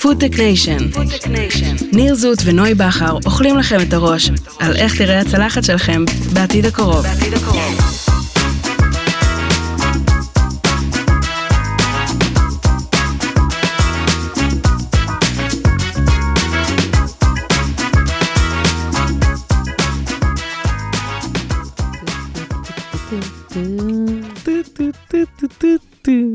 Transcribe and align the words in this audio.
FoodTech 0.00 0.38
Nation. 0.38 0.78
ניר 1.92 2.14
זוט 2.14 2.38
ונוי 2.44 2.74
בכר 2.74 3.16
אוכלים 3.26 3.56
לכם 3.56 3.80
את 3.88 3.92
הראש 3.92 4.30
על 4.58 4.76
איך 4.76 4.98
תראה 4.98 5.20
הצלחת 5.20 5.64
שלכם 5.64 6.04
בעתיד 6.32 6.66
הקרוב. 6.66 7.06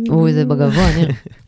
אוי, 0.10 0.34
זה 0.34 0.46
בגבוה, 0.46 0.96
ניר. 0.96 1.10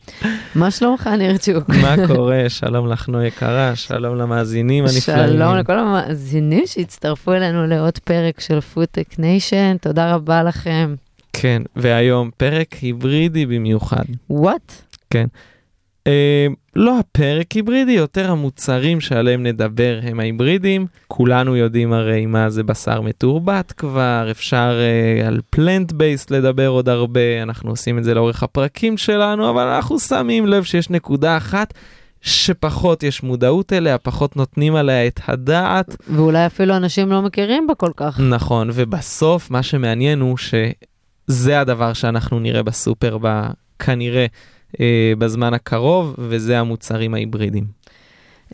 מה 0.58 0.72
שלומך, 0.72 1.08
ניר 1.08 1.38
צ'וק? 1.38 1.70
מה 1.70 1.96
קורה? 2.08 2.44
שלום 2.48 2.88
לך, 2.88 3.10
נוי 3.10 3.28
יקרה, 3.28 3.76
שלום 3.76 4.16
למאזינים 4.16 4.84
הנפלאים. 4.84 5.38
שלום 5.38 5.56
לכל 5.56 5.80
המאזינים 5.80 6.64
שהצטרפו 6.66 7.34
אלינו 7.34 7.68
לעוד 7.68 7.98
פרק 7.98 8.40
של 8.40 8.62
FoodTech 8.62 9.20
Nation, 9.20 9.76
תודה 9.82 10.14
רבה 10.14 10.44
לכם. 10.44 10.96
כן, 11.34 11.62
והיום 11.76 12.30
פרק 12.38 12.74
היברידי 12.74 13.46
במיוחד. 13.46 14.04
what? 14.30 14.72
כן. 15.10 15.28
אה, 16.08 16.48
לא 16.76 17.00
הפרק 17.00 17.52
היברידי, 17.52 17.92
יותר 17.92 18.32
המוצרים 18.32 19.02
שעליהם 19.02 19.44
נדבר 19.44 20.00
הם 20.04 20.20
ההיברידים. 20.20 20.88
כולנו 21.08 21.56
יודעים 21.56 21.94
הרי 21.94 22.26
מה 22.26 22.50
זה 22.50 22.64
בשר 22.64 23.02
מתורבת 23.02 23.72
כבר, 23.72 24.28
אפשר 24.32 24.80
אה, 24.80 25.28
על 25.28 25.40
plant 25.50 25.92
based 25.92 26.32
לדבר 26.32 26.68
עוד 26.68 26.90
הרבה, 26.90 27.44
אנחנו 27.44 27.70
עושים 27.70 27.98
את 27.98 28.04
זה 28.04 28.14
לאורך 28.14 28.44
הפרקים 28.44 28.98
שלנו, 28.98 29.50
אבל 29.50 29.68
אנחנו 29.68 30.00
שמים 30.00 30.48
לב 30.48 30.64
שיש 30.64 30.90
נקודה 30.90 31.38
אחת. 31.38 31.74
שפחות 32.22 33.04
יש 33.04 33.24
מודעות 33.24 33.74
אליה, 33.74 33.98
פחות 33.98 34.36
נותנים 34.36 34.76
עליה 34.76 35.08
את 35.08 35.20
הדעת. 35.28 35.96
ואולי 36.10 36.46
אפילו 36.46 36.78
אנשים 36.78 37.10
לא 37.10 37.22
מכירים 37.22 37.68
בה 37.68 37.76
כל 37.76 37.92
כך. 37.96 38.20
נכון, 38.20 38.70
ובסוף 38.74 39.52
מה 39.52 39.64
שמעניין 39.64 40.20
הוא 40.20 40.38
שזה 40.38 41.60
הדבר 41.60 41.94
שאנחנו 41.94 42.40
נראה 42.40 42.64
בסופר 42.64 43.18
ב... 43.22 43.48
כנראה 43.80 44.22
אה, 44.22 44.26
בזמן 45.18 45.54
הקרוב, 45.54 46.16
וזה 46.18 46.60
המוצרים 46.60 47.14
ההיברידיים. 47.14 47.87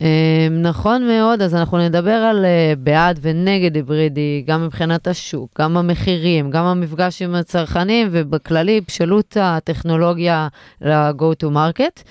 אה, 0.02 0.48
נכון 0.50 1.06
מאוד, 1.06 1.42
אז 1.42 1.54
אנחנו 1.54 1.78
נדבר 1.78 2.10
על 2.10 2.44
אה, 2.44 2.72
בעד 2.78 3.18
ונגד 3.22 3.76
היברידי, 3.76 4.44
גם 4.46 4.64
מבחינת 4.64 5.06
השוק, 5.06 5.60
גם 5.60 5.76
המחירים, 5.76 6.50
גם 6.50 6.64
המפגש 6.64 7.22
עם 7.22 7.34
הצרכנים, 7.34 8.08
ובכללי 8.10 8.80
בשלות 8.88 9.36
הטכנולוגיה 9.40 10.48
ל-go 10.80 11.44
to 11.44 11.46
market. 11.46 12.02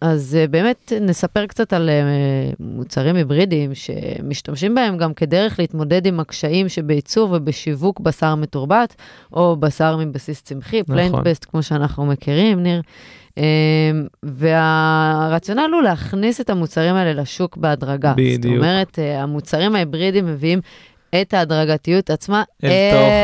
אז 0.00 0.38
באמת 0.50 0.92
נספר 1.00 1.46
קצת 1.46 1.72
על 1.72 1.90
מוצרים 2.60 3.16
היברידיים 3.16 3.70
שמשתמשים 3.74 4.74
בהם 4.74 4.96
גם 4.96 5.14
כדרך 5.14 5.58
להתמודד 5.58 6.06
עם 6.06 6.20
הקשיים 6.20 6.68
שבייצור 6.68 7.32
ובשיווק 7.32 8.00
בשר 8.00 8.34
מתורבת, 8.34 8.94
או 9.32 9.56
בשר 9.56 9.96
מבסיס 9.96 10.42
צמחי, 10.42 10.80
נכון. 10.80 10.94
plant 10.94 11.14
based, 11.14 11.44
כמו 11.44 11.62
שאנחנו 11.62 12.06
מכירים, 12.06 12.62
ניר. 12.62 12.82
והרציונל 14.22 15.70
הוא 15.72 15.82
להכניס 15.82 16.40
את 16.40 16.50
המוצרים 16.50 16.94
האלה 16.94 17.22
לשוק 17.22 17.56
בהדרגה. 17.56 18.12
בדיוק. 18.16 18.42
זאת 18.42 18.52
אומרת, 18.56 18.98
המוצרים 19.18 19.74
ההיברידיים 19.74 20.26
מביאים 20.26 20.60
את 21.22 21.34
ההדרגתיות 21.34 22.10
עצמה 22.10 22.42
אל, 22.64 22.70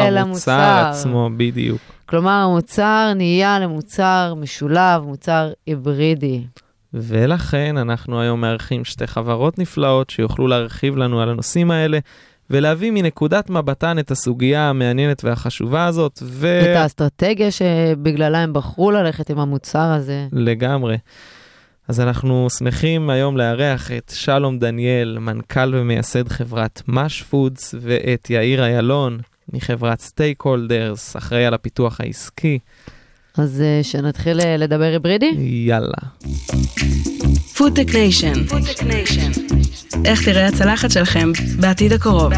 אל 0.07 0.17
המוצר. 0.17 0.53
אל 0.53 0.57
תוך 0.57 0.65
המוצר 0.65 0.91
עצמו, 0.91 1.31
בדיוק. 1.37 1.81
כלומר, 2.07 2.31
המוצר 2.31 3.12
נהיה 3.17 3.59
למוצר 3.59 4.35
משולב, 4.37 5.03
מוצר 5.03 5.53
היברידי. 5.67 6.45
ולכן 6.95 7.77
אנחנו 7.77 8.20
היום 8.20 8.41
מארחים 8.41 8.85
שתי 8.85 9.07
חברות 9.07 9.59
נפלאות 9.59 10.11
שיוכלו 10.11 10.47
להרחיב 10.47 10.97
לנו 10.97 11.20
על 11.20 11.29
הנושאים 11.29 11.70
האלה. 11.70 11.98
ולהביא 12.50 12.91
מנקודת 12.91 13.50
מבטן 13.50 13.98
את 13.98 14.11
הסוגיה 14.11 14.70
המעניינת 14.70 15.24
והחשובה 15.24 15.86
הזאת. 15.86 16.23
ו... 16.23 16.61
את 16.63 16.77
האסטרטגיה 16.77 17.51
שבגללה 17.51 18.39
הם 18.39 18.52
בחרו 18.52 18.91
ללכת 18.91 19.30
עם 19.30 19.39
המוצר 19.39 19.92
הזה. 19.92 20.27
לגמרי. 20.33 20.96
אז 21.89 22.01
אנחנו 22.01 22.46
שמחים 22.58 23.11
היום 23.11 23.36
לארח 23.36 23.92
את 23.92 24.13
שלום 24.14 24.58
דניאל, 24.58 25.18
מנכ"ל 25.18 25.74
ומייסד 25.74 26.29
חברת 26.29 26.83
מאש 26.89 27.23
פודס, 27.23 27.74
ואת 27.80 28.30
יאיר 28.30 28.64
איילון 28.64 29.18
מחברת 29.52 30.01
Steakholders, 30.01 31.17
אחראי 31.17 31.47
על 31.47 31.55
הפיתוח 31.55 32.01
העסקי. 32.01 32.58
אז 33.39 33.63
שנתחיל 33.83 34.41
לדבר 34.58 34.85
היברידי? 34.85 35.35
יאללה. 35.39 35.98
FoodTech 37.57 37.95
Nation. 37.95 38.33
איך 40.05 40.25
תראה 40.25 40.47
הצלחת 40.47 40.91
שלכם 40.91 41.29
בעתיד 41.61 41.92
הקרוב. 41.92 42.33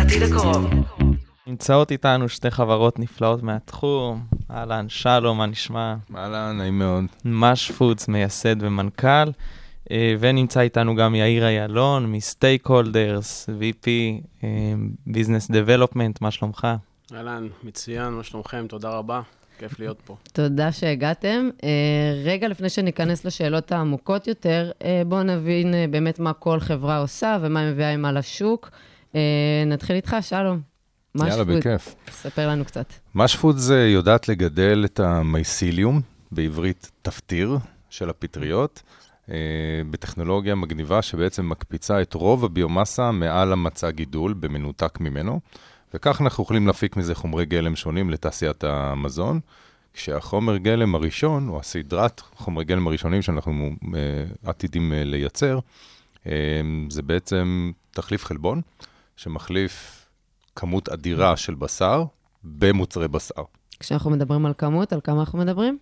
נמצאות 1.47 1.93
איתנו 1.93 2.29
שתי 2.29 2.51
חברות 2.51 2.99
נפלאות 2.99 3.43
מהתחום. 3.43 4.27
אהלן, 4.51 4.87
שלום, 4.89 5.39
מה 5.39 5.47
נשמע? 5.47 5.95
אהלן, 6.17 6.57
נעים 6.59 6.79
מאוד. 6.79 7.05
Mush 7.25 7.71
Foods, 7.71 8.09
מייסד 8.09 8.57
ומנכ"ל. 8.63 9.31
ונמצא 10.21 10.61
איתנו 10.61 10.97
גם 10.97 11.15
יאיר 11.15 11.47
איילון 11.47 12.13
מ 12.13 12.67
Steakholders, 12.67 13.49
VP 13.61 13.87
ביזנס 15.07 15.51
דבלופמנט, 15.51 16.21
מה 16.21 16.31
שלומך? 16.31 16.67
אהלן, 17.15 17.49
מצוין, 17.63 18.13
מה 18.13 18.23
שלומכם? 18.23 18.67
תודה 18.69 18.91
רבה. 18.91 19.21
כיף 19.59 19.79
להיות 19.79 20.01
פה. 20.05 20.17
תודה 20.33 20.73
שהגעתם. 20.73 21.49
Uh, 21.59 21.63
רגע 22.25 22.49
לפני 22.49 22.69
שניכנס 22.69 23.25
לשאלות 23.25 23.73
העמוקות 23.73 24.27
יותר, 24.27 24.71
uh, 24.79 24.85
בואו 25.07 25.23
נבין 25.23 25.75
uh, 25.75 25.91
באמת 25.91 26.19
מה 26.19 26.33
כל 26.33 26.61
חברה 26.61 26.99
עושה 26.99 27.39
ומה 27.43 27.61
היא 27.61 27.71
מביאה 27.73 27.91
עימה 27.91 28.13
לשוק. 28.13 28.71
נתחיל 29.67 29.97
איתך, 29.97 30.17
שלום. 30.21 30.61
יאללה, 31.15 31.45
בכיף. 31.45 31.95
ספר 32.11 32.49
לנו 32.49 32.65
קצת. 32.65 32.93
משפוד 33.15 33.57
זה 33.57 33.89
יודעת 33.89 34.29
לגדל 34.29 34.83
את 34.85 35.01
המייסיליום, 35.01 36.01
בעברית 36.33 36.91
תפטיר, 37.03 37.59
של 37.91 38.11
הפטריות, 38.11 38.83
בטכנולוגיה 39.91 40.55
מגניבה 40.55 41.03
שבעצם 41.03 41.49
מקפיצה 41.49 42.03
את 42.03 42.15
רוב 42.15 42.45
הביומאסה 42.45 43.13
מעל 43.13 43.53
המצע 43.53 43.91
גידול 43.91 44.33
במנותק 44.33 45.01
ממנו. 45.01 45.41
וכך 45.97 46.21
אנחנו 46.21 46.45
יכולים 46.45 46.67
להפיק 46.67 46.97
מזה 46.97 47.15
חומרי 47.15 47.47
גלם 47.47 47.77
שונים 47.77 48.11
לתעשיית 48.11 48.65
המזון, 48.65 49.41
כשהחומר 49.95 50.57
גלם 50.57 50.95
הראשון, 50.95 51.49
או 51.49 51.61
הסדרת 51.61 52.21
חומרי 52.21 52.65
גלם 52.65 52.87
הראשונים 52.87 53.23
שאנחנו 53.23 53.71
uh, 53.85 53.87
עתידים 54.45 54.93
uh, 54.93 54.95
לייצר, 55.05 55.59
uh, 56.25 56.29
זה 56.89 57.03
בעצם 57.03 57.73
תחליף 57.91 58.25
חלבון, 58.25 58.61
שמחליף 59.17 60.07
כמות 60.57 60.89
אדירה 60.89 61.37
של 61.37 61.55
בשר 61.55 62.05
במוצרי 62.45 63.09
בשר. 63.09 63.43
כשאנחנו 63.81 64.11
מדברים 64.11 64.47
על 64.47 64.53
כמות, 64.59 64.93
על 64.93 65.01
כמה 65.05 65.21
אנחנו 65.21 65.39
מדברים? 65.39 65.79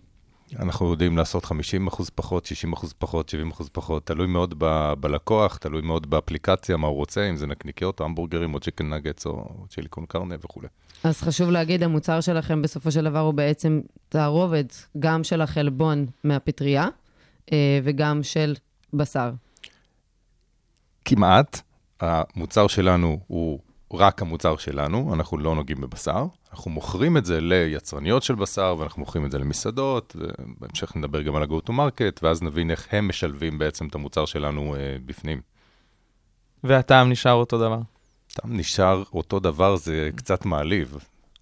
אנחנו 0.59 0.91
יודעים 0.91 1.17
לעשות 1.17 1.45
50 1.45 1.87
אחוז 1.87 2.09
פחות, 2.09 2.45
60 2.45 2.73
אחוז 2.73 2.93
פחות, 2.97 3.29
70 3.29 3.51
אחוז 3.51 3.69
פחות, 3.71 4.05
תלוי 4.05 4.27
מאוד 4.27 4.53
ב- 4.57 4.93
בלקוח, 4.99 5.57
תלוי 5.57 5.81
מאוד 5.81 6.09
באפליקציה, 6.09 6.77
מה 6.77 6.87
הוא 6.87 6.95
רוצה, 6.95 7.29
אם 7.29 7.35
זה 7.35 7.47
נקניקיות 7.47 7.99
או 7.99 8.05
המבורגרים 8.05 8.53
או 8.53 8.59
צ'יקן 8.59 8.93
נגטס 8.93 9.25
או 9.25 9.65
צ'ילי 9.69 9.87
קון 9.87 10.05
קרנה 10.05 10.35
וכולי. 10.43 10.67
אז 11.03 11.21
חשוב 11.21 11.49
להגיד, 11.49 11.83
המוצר 11.83 12.21
שלכם 12.21 12.61
בסופו 12.61 12.91
של 12.91 13.03
דבר 13.03 13.19
הוא 13.19 13.33
בעצם 13.33 13.81
תערובת 14.09 14.87
גם 14.99 15.23
של 15.23 15.41
החלבון 15.41 16.05
מהפטריה 16.23 16.87
וגם 17.83 18.23
של 18.23 18.55
בשר. 18.93 19.31
כמעט. 21.05 21.61
המוצר 21.99 22.67
שלנו 22.67 23.19
הוא 23.27 23.59
רק 23.93 24.21
המוצר 24.21 24.57
שלנו, 24.57 25.13
אנחנו 25.13 25.37
לא 25.37 25.55
נוגעים 25.55 25.81
בבשר. 25.81 26.25
אנחנו 26.51 26.71
מוכרים 26.71 27.17
את 27.17 27.25
זה 27.25 27.41
ליצרניות 27.41 28.23
של 28.23 28.35
בשר, 28.35 28.75
ואנחנו 28.79 28.99
מוכרים 28.99 29.25
את 29.25 29.31
זה 29.31 29.39
למסעדות, 29.39 30.15
ובהמשך 30.19 30.95
נדבר 30.95 31.21
גם 31.21 31.35
על 31.35 31.43
ה-go 31.43 31.69
to 31.69 31.69
market, 31.69 32.19
ואז 32.21 32.43
נבין 32.43 32.71
איך 32.71 32.87
הם 32.91 33.07
משלבים 33.07 33.57
בעצם 33.57 33.87
את 33.87 33.95
המוצר 33.95 34.25
שלנו 34.25 34.75
אה, 34.75 34.97
בפנים. 35.05 35.41
והטעם 36.63 37.09
נשאר 37.09 37.33
אותו 37.33 37.57
דבר. 37.57 37.79
טעם 38.33 38.57
נשאר 38.57 39.03
אותו 39.13 39.39
דבר, 39.39 39.75
זה 39.75 40.09
קצת 40.15 40.45
מעליב. 40.45 40.97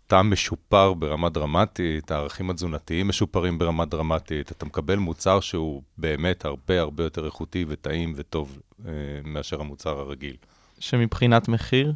טעם 0.08 0.32
משופר 0.32 0.94
ברמה 0.94 1.30
דרמטית, 1.30 2.12
הערכים 2.12 2.50
התזונתיים 2.50 3.08
משופרים 3.08 3.58
ברמה 3.58 3.86
דרמטית, 3.86 4.52
אתה 4.52 4.66
מקבל 4.66 4.96
מוצר 4.96 5.40
שהוא 5.40 5.82
באמת 5.98 6.46
הרבה 6.46 6.82
הרבה 6.82 7.04
יותר 7.04 7.26
איכותי 7.26 7.66
וטעים 7.68 8.14
וטוב 8.16 8.60
אה, 8.86 8.92
מאשר 9.24 9.62
המוצר 9.62 10.00
הרגיל. 10.00 10.36
שמבחינת 10.80 11.48
מחיר? 11.48 11.94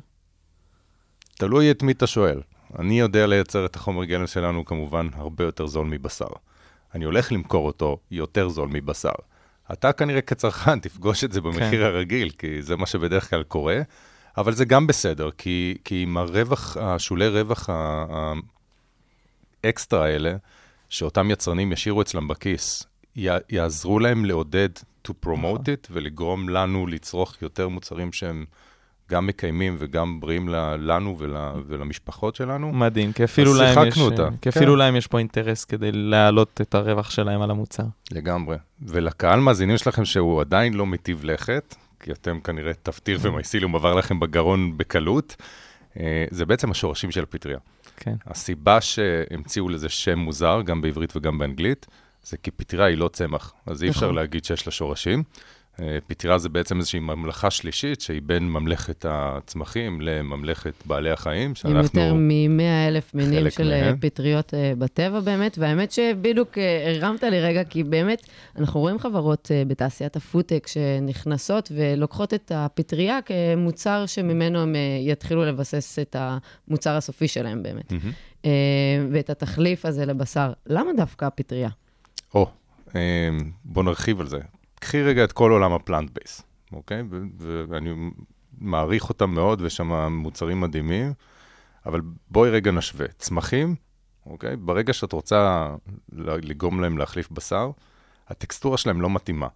תלוי 1.38 1.72
את 1.72 1.84
מי 1.84 1.92
אתה 1.92 2.08
שואל. 2.08 2.42
אני 2.80 3.00
יודע 3.00 3.28
לייצר 3.28 3.66
את 3.66 3.76
החומר 3.76 4.04
גלם 4.04 4.28
שלנו 4.28 4.66
כמובן 4.66 5.08
הרבה 5.14 5.44
יותר 5.44 5.68
זול 5.68 5.88
מבשר. 5.88 6.28
אני 6.96 7.06
הולך 7.06 7.32
למכור 7.32 7.66
אותו 7.66 7.98
יותר 8.12 8.50
זול 8.50 8.70
מבשר. 8.72 9.12
אתה 9.74 9.94
כנראה 9.94 10.22
כצרכן 10.22 10.80
תפגוש 10.86 11.24
את 11.24 11.32
זה 11.32 11.42
במחיר 11.42 11.82
כן. 11.82 11.82
הרגיל, 11.82 12.30
כי 12.30 12.62
זה 12.62 12.76
מה 12.76 12.86
שבדרך 12.86 13.30
כלל 13.30 13.44
קורה, 13.44 13.82
אבל 14.38 14.54
זה 14.54 14.66
גם 14.66 14.88
בסדר, 14.88 15.30
כי, 15.32 15.78
כי 15.84 16.04
עם 16.04 16.18
הרווח, 16.18 16.78
השולי 16.78 17.28
רווח 17.28 17.70
האקסטרה 19.64 20.06
האלה, 20.06 20.36
שאותם 20.90 21.32
יצרנים 21.32 21.72
ישאירו 21.72 22.02
אצלם 22.02 22.28
בכיס, 22.28 22.84
יעזרו 23.50 24.00
להם 24.00 24.26
לעודד 24.26 24.70
to 25.08 25.12
promote 25.26 25.62
it 25.66 25.88
ולגרום 25.92 26.50
לנו 26.50 26.88
לצרוך 26.88 27.42
יותר 27.42 27.68
מוצרים 27.68 28.14
שהם 28.14 28.46
גם 29.12 29.28
מקיימים 29.28 29.76
וגם 29.80 30.20
בריאים 30.20 30.50
לנו 30.80 31.18
ול, 31.18 31.36
ולמשפחות 31.68 32.36
שלנו. 32.36 32.74
מדהים, 32.74 33.14
כי 33.14 33.24
אפילו 33.24 33.54
להם 33.54 33.88
יש, 33.88 33.98
אותה. 33.98 34.30
כי 34.42 34.50
אפילו 34.50 34.74
כן. 34.74 34.80
להם 34.80 34.96
יש 34.96 35.08
פה 35.08 35.20
אינטרס 35.20 35.66
כדי 35.66 35.92
להעלות 35.92 36.62
את 36.62 36.76
הרווח 36.76 37.10
שלהם 37.10 37.42
על 37.42 37.52
המוצר. 37.52 37.84
לגמרי. 38.12 38.58
ולקהל 38.82 39.40
מאזינים 39.40 39.78
שלכם 39.78 40.06
שהוא 40.06 40.42
עדיין 40.42 40.74
לא 40.74 40.86
מטיב 40.86 41.26
לכת, 41.26 41.76
כי 42.00 42.12
אתם 42.12 42.40
כנראה 42.40 42.74
תפטיר 42.74 43.20
ומייסיליום 43.22 43.76
עבר 43.76 43.96
לכם 43.96 44.20
בגרון 44.20 44.78
בקלות, 44.78 45.36
אה, 46.00 46.26
זה 46.32 46.46
בעצם 46.46 46.72
השורשים 46.72 47.12
של 47.12 47.24
הפטריה. 47.24 47.58
כן. 47.98 48.16
הסיבה 48.28 48.82
שהמציאו 48.82 49.70
לזה 49.70 49.90
שם 49.90 50.20
מוזר, 50.20 50.62
גם 50.66 50.82
בעברית 50.82 51.16
וגם 51.16 51.38
באנגלית, 51.38 51.86
זה 52.24 52.38
כי 52.38 52.52
פטריה 52.52 52.86
היא 52.86 52.98
לא 52.98 53.10
צמח, 53.14 53.54
אז 53.66 53.84
אי 53.84 53.90
אפשר 53.90 54.06
נכון. 54.06 54.16
להגיד 54.16 54.46
שיש 54.46 54.66
לה 54.66 54.72
שורשים. 54.72 55.24
אה, 55.82 55.98
פטריה 56.08 56.38
זה 56.38 56.50
בעצם 56.50 56.78
איזושהי 56.78 57.00
ממלכה 57.00 57.52
שלישית, 57.52 58.02
שהיא 58.02 58.22
בין 58.26 58.50
ממלכת 58.50 59.06
הצמחים 59.10 60.02
לממלכת 60.02 60.74
בעלי 60.86 61.12
החיים, 61.12 61.56
שאנחנו... 61.56 61.78
עם 61.78 61.84
יותר 61.84 62.14
מ-100 62.14 62.88
אלף 62.88 63.14
מינים 63.14 63.50
של 63.50 63.72
אה, 63.72 63.82
מהם. 63.82 63.98
פטריות 64.00 64.54
בטבע 64.78 65.20
באמת, 65.20 65.58
והאמת 65.58 65.92
שבדיוק 65.92 66.58
הרמת 66.86 67.24
לי 67.24 67.42
רגע, 67.42 67.64
כי 67.64 67.84
באמת, 67.84 68.28
אנחנו 68.58 68.80
רואים 68.80 69.00
חברות 69.00 69.52
בתעשיית 69.68 70.16
הפודטק 70.16 70.68
שנכנסות 70.68 71.72
ולוקחות 71.76 72.34
את 72.34 72.52
הפטריה 72.56 73.20
כמוצר 73.22 74.06
שממנו 74.06 74.60
הם 74.60 74.76
יתחילו 75.00 75.46
לבסס 75.46 76.00
את 76.00 76.16
המוצר 76.20 76.96
הסופי 76.96 77.28
שלהם 77.28 77.64
באמת, 77.64 77.92
mm-hmm. 77.92 78.48
ואת 79.12 79.30
התחליף 79.30 79.86
הזה 79.86 80.06
לבשר. 80.06 80.54
למה 80.68 80.92
דווקא 80.98 81.26
הפטריה? 81.26 81.70
או, 82.34 82.48
אה, 82.96 83.30
בוא 83.66 83.84
נרחיב 83.84 84.20
על 84.20 84.28
זה. 84.28 84.40
קחי 84.80 85.04
רגע 85.04 85.24
את 85.24 85.32
כל 85.32 85.52
עולם 85.52 85.74
ה 85.74 85.80
plant 85.80 86.12
base, 86.14 86.42
אוקיי? 86.74 87.04
ואני 87.40 87.94
מעריך 88.58 89.10
אותם 89.10 89.30
מאוד, 89.30 89.62
ויש 89.62 89.76
שם 89.76 90.14
מוצרים 90.14 90.62
מדהימים, 90.62 91.14
אבל 91.86 92.02
בואי 92.30 92.50
רגע 92.50 92.72
נשווה. 92.72 93.08
צמחים, 93.08 93.76
אוקיי? 94.26 94.56
ברגע 94.56 94.94
שאת 94.94 95.14
רוצה 95.14 95.70
לגרום 96.14 96.80
להם 96.80 96.98
להחליף 96.98 97.32
בשר, 97.32 97.72
הטקסטורה 98.28 98.78
שלהם 98.78 99.02
לא 99.02 99.10
מתאימה, 99.10 99.48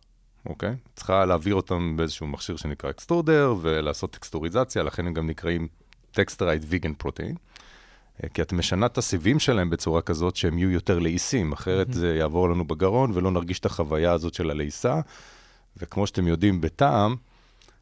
אוקיי? 0.46 0.76
צריכה 0.96 1.26
להעביר 1.26 1.56
אותם 1.56 1.98
באיזשהו 1.98 2.28
מכשיר 2.28 2.56
שנקרא 2.56 2.90
extruder, 2.90 3.56
ולעשות 3.62 4.12
טקסטוריזציה, 4.12 4.84
לכן 4.84 5.08
הם 5.08 5.14
גם 5.14 5.28
נקראים 5.28 5.68
textured 6.12 6.66
vegan 6.68 6.94
protein. 6.94 7.36
כי 8.34 8.42
את 8.42 8.54
משנה 8.54 8.86
את 8.86 8.98
הסיבים 8.98 9.40
שלהם 9.40 9.70
בצורה 9.70 10.02
כזאת 10.02 10.36
שהם 10.36 10.58
יהיו 10.58 10.72
יותר 10.72 11.00
לעיסים, 11.00 11.54
אחרת 11.54 11.90
mm-hmm. 11.90 11.94
זה 11.94 12.16
יעבור 12.16 12.50
לנו 12.50 12.66
בגרון 12.66 13.12
ולא 13.14 13.32
נרגיש 13.32 13.60
את 13.60 13.66
החוויה 13.66 14.12
הזאת 14.12 14.34
של 14.34 14.52
הלעיסה. 14.52 15.00
וכמו 15.78 16.08
שאתם 16.08 16.28
יודעים, 16.28 16.62
בטעם, 16.62 17.16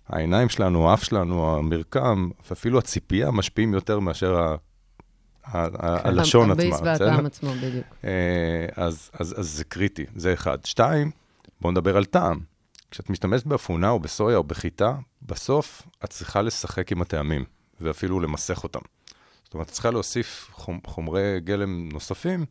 העיניים 0.10 0.50
שלנו, 0.50 0.90
האף 0.90 1.04
שלנו, 1.04 1.58
המרקם, 1.58 2.30
ואפילו 2.50 2.80
הציפייה 2.80 3.32
משפיעים 3.32 3.74
יותר 3.74 4.00
מאשר 4.00 4.36
ה... 4.36 4.56
ה... 5.46 5.70
כן. 5.70 5.78
הלשון 6.08 6.52
עצמה. 6.52 6.64
הביס 6.64 6.80
והטעם 6.84 7.26
עצמו, 7.26 7.54
בדיוק. 7.54 7.86
אה, 8.04 8.66
אז, 8.76 9.10
אז, 9.20 9.40
אז 9.40 9.50
זה 9.50 9.64
קריטי, 9.64 10.06
זה 10.16 10.34
אחד. 10.34 10.58
שתיים, 10.66 11.12
בואו 11.62 11.72
נדבר 11.72 11.98
על 11.98 12.06
טעם. 12.06 12.40
כשאת 12.92 13.10
משתמשת 13.10 13.46
באפונה 13.46 13.90
או 13.90 14.00
בסויה 14.00 14.38
או 14.38 14.44
בחיטה, 14.44 14.96
בסוף 15.22 15.82
את 16.04 16.10
צריכה 16.10 16.42
לשחק 16.42 16.92
עם 16.92 17.02
הטעמים, 17.02 17.46
ואפילו 17.82 18.20
למסך 18.20 18.64
אותם. 18.64 18.80
זאת 19.50 19.54
אומרת, 19.54 19.68
צריכה 19.68 19.92
להוסיף 19.92 20.50
חומ, 20.51 20.80
חומרי 20.86 21.40
גלם 21.40 21.90
נוספים, 21.94 22.46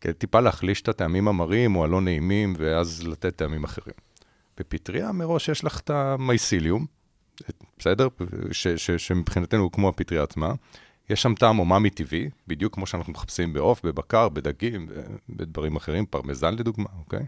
כדי 0.00 0.12
טיפה 0.12 0.40
להחליש 0.40 0.82
את 0.82 0.88
הטעמים 0.88 1.28
המרים 1.28 1.76
או 1.76 1.84
הלא 1.84 2.00
נעימים, 2.00 2.54
ואז 2.58 3.06
לתת 3.06 3.36
טעמים 3.36 3.64
אחרים. 3.64 3.94
בפטריה 4.58 5.12
מראש 5.12 5.48
יש 5.48 5.64
לך 5.64 5.80
את 5.80 5.90
ה 5.90 6.00
mycelium, 6.00 6.86
בסדר? 7.78 8.08
ש, 8.52 8.68
ש, 8.68 8.90
שמבחינתנו 8.90 9.62
הוא 9.62 9.72
כמו 9.72 9.88
הפטריה 9.88 10.22
עצמה. 10.22 10.52
יש 11.10 11.22
שם 11.22 11.34
טעם 11.34 11.58
אומאמי 11.58 11.90
טבעי, 11.90 12.30
בדיוק 12.46 12.74
כמו 12.74 12.86
שאנחנו 12.86 13.12
מחפשים 13.12 13.52
בעוף, 13.52 13.84
בבקר, 13.84 14.28
בדגים, 14.28 14.88
בדברים 15.28 15.76
אחרים, 15.76 16.06
פרמזן 16.06 16.54
לדוגמה, 16.54 16.88
אוקיי? 16.98 17.26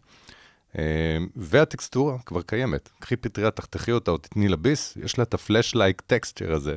אה, 0.79 1.19
והטקסטורה 1.37 2.19
כבר 2.27 2.43
קיימת. 2.43 2.89
קחי 2.99 3.17
פטריה, 3.17 3.51
תחתכי 3.51 3.93
אותה 3.93 4.11
או 4.11 4.19
תתני 4.19 4.49
לה 4.49 4.57
ביס, 4.57 4.97
יש 4.97 5.19
לה 5.19 5.25
את 5.25 5.35
ה 5.35 5.41
flesh-like 5.41 6.01
texture 6.01 6.53
הזה, 6.53 6.77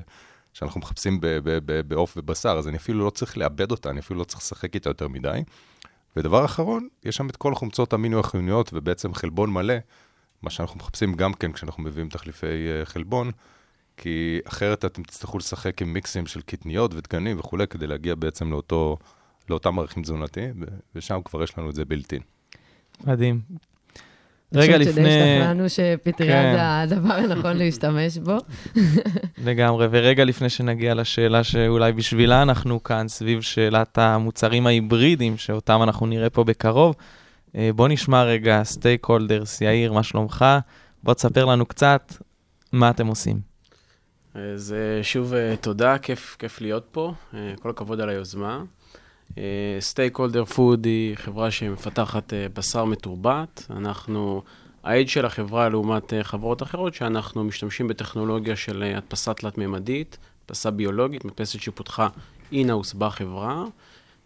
שאנחנו 0.53 0.79
מחפשים 0.79 1.19
בעוף 1.87 2.13
ובשר, 2.17 2.49
אז 2.49 2.67
אני 2.67 2.77
אפילו 2.77 3.05
לא 3.05 3.09
צריך 3.09 3.37
לאבד 3.37 3.71
אותה, 3.71 3.89
אני 3.89 3.99
אפילו 3.99 4.19
לא 4.19 4.23
צריך 4.23 4.41
לשחק 4.41 4.75
איתה 4.75 4.89
יותר 4.89 5.07
מדי. 5.07 5.43
ודבר 6.15 6.45
אחרון, 6.45 6.87
יש 7.05 7.15
שם 7.15 7.29
את 7.29 7.35
כל 7.35 7.55
חומצות 7.55 7.93
המינו 7.93 8.19
החיוניות 8.19 8.69
ובעצם 8.73 9.13
חלבון 9.13 9.53
מלא, 9.53 9.73
מה 10.41 10.49
שאנחנו 10.49 10.77
מחפשים 10.77 11.13
גם 11.13 11.33
כן 11.33 11.51
כשאנחנו 11.51 11.83
מביאים 11.83 12.09
תחליפי 12.09 12.45
uh, 12.47 12.85
חלבון, 12.85 13.31
כי 13.97 14.39
אחרת 14.45 14.85
אתם 14.85 15.03
תצטרכו 15.03 15.37
לשחק 15.37 15.81
עם 15.81 15.93
מיקסים 15.93 16.25
של 16.25 16.41
קטניות 16.41 16.93
ודגנים 16.93 17.39
וכולי, 17.39 17.67
כדי 17.67 17.87
להגיע 17.87 18.15
בעצם 18.15 18.51
לאותו, 18.51 18.97
לאותם 19.49 19.79
ערכים 19.79 20.03
תזונתיים, 20.03 20.53
ושם 20.95 21.19
כבר 21.25 21.43
יש 21.43 21.57
לנו 21.57 21.69
את 21.69 21.75
זה 21.75 21.85
בלתי. 21.85 22.19
מדהים. 23.03 23.41
רגע 24.53 24.77
לפני... 24.77 24.91
פשוט 24.91 25.05
השתכנענו 25.05 25.69
שפטריה 25.69 26.41
כן. 26.41 26.53
זה 26.55 26.81
הדבר 26.81 27.13
הנכון 27.13 27.57
להשתמש 27.57 28.17
בו. 28.17 28.37
לגמרי, 29.47 29.87
ורגע 29.91 30.25
לפני 30.25 30.49
שנגיע 30.49 30.93
לשאלה 30.93 31.43
שאולי 31.43 31.91
בשבילה 31.91 32.41
אנחנו 32.41 32.83
כאן, 32.83 33.07
סביב 33.07 33.41
שאלת 33.41 33.97
המוצרים 33.97 34.67
ההיברידיים, 34.67 35.37
שאותם 35.37 35.79
אנחנו 35.83 36.05
נראה 36.05 36.29
פה 36.29 36.43
בקרוב, 36.43 36.95
אה, 37.55 37.69
בוא 37.75 37.87
נשמע 37.87 38.23
רגע 38.23 38.63
Steakholders, 38.63 39.61
יאיר, 39.61 39.93
מה 39.93 40.03
שלומך? 40.03 40.45
בוא 41.03 41.13
תספר 41.13 41.45
לנו 41.45 41.65
קצת 41.65 42.13
מה 42.71 42.89
אתם 42.89 43.07
עושים. 43.07 43.39
אז 44.33 44.75
אה, 44.77 45.03
שוב, 45.03 45.33
אה, 45.33 45.55
תודה, 45.61 45.97
כיף, 45.97 46.35
כיף 46.39 46.61
להיות 46.61 46.87
פה, 46.91 47.13
כל 47.59 47.69
הכבוד 47.69 48.01
על 48.01 48.09
היוזמה. 48.09 48.63
Steakholder 49.79 50.45
Foods 50.45 50.85
היא 50.85 51.15
חברה 51.15 51.51
שמפתחת 51.51 52.33
uh, 52.33 52.35
בשר 52.53 52.85
מתורבת. 52.85 53.65
אנחנו, 53.69 54.41
העד 54.83 55.07
של 55.07 55.25
החברה 55.25 55.69
לעומת 55.69 56.13
uh, 56.13 56.15
חברות 56.23 56.63
אחרות, 56.63 56.93
שאנחנו 56.93 57.43
משתמשים 57.43 57.87
בטכנולוגיה 57.87 58.55
של 58.55 58.83
uh, 58.83 58.97
הדפסה 58.97 59.33
תלת-ממדית, 59.33 60.17
הדפסה 60.45 60.71
ביולוגית, 60.71 61.25
מדפסת 61.25 61.61
שפותחה 61.61 62.07
אינהאוס 62.51 62.93
בחברה, 62.93 63.65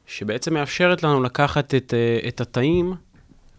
שבעצם 0.06 0.54
מאפשרת 0.54 1.04
לנו 1.04 1.24
לקחת 1.24 1.76
את, 1.76 1.94
uh, 2.24 2.28
את 2.28 2.42
התאים 2.42 2.94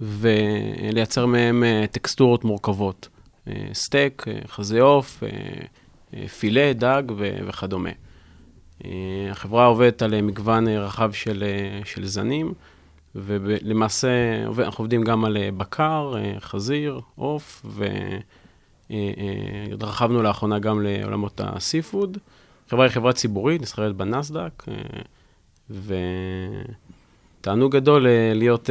ולייצר 0.01 1.27
מהם 1.27 1.63
uh, 1.63 1.87
טקסטורות 1.87 2.45
מורכבות. 2.45 3.09
Uh, 3.49 3.51
סטייק, 3.73 4.25
uh, 4.29 4.49
חזה 4.49 4.81
עוף, 4.81 5.23
uh, 5.23 5.27
uh, 6.15 6.29
פילה, 6.29 6.73
דג 6.73 7.03
וכדומה. 7.47 7.91
אה, 8.85 8.91
החברה 9.31 9.67
עובדת 9.67 10.03
על 10.03 10.15
אה, 10.15 10.23
מגוון 10.23 10.69
אה, 10.69 10.81
רחב 10.81 11.13
של, 11.13 11.45
של 11.85 12.07
זנים, 12.07 12.55
ולמעשה 13.15 14.09
אנחנו 14.59 14.83
עובדים 14.83 15.03
גם 15.03 15.25
על 15.25 15.37
בקר, 15.57 16.15
חזיר, 16.41 17.01
עוף, 17.15 17.67
והתרחבנו 18.91 20.23
לאחרונה 20.23 20.59
גם 20.59 20.83
לעולמות 20.83 21.41
הסיפוד. 21.45 22.19
החברה 22.67 22.85
היא 22.85 22.93
חברה 22.93 23.13
ציבורית, 23.13 23.63
נסחרת 23.63 23.97
בנסדק, 23.97 24.65
ותענוג 27.41 27.77
גדול 27.77 28.07
להיות 28.35 28.71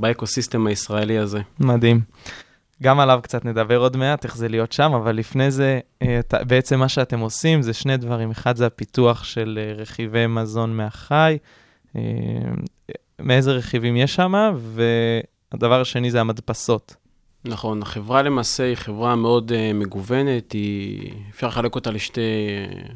באקוסיסטם 0.00 0.66
הישראלי 0.66 1.18
הזה. 1.18 1.40
מדהים. 1.60 2.00
גם 2.82 3.00
עליו 3.00 3.20
קצת 3.22 3.44
נדבר 3.44 3.78
עוד 3.78 3.96
מעט, 3.96 4.24
איך 4.24 4.36
זה 4.36 4.48
להיות 4.48 4.72
שם, 4.72 4.92
אבל 4.94 5.16
לפני 5.16 5.50
זה, 5.50 5.80
אה, 6.02 6.20
בעצם 6.46 6.78
מה 6.78 6.88
שאתם 6.88 7.20
עושים 7.20 7.62
זה 7.62 7.72
שני 7.72 7.96
דברים. 7.96 8.30
אחד 8.30 8.56
זה 8.56 8.66
הפיתוח 8.66 9.24
של 9.24 9.58
אה, 9.62 9.82
רכיבי 9.82 10.26
מזון 10.26 10.76
מהחי, 10.76 11.38
אה, 11.96 12.02
מאיזה 13.18 13.52
רכיבים 13.52 13.96
יש 13.96 14.14
שם, 14.14 14.54
והדבר 15.52 15.80
השני 15.80 16.10
זה 16.10 16.20
המדפסות. 16.20 16.96
נכון, 17.44 17.82
החברה 17.82 18.22
למעשה 18.22 18.64
היא 18.64 18.74
חברה 18.74 19.16
מאוד 19.16 19.52
uh, 19.52 19.74
מגוונת, 19.74 20.52
היא, 20.52 21.12
אפשר 21.30 21.46
לחלק 21.46 21.74
אותה 21.74 21.90
לשתי, 21.90 22.20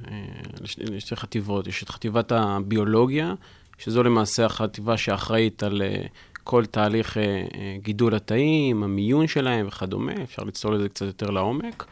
uh, 0.04 0.62
לשתי, 0.62 0.84
לשתי 0.84 1.16
חטיבות. 1.16 1.66
יש 1.66 1.82
את 1.82 1.88
חטיבת 1.88 2.32
הביולוגיה, 2.32 3.34
שזו 3.78 4.02
למעשה 4.02 4.46
החטיבה 4.46 4.96
שאחראית 4.96 5.62
על 5.62 5.82
uh, 5.82 6.08
כל 6.44 6.66
תהליך 6.66 7.16
אה, 7.16 7.22
אה, 7.22 7.76
גידול 7.82 8.14
התאים, 8.14 8.82
המיון 8.82 9.26
שלהם 9.26 9.66
וכדומה, 9.66 10.12
אפשר 10.22 10.42
לצלול 10.42 10.74
לזה 10.74 10.88
קצת 10.88 11.06
יותר 11.06 11.30
לעומק, 11.30 11.86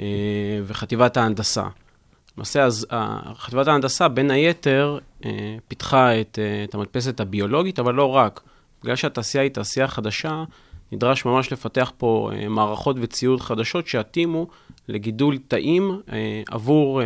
אה, 0.00 0.06
וחטיבת 0.66 1.16
ההנדסה. 1.16 1.64
למעשה, 2.36 2.68
חטיבת 3.34 3.68
ההנדסה, 3.68 4.08
בין 4.08 4.30
היתר, 4.30 4.98
פיתחה 5.68 6.20
את, 6.20 6.38
את 6.64 6.74
המדפסת 6.74 7.20
הביולוגית, 7.20 7.78
אבל 7.78 7.94
לא 7.94 8.10
רק. 8.10 8.40
בגלל 8.82 8.96
שהתעשייה 8.96 9.42
היא 9.42 9.50
תעשייה 9.50 9.88
חדשה, 9.88 10.44
נדרש 10.92 11.24
ממש 11.24 11.52
לפתח 11.52 11.92
פה 11.96 12.30
מערכות 12.48 12.96
וציוד 13.00 13.40
חדשות 13.40 13.86
שיתאימו 13.86 14.46
לגידול 14.88 15.38
תאים 15.48 16.00
עבור 16.50 17.02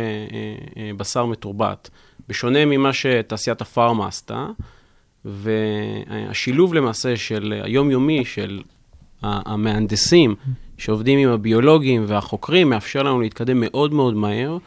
בשר 0.97 1.25
מתורבת. 1.25 1.89
בשונה 2.27 2.65
ממה 2.65 2.93
שתעשיית 2.93 3.61
הפארמה 3.61 4.07
עשתה, 4.07 4.47
והשילוב 5.27 6.73
למעשה 6.73 7.17
של 7.17 7.61
היומיומי 7.63 8.25
של 8.25 8.61
המהנדסים 9.21 10.35
שעובדים 10.77 11.19
עם 11.19 11.29
הביולוגים 11.29 12.03
והחוקרים, 12.07 12.69
מאפשר 12.69 13.03
לנו 13.03 13.21
להתקדם 13.21 13.59
מאוד 13.59 13.93
מאוד 13.93 14.13
מהר 14.13 14.57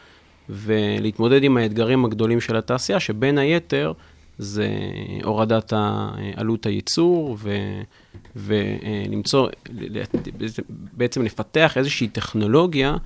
ולהתמודד 0.49 1.45
עם 1.45 1.57
האתגרים 1.57 2.05
הגדולים 2.05 2.41
של 2.41 2.57
התעשייה, 2.57 3.01
שבין 3.01 3.39
היתר 3.39 3.93
זה 4.39 4.69
הורדת 5.25 5.73
עלות 6.37 6.67
הייצור 6.67 7.37
ו... 7.39 7.57
ולמצוא, 8.37 9.49
בעצם 10.93 11.23
לפתח 11.23 11.77
איזושהי 11.77 12.09
טכנולוגיה 12.09 12.97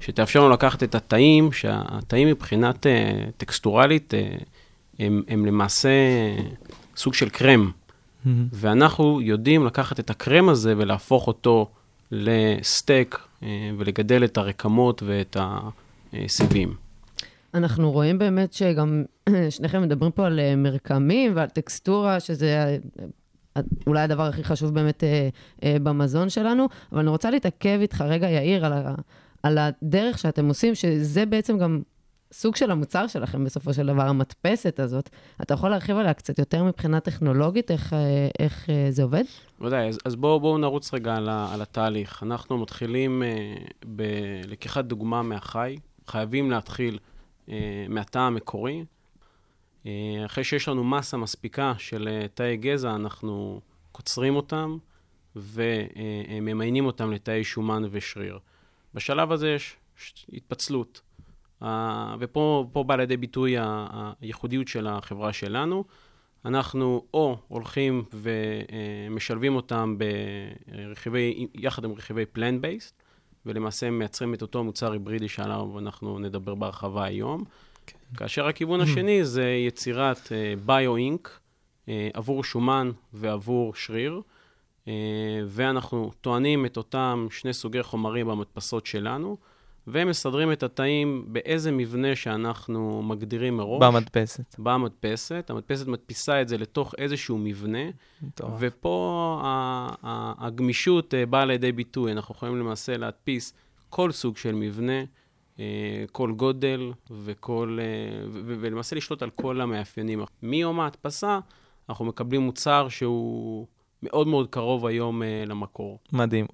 שתאפשר 0.00 0.40
לנו 0.40 0.50
לקחת 0.50 0.82
את 0.82 0.94
התאים, 0.94 1.52
שהתאים 1.52 2.28
מבחינת 2.28 2.86
טקסטורלית 3.36 4.14
אה, 4.14 4.28
הם, 4.98 5.22
הם 5.28 5.46
למעשה 5.46 5.88
סוג 7.00 7.14
של 7.14 7.28
קרם. 7.28 7.70
Mm-hmm. 7.70 8.28
ואנחנו 8.52 9.20
יודעים 9.20 9.66
לקחת 9.66 10.00
את 10.00 10.10
הקרם 10.10 10.48
הזה 10.48 10.74
ולהפוך 10.76 11.26
אותו 11.26 11.70
לסטייק 12.10 13.18
אה, 13.42 13.70
ולגדל 13.78 14.24
את 14.24 14.38
הרקמות 14.38 15.02
ואת 15.06 15.36
הסיבים. 16.12 16.74
אנחנו 17.54 17.92
רואים 17.92 18.18
באמת 18.18 18.52
שגם 18.52 19.04
שניכם 19.50 19.82
מדברים 19.82 20.12
פה 20.12 20.26
על 20.26 20.40
מרקמים 20.56 21.32
ועל 21.36 21.48
טקסטורה, 21.48 22.20
שזה 22.20 22.78
אולי 23.86 24.00
הדבר 24.00 24.22
הכי 24.22 24.44
חשוב 24.44 24.74
באמת 24.74 25.04
אה, 25.04 25.28
אה, 25.64 25.76
במזון 25.82 26.28
שלנו, 26.28 26.68
אבל 26.92 27.00
אני 27.00 27.10
רוצה 27.10 27.30
להתעכב 27.30 27.78
איתך 27.80 28.04
רגע, 28.08 28.30
יאיר, 28.30 28.66
על, 28.66 28.72
ה, 28.72 28.94
על 29.42 29.58
הדרך 29.58 30.18
שאתם 30.18 30.48
עושים, 30.48 30.74
שזה 30.74 31.26
בעצם 31.26 31.58
גם 31.58 31.80
סוג 32.32 32.56
של 32.56 32.70
המוצר 32.70 33.06
שלכם 33.06 33.44
בסופו 33.44 33.74
של 33.74 33.86
דבר, 33.86 34.02
המדפסת 34.02 34.80
הזאת. 34.80 35.10
אתה 35.42 35.54
יכול 35.54 35.70
להרחיב 35.70 35.96
עליה 35.96 36.14
קצת 36.14 36.38
יותר 36.38 36.64
מבחינה 36.64 37.00
טכנולוגית, 37.00 37.70
איך, 37.70 37.92
אה, 37.92 38.28
איך 38.38 38.70
אה, 38.70 38.86
זה 38.90 39.02
עובד? 39.02 39.24
בוודאי, 39.58 39.88
אז, 39.88 39.98
אז 40.04 40.16
בואו 40.16 40.40
בוא 40.40 40.58
נרוץ 40.58 40.94
רגע 40.94 41.14
על, 41.16 41.28
על 41.28 41.62
התהליך. 41.62 42.22
אנחנו 42.22 42.58
מתחילים 42.58 43.22
אה, 43.22 43.54
בלקיחת 43.84 44.84
דוגמה 44.84 45.22
מהחי, 45.22 45.76
חייבים 46.06 46.50
להתחיל 46.50 46.98
אה, 47.48 47.86
מהתא 47.88 48.18
המקורי. 48.18 48.84
אה, 49.86 50.22
אחרי 50.26 50.44
שיש 50.44 50.68
לנו 50.68 50.84
מסה 50.84 51.16
מספיקה 51.16 51.72
של 51.78 52.08
אה, 52.08 52.28
תאי 52.34 52.56
גזע, 52.56 52.94
אנחנו 52.94 53.60
קוצרים 53.92 54.36
אותם 54.36 54.78
וממיינים 55.36 56.86
אותם 56.86 57.12
לתאי 57.12 57.44
שומן 57.44 57.82
ושריר. 57.90 58.38
בשלב 58.94 59.32
הזה 59.32 59.48
יש 59.48 59.76
התפצלות. 60.32 61.00
ופה 62.18 62.84
בא 62.86 62.96
לידי 62.96 63.16
ביטוי 63.16 63.56
הייחודיות 64.20 64.68
של 64.68 64.86
החברה 64.86 65.32
שלנו. 65.32 65.84
אנחנו 66.44 67.04
או 67.14 67.36
הולכים 67.48 68.04
ומשלבים 68.12 69.56
אותם 69.56 69.96
ברכיבי, 70.68 71.46
יחד 71.54 71.84
עם 71.84 71.92
רכיבי 71.92 72.26
פלן-בייסט, 72.26 73.02
ולמעשה 73.46 73.90
מייצרים 73.90 74.34
את 74.34 74.42
אותו 74.42 74.64
מוצר 74.64 74.92
היברידי 74.92 75.28
שעליו 75.28 75.78
אנחנו 75.78 76.18
נדבר 76.18 76.54
בהרחבה 76.54 77.04
היום. 77.04 77.44
כאשר 78.16 78.46
הכיוון 78.46 78.80
השני 78.80 79.24
זה 79.24 79.50
יצירת 79.66 80.32
ביו-אינק 80.64 81.28
uh, 81.28 81.86
uh, 81.86 81.90
עבור 82.14 82.44
שומן 82.44 82.90
ועבור 83.12 83.74
שריר, 83.74 84.20
uh, 84.84 84.88
ואנחנו 85.46 86.12
טוענים 86.20 86.66
את 86.66 86.76
אותם 86.76 87.26
שני 87.30 87.52
סוגי 87.52 87.82
חומרים 87.82 88.26
במדפסות 88.26 88.86
שלנו, 88.86 89.36
ומסדרים 89.92 90.52
את 90.52 90.62
התאים 90.62 91.24
באיזה 91.28 91.72
מבנה 91.72 92.16
שאנחנו 92.16 93.02
מגדירים 93.02 93.56
מראש. 93.56 93.82
במדפסת. 93.82 94.54
במדפסת. 94.58 95.50
המדפסת 95.50 95.86
מדפיסה 95.86 96.42
את 96.42 96.48
זה 96.48 96.58
לתוך 96.58 96.94
איזשהו 96.98 97.38
מבנה, 97.38 97.90
טוב. 98.34 98.56
ופה 98.58 99.40
הגמישות 100.38 101.14
uh, 101.14 101.30
באה 101.30 101.44
לידי 101.44 101.72
ביטוי. 101.72 102.12
אנחנו 102.12 102.34
יכולים 102.34 102.58
למעשה 102.58 102.96
להדפיס 102.96 103.54
כל 103.90 104.12
סוג 104.12 104.36
של 104.36 104.54
מבנה. 104.54 105.02
אה, 105.60 106.04
כל 106.12 106.32
גודל 106.32 106.92
וכל, 107.10 107.78
אה, 107.80 108.26
ולמעשה 108.32 108.96
לשלוט 108.96 109.22
על 109.22 109.30
כל 109.30 109.60
המאפיינים. 109.60 110.22
מיום 110.42 110.80
ההדפסה 110.80 111.38
אנחנו 111.88 112.04
מקבלים 112.04 112.40
מוצר 112.40 112.88
שהוא 112.88 113.66
מאוד 114.02 114.26
מאוד 114.26 114.48
קרוב 114.48 114.86
היום 114.86 115.22
אה, 115.22 115.44
למקור. 115.46 115.98
מדהים. 116.12 116.46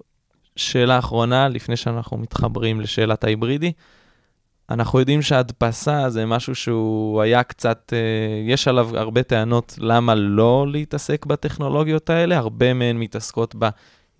שאלה 0.57 0.99
אחרונה, 0.99 1.47
לפני 1.47 1.75
שאנחנו 1.75 2.17
מתחברים 2.17 2.81
לשאלת 2.81 3.23
ההיברידי. 3.23 3.71
אנחנו 4.69 4.99
יודעים 4.99 5.21
שהדפסה 5.21 6.09
זה 6.09 6.25
משהו 6.25 6.55
שהוא 6.55 7.21
היה 7.21 7.43
קצת, 7.43 7.93
יש 8.47 8.67
עליו 8.67 8.97
הרבה 8.97 9.23
טענות 9.23 9.75
למה 9.77 10.15
לא 10.15 10.65
להתעסק 10.71 11.25
בטכנולוגיות 11.25 12.09
האלה, 12.09 12.37
הרבה 12.37 12.73
מהן 12.73 12.97
מתעסקות 12.97 13.55
ב... 13.59 13.69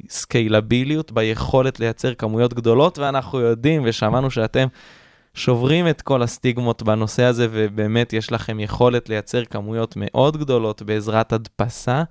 סקיילביליות, 0.09 1.11
ביכולת 1.11 1.79
לייצר 1.79 2.13
כמויות 2.13 2.53
גדולות, 2.53 2.99
ואנחנו 2.99 3.39
יודעים 3.39 3.81
ושמענו 3.85 4.31
שאתם 4.31 4.67
שוברים 5.33 5.87
את 5.87 6.01
כל 6.01 6.21
הסטיגמות 6.21 6.83
בנושא 6.83 7.23
הזה, 7.23 7.47
ובאמת 7.51 8.13
יש 8.13 8.31
לכם 8.31 8.59
יכולת 8.59 9.09
לייצר 9.09 9.45
כמויות 9.45 9.93
מאוד 9.97 10.37
גדולות 10.37 10.81
בעזרת 10.81 11.33
הדפסה. 11.33 12.03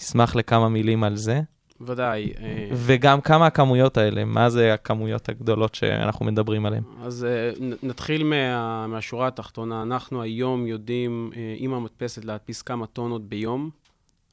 נשמח 0.00 0.36
לכמה 0.36 0.68
מילים 0.68 1.04
על 1.04 1.16
זה. 1.16 1.40
ודאי. 1.80 2.32
אה, 2.40 2.68
וגם 2.72 3.20
כמה 3.20 3.46
הכמויות 3.46 3.96
האלה, 3.96 4.24
מה 4.24 4.50
זה 4.50 4.74
הכמויות 4.74 5.28
הגדולות 5.28 5.74
שאנחנו 5.74 6.24
מדברים 6.26 6.66
עליהן? 6.66 6.82
אז 7.02 7.24
אה, 7.24 7.50
נתחיל 7.82 8.24
מה, 8.24 8.86
מהשורה 8.86 9.26
התחתונה. 9.28 9.82
אנחנו 9.82 10.22
היום 10.22 10.66
יודעים 10.66 11.30
אה, 11.36 11.54
עם 11.56 11.74
המדפסת 11.74 12.24
להדפיס 12.24 12.62
כמה 12.62 12.86
טונות 12.86 13.28
ביום. 13.28 13.70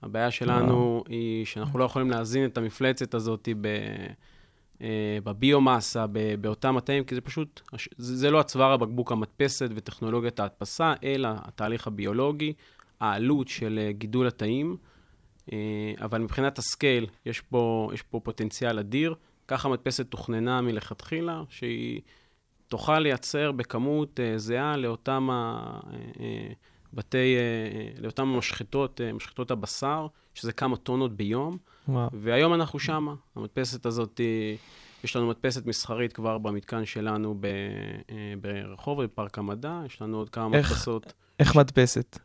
הבעיה 0.04 0.32
שלנו 0.32 1.04
היא 1.10 1.46
שאנחנו 1.46 1.80
לא 1.80 1.84
יכולים 1.84 2.12
להזין 2.12 2.46
את 2.46 2.58
המפלצת 2.58 3.14
הזאת 3.14 3.50
ב... 3.62 3.68
בביומאסה, 5.24 6.06
באותם 6.42 6.78
התאים, 6.78 7.04
כי 7.04 7.16
זה 7.16 7.22
פשוט, 7.22 7.62
זה 7.98 8.32
לא 8.32 8.40
הצוואר 8.40 8.72
הבקבוק 8.72 9.12
המדפסת 9.12 9.70
וטכנולוגיית 9.76 10.40
ההדפסה, 10.40 10.94
אלא 11.04 11.30
התהליך 11.34 11.88
הביולוגי, 11.88 12.54
העלות 13.00 13.48
של 13.48 13.80
גידול 13.92 14.28
התאים. 14.28 14.78
אה, 15.54 15.58
אבל 16.02 16.22
מבחינת 16.22 16.58
הסקייל, 16.58 17.06
יש 17.26 17.42
פה, 17.42 17.90
יש 17.94 18.02
פה 18.02 18.20
פוטנציאל 18.24 18.80
אדיר. 18.80 19.16
ככה 19.48 19.68
המדפסת 19.68 20.12
תוכננה 20.12 20.62
מלכתחילה, 20.62 21.44
שהיא 21.50 22.02
תוכל 22.68 23.00
לייצר 23.00 23.52
בכמות 23.52 24.20
זהה 24.38 24.78
לאותם. 24.78 25.30
בתי, 26.94 27.36
אה, 27.36 27.42
אה, 27.80 28.02
לאותן 28.02 28.24
משחטות, 28.24 29.02
אה, 29.02 29.14
משחטות 29.14 29.52
הבשר, 29.52 30.08
שזה 30.34 30.54
כמה 30.54 30.78
טונות 30.78 31.18
ביום. 31.18 31.58
וואו. 31.88 32.10
והיום 32.14 32.54
אנחנו 32.54 32.80
שמה. 32.80 33.14
המדפסת 33.36 33.86
הזאת, 33.86 34.22
יש 35.04 35.16
לנו 35.16 35.28
מדפסת 35.28 35.66
מסחרית 35.66 36.14
כבר 36.14 36.38
במתקן 36.38 36.86
שלנו 36.86 37.42
ברחוב, 38.42 39.04
בפארק 39.04 39.38
המדע, 39.38 39.82
יש 39.86 40.02
לנו 40.02 40.18
עוד 40.18 40.30
כמה 40.30 40.58
איך, 40.58 40.72
מדפסות. 40.72 41.14
איך 41.40 41.56
מדפסת? 41.56 42.20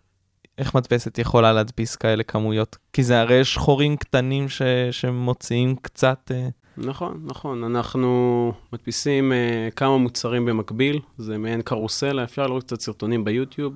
איך 0.58 0.74
מדפסת 0.74 1.18
יכולה 1.18 1.52
להדפיס 1.52 1.96
כאלה 1.96 2.22
כמויות? 2.22 2.76
כי 2.92 3.02
זה 3.02 3.20
הרי 3.20 3.34
יש 3.34 3.56
חורים 3.56 3.96
קטנים 3.96 4.48
ש, 4.48 4.62
שמוציאים 4.90 5.76
קצת... 5.76 6.30
נכון, 6.76 7.22
נכון. 7.24 7.64
אנחנו 7.64 8.52
מדפיסים 8.72 9.32
uh, 9.32 9.74
כמה 9.74 9.98
מוצרים 9.98 10.44
במקביל, 10.44 11.00
זה 11.18 11.38
מעין 11.38 11.62
קרוסלה, 11.62 12.24
אפשר 12.24 12.46
לראות 12.46 12.64
קצת 12.64 12.80
סרטונים 12.80 13.24
ביוטיוב. 13.24 13.74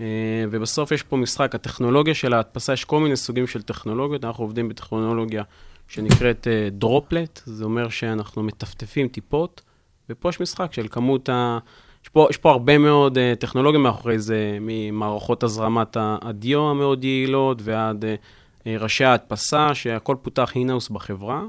אה, 0.00 0.44
ובסוף 0.50 0.92
יש 0.92 1.02
פה 1.02 1.16
משחק, 1.16 1.54
הטכנולוגיה 1.54 2.14
של 2.14 2.34
ההדפסה, 2.34 2.72
יש 2.72 2.84
כל 2.84 3.00
מיני 3.00 3.16
סוגים 3.16 3.46
של 3.46 3.62
טכנולוגיות, 3.62 4.24
אנחנו 4.24 4.44
עובדים 4.44 4.68
בטכנולוגיה 4.68 5.42
שנקראת 5.88 6.46
דרופלט, 6.70 7.42
אה, 7.48 7.52
זה 7.52 7.64
אומר 7.64 7.88
שאנחנו 7.88 8.42
מטפטפים 8.42 9.08
טיפות, 9.08 9.62
ופה 10.10 10.28
יש 10.28 10.40
משחק 10.40 10.72
של 10.72 10.88
כמות 10.88 11.28
ה... 11.28 11.58
יש 12.06 12.10
פה, 12.10 12.26
יש 12.30 12.36
פה 12.36 12.50
הרבה 12.50 12.78
מאוד 12.78 13.18
uh, 13.18 13.40
טכנולוגיה 13.40 13.80
מאחורי 13.80 14.18
זה, 14.18 14.58
ממערכות 14.60 15.42
הזרמת 15.42 15.96
הדיו 16.00 16.70
המאוד 16.70 17.04
יעילות 17.04 17.58
ועד 17.62 18.04
uh, 18.04 18.68
ראשי 18.80 19.04
ההדפסה, 19.04 19.74
שהכל 19.74 20.16
פותח 20.22 20.52
אינאוס 20.54 20.88
בחברה. 20.88 21.42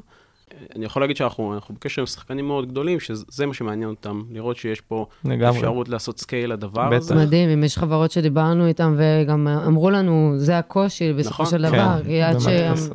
אני 0.75 0.85
יכול 0.85 1.01
להגיד 1.01 1.17
שאנחנו 1.17 1.59
בקשר 1.69 2.01
עם 2.01 2.05
שחקנים 2.05 2.47
מאוד 2.47 2.67
גדולים, 2.67 2.99
שזה 2.99 3.45
מה 3.45 3.53
שמעניין 3.53 3.89
אותם, 3.89 4.23
לראות 4.31 4.57
שיש 4.57 4.81
פה 4.81 5.05
לגמרי. 5.25 5.57
אפשרות 5.57 5.89
לעשות 5.89 6.19
scale 6.19 6.53
לדבר 6.53 6.87
בטח. 6.87 6.97
הזה. 6.97 7.15
מדהים, 7.15 7.49
אם 7.49 7.63
יש 7.63 7.77
חברות 7.77 8.11
שדיברנו 8.11 8.67
איתן 8.67 8.95
וגם 8.97 9.47
אמרו 9.47 9.89
לנו, 9.89 10.33
זה 10.37 10.57
הקושי 10.57 11.13
בסופו 11.13 11.43
נכון, 11.43 11.45
של 11.45 11.69
כן, 11.69 11.73
דבר, 11.73 12.03
כי 12.05 12.21
עד, 12.21 12.39
ש... 12.39 12.47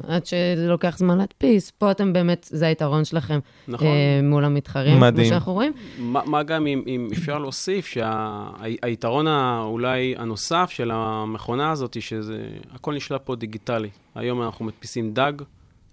עד 0.09 0.27
שזה 0.27 0.67
לוקח 0.69 0.99
זמן 0.99 1.19
להדפיס, 1.19 1.71
פה 1.71 1.91
אתם 1.91 2.13
באמת, 2.13 2.49
זה 2.51 2.67
היתרון 2.67 3.05
שלכם 3.05 3.39
נכון. 3.69 3.87
אה, 3.87 4.21
מול 4.23 4.45
המתחרים, 4.45 5.01
מדהים. 5.01 5.25
כמו 5.25 5.25
שאנחנו 5.25 5.53
רואים. 5.53 5.73
מה, 5.99 6.21
מה 6.27 6.43
גם 6.43 6.67
אם, 6.67 6.83
אם 6.87 7.09
אפשר 7.13 7.39
להוסיף, 7.39 7.87
שהיתרון 7.87 9.27
שה... 9.27 9.61
אולי 9.65 10.15
הנוסף 10.19 10.71
של 10.71 10.91
המכונה 10.95 11.71
הזאת, 11.71 12.03
שזה 12.03 12.47
הכל 12.75 12.95
נשלט 12.95 13.21
פה 13.25 13.37
דיגיטלי. 13.37 13.89
היום 14.15 14.43
אנחנו 14.43 14.65
מדפיסים 14.65 15.13
דג. 15.13 15.33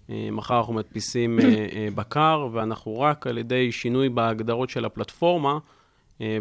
אה, 0.10 0.30
מחר 0.32 0.58
אנחנו 0.58 0.74
מדפיסים 0.74 1.40
אה, 1.40 1.46
אה, 1.46 1.88
בקר, 1.96 2.48
ואנחנו 2.54 3.00
רק 3.00 3.28
על 3.28 3.38
ידי 3.38 3.72
שינוי 3.72 4.10
בהגדרות 4.10 4.70
של 4.70 4.86
הפלטפורמה, 4.86 5.58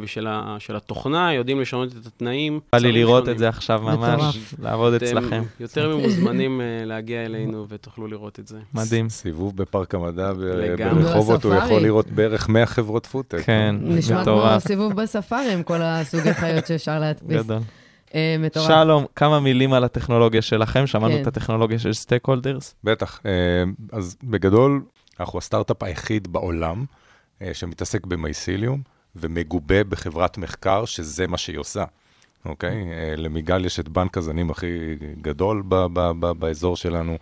ושל 0.01 0.27
ה, 0.27 0.57
של 0.59 0.77
התוכנה, 0.77 1.35
יודעים 1.35 1.61
לשנות 1.61 1.89
את 1.93 2.07
התנאים. 2.07 2.61
בא 2.73 2.79
לי 2.79 2.93
לראות 2.93 3.23
שונים. 3.23 3.33
את 3.33 3.39
זה 3.39 3.49
עכשיו 3.49 3.83
ממש, 3.83 4.21
מטורף. 4.21 4.55
לעבוד 4.59 4.95
אצלכם. 4.95 5.43
יותר 5.61 5.97
ממוזמנים 5.97 6.61
להגיע 6.85 7.25
אלינו 7.25 7.67
ותוכלו 7.69 8.07
לראות 8.07 8.39
את 8.39 8.49
זה. 8.49 8.59
מדהים. 8.75 9.09
סיבוב 9.09 9.57
בפארק 9.57 9.95
המדע. 9.95 10.33
ברחובות, 10.79 11.45
הוא. 11.45 11.55
יכול 11.55 11.83
לראות 11.83 12.11
בערך 12.11 12.49
100 12.49 12.67
חברות 12.67 13.07
פודטק. 13.07 13.43
כן, 13.45 13.77
נשמע 13.83 14.15
כמו 14.15 14.23
מטורף, 14.23 14.67
סיבוב 14.67 14.93
בספארי 14.93 15.53
עם 15.53 15.63
כל 15.63 15.83
הסוגי 15.83 16.35
חיות 16.35 16.67
שאפשר 16.67 16.99
להדפיס. 16.99 17.45
גדול. 17.45 17.59
אה, 18.15 18.37
מטורף. 18.39 18.67
שלום, 18.69 19.05
כמה 19.17 19.41
מילים 19.41 19.73
על 19.73 19.85
הטכנולוגיה 19.85 20.43
שלכם, 20.43 20.87
שמענו 20.87 21.15
כן. 21.15 21.23
את 21.23 21.27
הטכנולוגיה 21.27 21.79
של 21.79 21.93
Steakholders. 21.93 22.75
בטח. 22.85 23.21
אה, 23.27 23.31
אז 23.93 24.17
בגדול, 24.25 24.83
אנחנו 25.21 25.39
הסטארט-אפ 25.39 25.83
היחיד 25.83 26.29
בעולם 26.33 26.85
אה, 27.43 27.55
שמתעסק 27.55 28.07
ב 28.07 28.15
mycelium 28.15 28.83
ומגובה 29.17 29.85
בחברת 29.85 30.39
מחקר 30.39 30.85
שזה 30.85 31.27
מה 31.27 31.39
שהיא 31.39 31.59
עושה. 31.59 31.85
אוקיי? 32.45 32.71
אה, 32.93 33.15
למיגל 33.17 33.65
יש 33.65 33.81
את 33.81 33.89
בנק 33.89 34.19
הזנים 34.19 34.51
הכי 34.51 34.97
גדול 35.21 35.63
ב- 35.69 35.87
ב- 35.93 36.13
ב- 36.21 36.33
באזור 36.33 36.77
שלנו, 36.77 37.19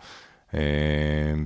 אה, 0.55 0.61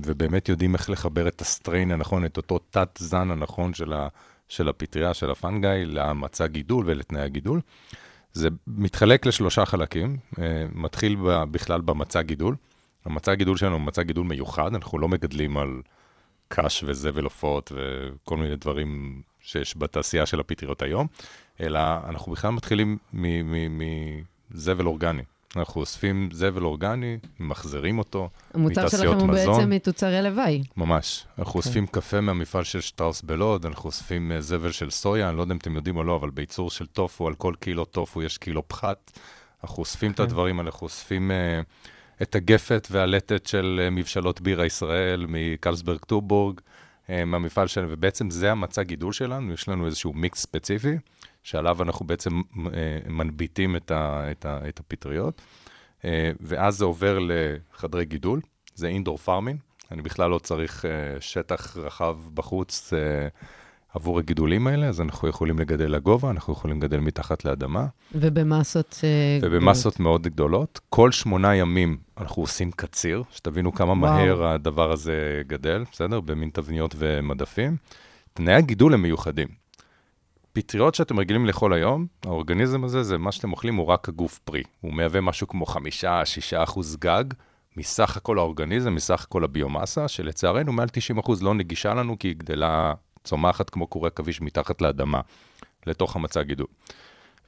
ובאמת 0.05 0.49
יודעים 0.49 0.75
איך 0.75 0.89
לחבר 0.89 1.27
את 1.27 1.41
ה 1.41 1.48
strain 1.48 1.91
הנכון, 1.91 2.25
את 2.25 2.37
אותו 2.37 2.59
תת-זן 2.69 3.31
הנכון 3.31 3.73
של, 3.73 3.93
ה- 3.93 4.07
של 4.47 4.69
הפטריה, 4.69 5.13
של 5.13 5.31
ה 5.31 5.39
fungi, 5.39 5.85
למצע 5.85 6.47
גידול 6.47 6.83
ולתנאי 6.87 7.21
הגידול. 7.21 7.61
זה 8.33 8.49
מתחלק 8.67 9.25
לשלושה 9.25 9.65
חלקים, 9.65 10.17
אה, 10.39 10.65
מתחיל 10.73 11.17
בכלל 11.51 11.81
במצע 11.81 12.21
גידול. 12.21 12.55
המצע 13.05 13.33
גידול 13.33 13.57
שלנו 13.57 13.73
הוא 13.73 13.81
מצע 13.81 14.03
גידול 14.03 14.27
מיוחד, 14.27 14.75
אנחנו 14.75 14.99
לא 14.99 15.09
מגדלים 15.09 15.57
על 15.57 15.81
קש 16.47 16.83
וזבל 16.87 17.23
עופות 17.23 17.71
וכל 17.75 18.37
מיני 18.37 18.55
דברים 18.55 19.21
שיש 19.41 19.77
בתעשייה 19.77 20.25
של 20.25 20.39
הפטריות 20.39 20.81
היום, 20.81 21.07
אלא 21.59 21.79
אנחנו 22.09 22.31
בכלל 22.31 22.51
מתחילים 22.51 22.97
מזבל 24.51 24.85
אורגני. 24.85 25.23
אנחנו 25.55 25.81
אוספים 25.81 26.29
זבל 26.31 26.63
אורגני, 26.63 27.17
ממחזרים 27.39 27.99
אותו, 27.99 28.29
המוצר 28.53 28.81
מתעשיות 28.81 29.01
שלכם 29.03 29.19
הוא 29.19 29.27
מזון. 29.27 29.57
בעצם 29.57 29.69
מתוצרי 29.69 30.21
לוואי. 30.21 30.61
ממש. 30.77 31.25
אנחנו 31.39 31.57
אוספים 31.57 31.87
קפה 31.87 32.21
מהמפעל 32.21 32.63
של 32.63 32.81
שטראוס 32.81 33.21
בלוד, 33.21 33.65
אנחנו 33.65 33.87
אוספים 33.87 34.31
אה, 34.31 34.41
זבל 34.41 34.71
של 34.71 34.89
סויה, 34.89 35.29
אני 35.29 35.37
לא 35.37 35.41
יודע 35.41 35.53
אם 35.53 35.57
אתם 35.57 35.75
יודעים 35.75 35.97
או 35.97 36.03
לא, 36.03 36.15
אבל 36.15 36.29
בייצור 36.29 36.69
של 36.69 36.85
טופו, 36.85 37.27
על 37.27 37.35
כל 37.35 37.53
קילו 37.59 37.85
טופו 37.85 38.23
יש 38.23 38.37
קילו 38.37 38.67
פחת. 38.67 39.11
אנחנו 39.63 39.79
אוספים 39.81 40.11
את 40.11 40.19
הדברים 40.19 40.59
האלה, 40.59 40.69
אנחנו 40.69 40.85
אוספים 40.85 41.31
אה, 41.31 41.61
את 42.21 42.35
הגפת 42.35 42.87
והלטת 42.91 43.45
של 43.45 43.79
אה, 43.83 43.89
מבשלות 43.89 44.41
בירה 44.41 44.65
ישראל, 44.65 45.25
מקלסברג 45.29 45.99
טובורג, 45.99 46.61
אה, 47.09 47.25
מהמפעל 47.25 47.67
שלנו, 47.67 47.87
ובעצם 47.91 48.29
זה 48.29 48.51
המצע 48.51 48.83
גידול 48.83 49.13
שלנו, 49.13 49.53
יש 49.53 49.69
לנו 49.69 49.85
איזשהו 49.85 50.13
מיקס 50.13 50.41
ספציפי, 50.41 50.97
שעליו 51.43 51.83
אנחנו 51.83 52.07
בעצם 52.07 52.41
אה, 52.73 52.99
מנביטים 53.09 53.75
את, 53.75 53.91
ה, 53.91 54.31
את, 54.31 54.45
ה, 54.45 54.59
את 54.69 54.79
הפטריות, 54.79 55.41
אה, 56.05 56.31
ואז 56.39 56.77
זה 56.77 56.85
עובר 56.85 57.19
לחדרי 57.21 58.05
גידול, 58.05 58.41
זה 58.75 58.87
אינדור 58.87 59.17
פארמינג, 59.17 59.59
אני 59.91 60.01
בכלל 60.01 60.29
לא 60.29 60.39
צריך 60.39 60.85
uh, 60.85 61.21
שטח 61.21 61.77
רחב 61.77 62.17
בחוץ 62.33 62.93
עבור 63.93 64.19
הגידולים 64.19 64.67
האלה, 64.67 64.87
אז 64.87 65.01
אנחנו 65.01 65.27
יכולים 65.27 65.59
לגדל 65.59 65.91
לגובה, 65.91 66.29
אנחנו 66.29 66.53
יכולים 66.53 66.77
לגדל 66.77 66.99
מתחת 66.99 67.45
לאדמה, 67.45 67.85
ובמסות... 68.15 68.99
אה, 69.03 69.39
ובמסות 69.41 69.99
מאוד 69.99 70.27
גדולות. 70.27 70.79
כל 70.89 71.11
שמונה 71.11 71.55
ימים 71.55 71.97
אנחנו 72.17 72.41
עושים 72.41 72.71
קציר, 72.71 73.23
שתבינו 73.31 73.73
כמה 73.73 73.91
וואו. 73.91 73.99
מהר 73.99 74.43
הדבר 74.43 74.91
הזה 74.91 75.41
גדל, 75.47 75.83
בסדר? 75.91 76.19
במין 76.19 76.49
תבניות 76.53 76.95
ומדפים. 76.97 77.77
תנאי 78.33 78.53
הגידול 78.53 78.93
הם 78.93 79.01
מיוחדים. 79.01 79.60
פטריות 80.53 80.95
שאתם 80.95 81.19
רגילים 81.19 81.45
לאכול 81.45 81.73
היום, 81.73 82.07
האורגניזם 82.25 82.83
הזה, 82.83 83.03
זה 83.03 83.17
מה 83.17 83.31
שאתם 83.31 83.51
אוכלים, 83.51 83.75
הוא 83.75 83.87
רק 83.87 84.09
הגוף 84.09 84.39
פרי. 84.39 84.63
הוא 84.81 84.93
מהווה 84.93 85.21
משהו 85.21 85.47
כמו 85.47 85.65
חמישה, 85.65 86.25
שישה 86.25 86.63
אחוז 86.63 86.95
גג 86.95 87.23
מסך 87.77 88.17
הכל 88.17 88.37
האורגניזם, 88.37 88.95
מסך 88.95 89.23
הכל 89.23 89.43
הביומאסה, 89.43 90.07
שלצערנו 90.07 90.71
מעל 90.71 90.89
90 90.89 91.19
אחוז 91.19 91.43
לא 91.43 91.53
נגישה 91.53 91.93
לנו, 91.93 92.19
כי 92.19 92.27
היא 92.27 92.35
גדלה, 92.35 92.93
צומחת 93.23 93.69
כמו 93.69 93.87
קורי 93.87 94.07
עכביש 94.07 94.41
מתחת 94.41 94.81
לאדמה, 94.81 95.21
לתוך 95.87 96.15
המצע 96.15 96.39
הגידול. 96.39 96.67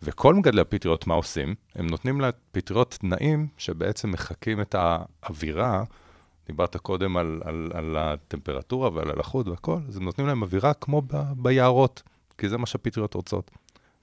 וכל 0.03 0.35
מגדלי 0.35 0.61
הפטריות, 0.61 1.07
מה 1.07 1.13
עושים? 1.13 1.55
הם 1.75 1.87
נותנים 1.87 2.21
לפטריות 2.21 2.97
תנאים 2.99 3.47
שבעצם 3.57 4.11
מחקים 4.11 4.61
את 4.61 4.75
האווירה, 4.77 5.83
דיברת 6.47 6.77
קודם 6.77 7.17
על, 7.17 7.41
על, 7.45 7.71
על 7.73 7.95
הטמפרטורה 7.97 8.89
ועל 8.93 9.09
הלחות 9.09 9.47
והכל, 9.47 9.77
אז 9.87 9.97
הם 9.97 10.03
נותנים 10.03 10.27
להם 10.27 10.41
אווירה 10.41 10.73
כמו 10.73 11.01
ב, 11.01 11.21
ביערות, 11.37 12.03
כי 12.37 12.49
זה 12.49 12.57
מה 12.57 12.65
שהפטריות 12.65 13.13
רוצות. 13.13 13.51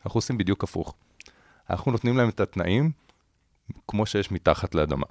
אנחנו 0.05 0.19
עושים 0.19 0.39
בדיוק 0.39 0.65
הפוך. 0.65 0.95
אנחנו 1.71 1.93
נותנים 1.93 2.17
להם 2.17 2.29
את 2.29 2.41
התנאים 2.41 2.91
כמו 3.89 4.07
שיש 4.07 4.31
מתחת 4.31 4.75
לאדמה, 4.75 5.07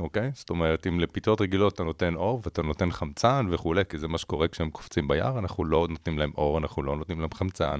אוקיי? 0.00 0.30
זאת 0.34 0.50
אומרת, 0.50 0.86
אם 0.86 1.00
לפטריות 1.00 1.40
רגילות 1.40 1.74
אתה 1.74 1.84
נותן 1.84 2.14
אור 2.14 2.40
ואתה 2.44 2.62
נותן 2.62 2.90
חמצן 2.90 3.46
וכולי, 3.50 3.82
כי 3.88 3.98
זה 3.98 4.08
מה 4.08 4.18
שקורה 4.18 4.48
כשהם 4.48 4.70
קופצים 4.70 5.08
ביער, 5.08 5.38
אנחנו 5.38 5.64
לא 5.64 5.86
נותנים 5.90 6.18
להם 6.18 6.32
אור, 6.38 6.58
אנחנו 6.58 6.82
לא 6.82 6.96
נותנים 6.96 7.20
להם 7.20 7.34
חמצן, 7.34 7.78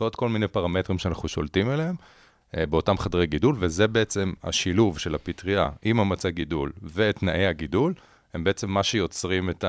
ועוד 0.00 0.16
כל 0.16 0.28
מיני 0.28 0.48
פרמטרים 0.48 0.98
שאנחנו 0.98 1.28
שולטים 1.28 1.68
עליהם 1.68 1.94
אה, 2.56 2.66
באותם 2.66 2.98
חדרי 2.98 3.26
גידול, 3.26 3.56
וזה 3.58 3.86
בעצם 3.88 4.32
השילוב 4.42 4.98
של 4.98 5.14
הפטריה 5.14 5.70
עם 5.82 6.00
המצע 6.00 6.30
גידול 6.30 6.72
ותנאי 6.82 7.46
הגידול, 7.46 7.94
הם 8.34 8.44
בעצם 8.44 8.70
מה 8.70 8.82
שיוצרים 8.82 9.50
את 9.50 9.64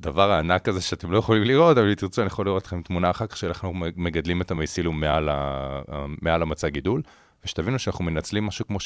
הדבר 0.00 0.30
הענק 0.30 0.68
הזה 0.68 0.80
שאתם 0.80 1.12
לא 1.12 1.18
יכולים 1.18 1.42
לראות, 1.42 1.78
אבל 1.78 1.88
אם 1.88 1.94
תרצו, 1.94 2.22
אני 2.22 2.26
יכול 2.26 2.46
לראות 2.46 2.66
לכם 2.66 2.82
תמונה 2.82 3.10
אחר 3.10 3.26
כך 3.26 3.36
שאנחנו 3.36 3.72
מגדלים 3.96 4.42
את 4.42 4.50
המייסילום 4.50 5.00
מעל, 5.00 5.28
ה... 5.28 5.80
מעל 6.22 6.42
המצע 6.42 6.68
גידול, 6.68 7.02
ושתבינו 7.44 7.78
שאנחנו 7.78 8.04
מנצלים 8.04 8.46
משהו 8.46 8.66
כמו 8.66 8.78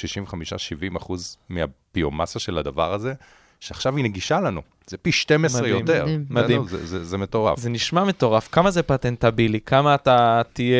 65-70 0.92 0.96
אחוז 0.96 1.36
מהביומאסה 1.48 2.38
של 2.38 2.58
הדבר 2.58 2.94
הזה, 2.94 3.14
שעכשיו 3.60 3.96
היא 3.96 4.04
נגישה 4.04 4.40
לנו. 4.40 4.62
זה 4.86 4.96
פי 4.96 5.12
12 5.12 5.60
מדהים, 5.60 5.76
יותר. 5.78 6.02
מדהים. 6.04 6.24
מדהים. 6.30 6.68
זה, 6.68 6.86
זה, 6.86 7.04
זה 7.04 7.18
מטורף. 7.18 7.58
זה 7.58 7.70
נשמע 7.70 8.04
מטורף, 8.04 8.48
כמה 8.52 8.70
זה 8.70 8.82
פטנטבילי? 8.82 9.60
כמה 9.60 9.94
אתה 9.94 10.42
תהיה 10.52 10.76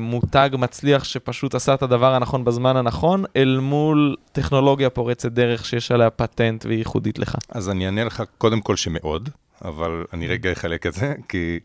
מותג 0.00 0.50
מצליח 0.58 1.04
שפשוט 1.04 1.54
עשה 1.54 1.74
את 1.74 1.82
הדבר 1.82 2.14
הנכון 2.14 2.44
בזמן 2.44 2.76
הנכון, 2.76 3.24
אל 3.36 3.58
מול 3.62 4.16
טכנולוגיה 4.32 4.90
פורצת 4.90 5.32
דרך 5.32 5.64
שיש 5.64 5.92
עליה 5.92 6.10
פטנט 6.10 6.66
והיא 6.66 6.78
ייחודית 6.78 7.18
לך? 7.18 7.36
אז 7.48 7.70
אני 7.70 7.86
אענה 7.86 8.04
לך 8.04 8.22
קודם 8.38 8.60
כל 8.60 8.76
שמאוד, 8.76 9.28
אבל 9.64 10.04
אני 10.12 10.26
רגע 10.26 10.52
אחלק 10.52 10.86
את 10.86 10.92
זה, 10.92 11.14
כי 11.28 11.60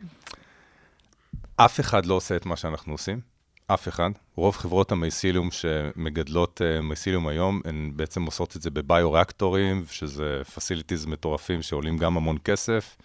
אף 1.55 1.79
אחד 1.79 2.05
לא 2.05 2.13
עושה 2.13 2.35
את 2.35 2.45
מה 2.45 2.55
שאנחנו 2.55 2.93
עושים. 2.93 3.19
אף 3.67 3.87
אחד. 3.87 4.09
רוב 4.35 4.57
חברות 4.57 4.91
המייסיליום 4.91 5.51
שמגדלות 5.51 6.61
uh, 6.61 6.81
מייסיליום 6.81 7.27
היום, 7.27 7.61
הן 7.65 7.91
בעצם 7.95 8.23
עושות 8.23 8.55
את 8.55 8.61
זה 8.61 8.69
בביו-ריאקטורים, 8.71 9.85
שזה 9.89 10.41
פסיליטיז 10.55 11.05
מטורפים 11.05 11.61
שעולים 11.61 11.97
גם 11.97 12.17
המון 12.17 12.37
כסף, 12.43 12.97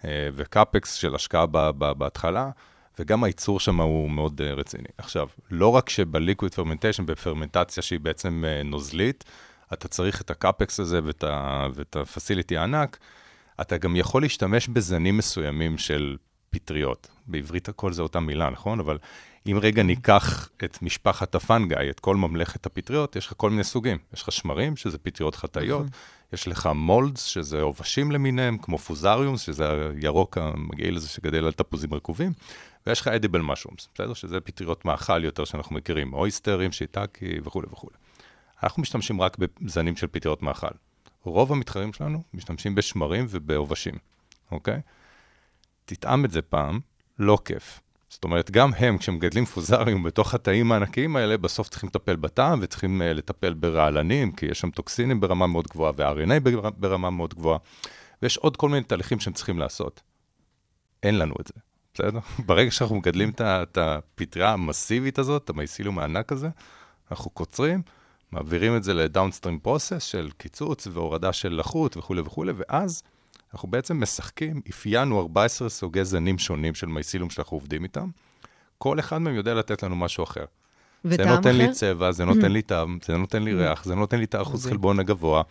uh, 0.00 0.04
ו 0.32 0.42
CapEx 0.42 0.92
של 0.92 1.14
השקעה 1.14 1.46
בהתחלה, 1.76 2.50
וגם 2.98 3.24
הייצור 3.24 3.60
שם 3.60 3.80
הוא 3.80 4.10
מאוד 4.10 4.40
uh, 4.40 4.58
רציני. 4.58 4.88
עכשיו, 4.98 5.28
לא 5.50 5.68
רק 5.68 5.88
שב 5.88 6.10
liquid 6.10 6.54
fermentation, 6.54 7.06
בפרמנטציה 7.06 7.82
שהיא 7.82 8.00
בעצם 8.00 8.44
נוזלית, 8.64 9.24
אתה 9.72 9.88
צריך 9.88 10.20
את 10.20 10.30
ה 10.30 10.38
CapEx 10.38 10.80
הזה 10.80 11.00
ואת 11.04 11.96
ה 11.96 12.03
facility 12.03 12.56
הענק, 12.56 12.98
אתה 13.60 13.76
גם 13.76 13.96
יכול 13.96 14.22
להשתמש 14.22 14.68
בזנים 14.68 15.16
מסוימים 15.16 15.78
של 15.78 16.16
פטריות. 16.50 17.08
בעברית 17.26 17.68
הכל 17.68 17.92
זה 17.92 18.02
אותה 18.02 18.20
מילה, 18.20 18.50
נכון? 18.50 18.80
אבל 18.80 18.98
אם 19.46 19.58
רגע 19.62 19.82
ניקח 19.82 20.48
את 20.64 20.82
משפחת 20.82 21.34
ה 21.34 21.42
fungi, 21.42 21.90
את 21.90 22.00
כל 22.00 22.16
ממלכת 22.16 22.66
הפטריות, 22.66 23.16
יש 23.16 23.26
לך 23.26 23.32
כל 23.36 23.50
מיני 23.50 23.64
סוגים. 23.64 23.98
יש 24.14 24.22
לך 24.22 24.32
שמרים, 24.32 24.76
שזה 24.76 24.98
פטריות 24.98 25.34
חד-תאיות, 25.34 25.86
יש 26.32 26.48
לך 26.48 26.70
מולדס, 26.74 27.22
שזה 27.24 27.62
עובשים 27.62 28.12
למיניהם, 28.12 28.58
כמו 28.58 28.78
פוזריום, 28.78 29.36
שזה 29.36 29.64
הירוק 30.02 30.38
המגעיל 30.38 30.96
הזה 30.96 31.08
שגדל 31.08 31.44
על 31.44 31.52
תפוזים 31.52 31.94
רקובים, 31.94 32.32
ויש 32.86 33.00
לך 33.00 33.08
אדיבל 33.08 33.40
משומס, 33.40 33.88
בסדר? 33.94 34.14
שזה 34.14 34.40
פטריות 34.40 34.84
מאכל 34.84 35.24
יותר 35.24 35.44
שאנחנו 35.44 35.76
מכירים, 35.76 36.12
אויסטרים, 36.12 36.72
שיטקי 36.72 37.38
וכולי 37.44 37.66
וכולי. 37.72 37.96
אנחנו 38.62 38.82
משתמשים 38.82 39.20
רק 39.20 39.36
בזנים 39.38 39.96
של 39.96 40.06
פטריות 40.06 40.42
מאכל. 40.42 40.74
רוב 41.26 41.52
המתחרים 41.52 41.92
שלנו 41.92 42.22
משתמשים 42.34 42.74
בשמרים 42.74 43.26
ובעובשים, 43.28 43.94
אוקיי? 44.50 44.80
תטעם 45.84 46.24
את 46.24 46.30
זה 46.30 46.42
פעם, 46.42 46.80
לא 47.18 47.38
כיף. 47.44 47.80
זאת 48.08 48.24
אומרת, 48.24 48.50
גם 48.50 48.70
הם, 48.74 48.98
כשמגדלים 48.98 49.44
פוזריום 49.44 50.02
בתוך 50.02 50.34
התאים 50.34 50.72
הענקיים 50.72 51.16
האלה, 51.16 51.36
בסוף 51.36 51.68
צריכים 51.68 51.88
לטפל 51.88 52.16
בטעם 52.16 52.58
וצריכים 52.62 53.02
uh, 53.02 53.04
לטפל 53.04 53.54
ברעלנים, 53.54 54.32
כי 54.32 54.46
יש 54.46 54.60
שם 54.60 54.70
טוקסינים 54.70 55.20
ברמה 55.20 55.46
מאוד 55.46 55.66
גבוהה 55.66 55.92
ו-RNA 55.96 56.40
בר- 56.40 56.70
ברמה 56.70 57.10
מאוד 57.10 57.34
גבוהה, 57.34 57.58
ויש 58.22 58.36
עוד 58.36 58.56
כל 58.56 58.68
מיני 58.68 58.82
תהליכים 58.82 59.20
שהם 59.20 59.32
צריכים 59.32 59.58
לעשות. 59.58 60.02
אין 61.02 61.18
לנו 61.18 61.34
את 61.40 61.46
זה, 61.46 61.54
בסדר? 61.94 62.18
ברגע 62.46 62.70
שאנחנו 62.70 62.96
מגדלים 62.96 63.30
את 63.30 63.40
ה- 63.40 63.62
את 63.62 63.78
הפטריה 63.78 64.52
המסיבית 64.52 65.18
הזאת, 65.18 65.44
את 65.44 65.50
המייסילום 65.50 65.98
הענק 65.98 66.32
הזה, 66.32 66.48
אנחנו 67.10 67.30
קוצרים, 67.30 67.82
מעבירים 68.32 68.76
את 68.76 68.84
זה 68.84 68.94
לדאונסטרים 68.94 69.58
פרוסס 69.58 70.02
של 70.02 70.30
קיצוץ 70.36 70.86
והורדה 70.86 71.32
של 71.32 71.52
לחות 71.52 71.96
וכולי 71.96 72.20
וכולי, 72.20 72.52
ואז 72.56 73.02
אנחנו 73.54 73.70
בעצם 73.70 74.02
משחקים, 74.02 74.60
אפיינו 74.70 75.20
14 75.20 75.68
סוגי 75.68 76.04
זנים 76.04 76.38
שונים 76.38 76.74
של 76.74 76.86
מייסילום 76.86 77.30
שאנחנו 77.30 77.56
עובדים 77.56 77.82
איתם. 77.82 78.08
כל 78.78 78.98
אחד 78.98 79.18
מהם 79.18 79.34
יודע 79.34 79.54
לתת 79.54 79.82
לנו 79.82 79.96
משהו 79.96 80.24
אחר. 80.24 80.44
וטעם 81.04 81.28
זה 81.28 81.34
נותן 81.34 81.48
אחר? 81.48 81.58
לי 81.58 81.72
צבע, 81.72 82.12
זה 82.12 82.24
נותן 82.24 82.52
לי 82.52 82.62
טעם, 82.72 82.98
זה 83.04 83.16
נותן 83.16 83.42
לי 83.42 83.54
ריח, 83.54 83.84
זה 83.84 83.94
נותן 83.94 84.18
לי 84.18 84.24
את 84.24 84.34
האחוז. 84.34 84.66
חלבון 84.66 85.00
הגבוה. 85.00 85.42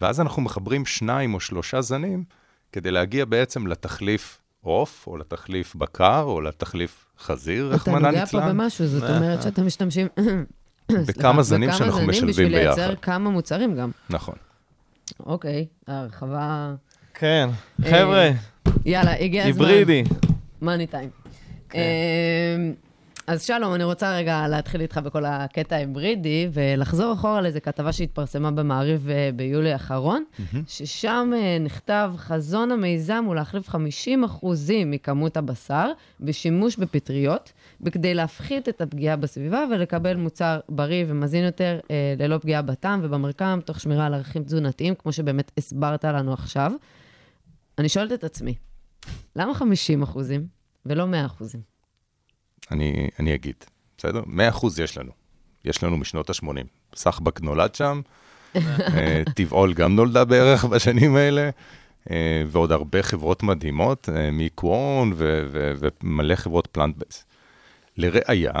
ואז 0.00 0.20
אנחנו 0.20 0.42
מחברים 0.42 0.86
שניים 0.86 1.34
או 1.34 1.40
שלושה 1.40 1.80
זנים 1.80 2.24
כדי 2.72 2.90
להגיע 2.90 3.24
בעצם 3.24 3.66
לתחליף 3.66 4.40
עוף, 4.60 5.06
או 5.06 5.16
לתחליף 5.16 5.74
בקר, 5.74 6.22
או 6.22 6.40
לתחליף 6.40 7.06
חזיר, 7.18 7.66
אתה 7.66 7.74
רחמנא 7.74 8.06
נוגע 8.06 8.26
פה. 8.26 8.40
במשהו, 8.40 8.86
זאת 8.86 9.10
אומרת. 9.10 9.42
שאתם 9.42 9.66
משתמשים... 9.66 10.06
בכמה 10.92 11.42
זנים 11.42 11.68
בכמה 11.68 11.78
שאנחנו 11.78 11.96
זנים 11.96 12.10
משלבים 12.10 12.28
בשביל 12.28 12.48
ביחד. 12.48 12.78
לייצר 12.78 12.94
כמה 12.94 13.30
מוצרים 13.30 13.74
גם. 13.74 13.90
נכון. 14.10 14.34
אוקיי, 15.26 15.66
הרחבה... 15.86 16.74
כן, 17.14 17.48
אה, 17.84 17.90
חבר'ה, 17.90 18.30
יאללה, 18.84 19.20
הגיע 19.20 19.46
הזמן. 19.46 19.64
היברידי. 19.64 20.04
מאני 20.62 20.86
טיים. 20.86 21.10
כן. 21.68 21.80
אמ, 22.58 22.72
אז 23.26 23.42
שלום, 23.42 23.74
אני 23.74 23.84
רוצה 23.84 24.16
רגע 24.16 24.48
להתחיל 24.48 24.80
איתך 24.80 24.98
בכל 24.98 25.24
הקטע 25.24 25.76
ההיברידי, 25.76 26.48
ולחזור 26.52 27.12
אחורה 27.12 27.40
לאיזו 27.40 27.58
כתבה 27.62 27.92
שהתפרסמה 27.92 28.50
במעריב 28.50 29.08
אה, 29.10 29.30
ביולי 29.36 29.72
האחרון, 29.72 30.24
ששם 30.68 31.30
אה, 31.36 31.58
נכתב, 31.60 32.12
חזון 32.16 32.72
המיזם 32.72 33.24
הוא 33.26 33.34
להחליף 33.34 33.68
50% 33.68 33.74
מכמות 34.86 35.36
הבשר 35.36 35.90
בשימוש 36.20 36.76
בפטריות, 36.76 37.52
בכדי 37.84 38.14
להפחית 38.14 38.68
את 38.68 38.80
הפגיעה 38.80 39.16
בסביבה 39.16 39.64
ולקבל 39.70 40.16
מוצר 40.16 40.60
בריא 40.68 41.04
ומזין 41.08 41.44
יותר, 41.44 41.80
אה, 41.90 42.14
ללא 42.18 42.38
פגיעה 42.38 42.62
בטעם 42.62 43.00
ובמרקם, 43.02 43.60
תוך 43.64 43.80
שמירה 43.80 44.06
על 44.06 44.14
ערכים 44.14 44.44
תזונתיים, 44.44 44.94
כמו 44.94 45.12
שבאמת 45.12 45.52
הסברת 45.58 46.04
לנו 46.04 46.32
עכשיו. 46.32 46.72
אני 47.78 47.88
שואלת 47.88 48.12
את 48.12 48.24
עצמי, 48.24 48.54
למה 49.36 49.54
50 49.54 50.02
אחוזים 50.02 50.46
ולא 50.86 51.06
100 51.06 51.26
אחוזים? 51.26 51.60
אני, 52.70 53.08
אני 53.18 53.34
אגיד, 53.34 53.54
בסדר? 53.98 54.20
100% 54.20 54.82
יש 54.82 54.98
לנו. 54.98 55.10
יש 55.64 55.84
לנו 55.84 55.96
משנות 55.96 56.30
ה-80. 56.30 56.66
סחבק 56.96 57.40
נולד 57.40 57.74
שם, 57.74 58.00
אה, 58.56 59.22
טבעול 59.36 59.74
גם 59.74 59.96
נולדה 59.96 60.24
בערך 60.24 60.64
בשנים 60.64 61.16
האלה, 61.16 61.50
אה, 62.10 62.42
ועוד 62.46 62.72
הרבה 62.72 63.02
חברות 63.02 63.42
מדהימות, 63.42 64.08
אה, 64.08 64.30
ו- 65.52 65.72
ומלא 66.02 66.34
חברות 66.34 66.68
plant 66.72 66.96
base. 66.96 67.24
לראיה, 67.96 68.52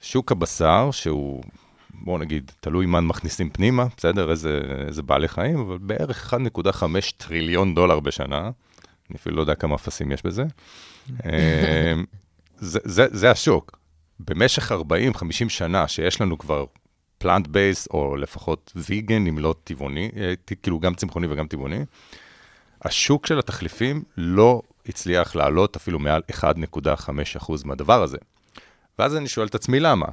שוק 0.00 0.32
הבשר, 0.32 0.90
שהוא, 0.90 1.42
בואו 1.90 2.18
נגיד, 2.18 2.52
תלוי 2.60 2.86
מה 2.86 3.00
מכניסים 3.00 3.50
פנימה, 3.50 3.86
בסדר? 3.96 4.30
איזה, 4.30 4.60
איזה 4.86 5.02
בעלי 5.02 5.28
חיים, 5.28 5.58
אבל 5.58 5.78
בערך 5.78 6.34
1.5 6.34 6.86
טריליון 7.16 7.74
דולר 7.74 8.00
בשנה. 8.00 8.50
אני 9.10 9.16
אפילו 9.16 9.36
לא 9.36 9.40
יודע 9.40 9.54
כמה 9.54 9.74
אפסים 9.74 10.12
יש 10.12 10.22
בזה. 10.22 10.44
אה, 11.24 11.94
זה, 12.56 12.78
זה, 12.84 13.06
זה 13.10 13.30
השוק. 13.30 13.78
במשך 14.20 14.72
40-50 14.72 15.48
שנה 15.48 15.88
שיש 15.88 16.20
לנו 16.20 16.38
כבר 16.38 16.64
פלנט 17.18 17.46
בייס, 17.46 17.88
או 17.90 18.16
לפחות 18.16 18.72
ויגן, 18.76 19.26
אם 19.26 19.38
לא 19.38 19.54
טבעוני, 19.64 20.10
אה, 20.16 20.32
כאילו 20.62 20.80
גם 20.80 20.94
צמחוני 20.94 21.26
וגם 21.30 21.46
טבעוני, 21.46 21.84
השוק 22.82 23.26
של 23.26 23.38
התחליפים 23.38 24.02
לא 24.16 24.62
הצליח 24.86 25.34
לעלות 25.36 25.76
אפילו 25.76 25.98
מעל 25.98 26.22
1.5% 26.30 27.52
מהדבר 27.64 28.02
הזה. 28.02 28.18
ואז 28.98 29.16
אני 29.16 29.28
שואל 29.28 29.46
את 29.46 29.54
עצמי 29.54 29.80
למה. 29.80 30.06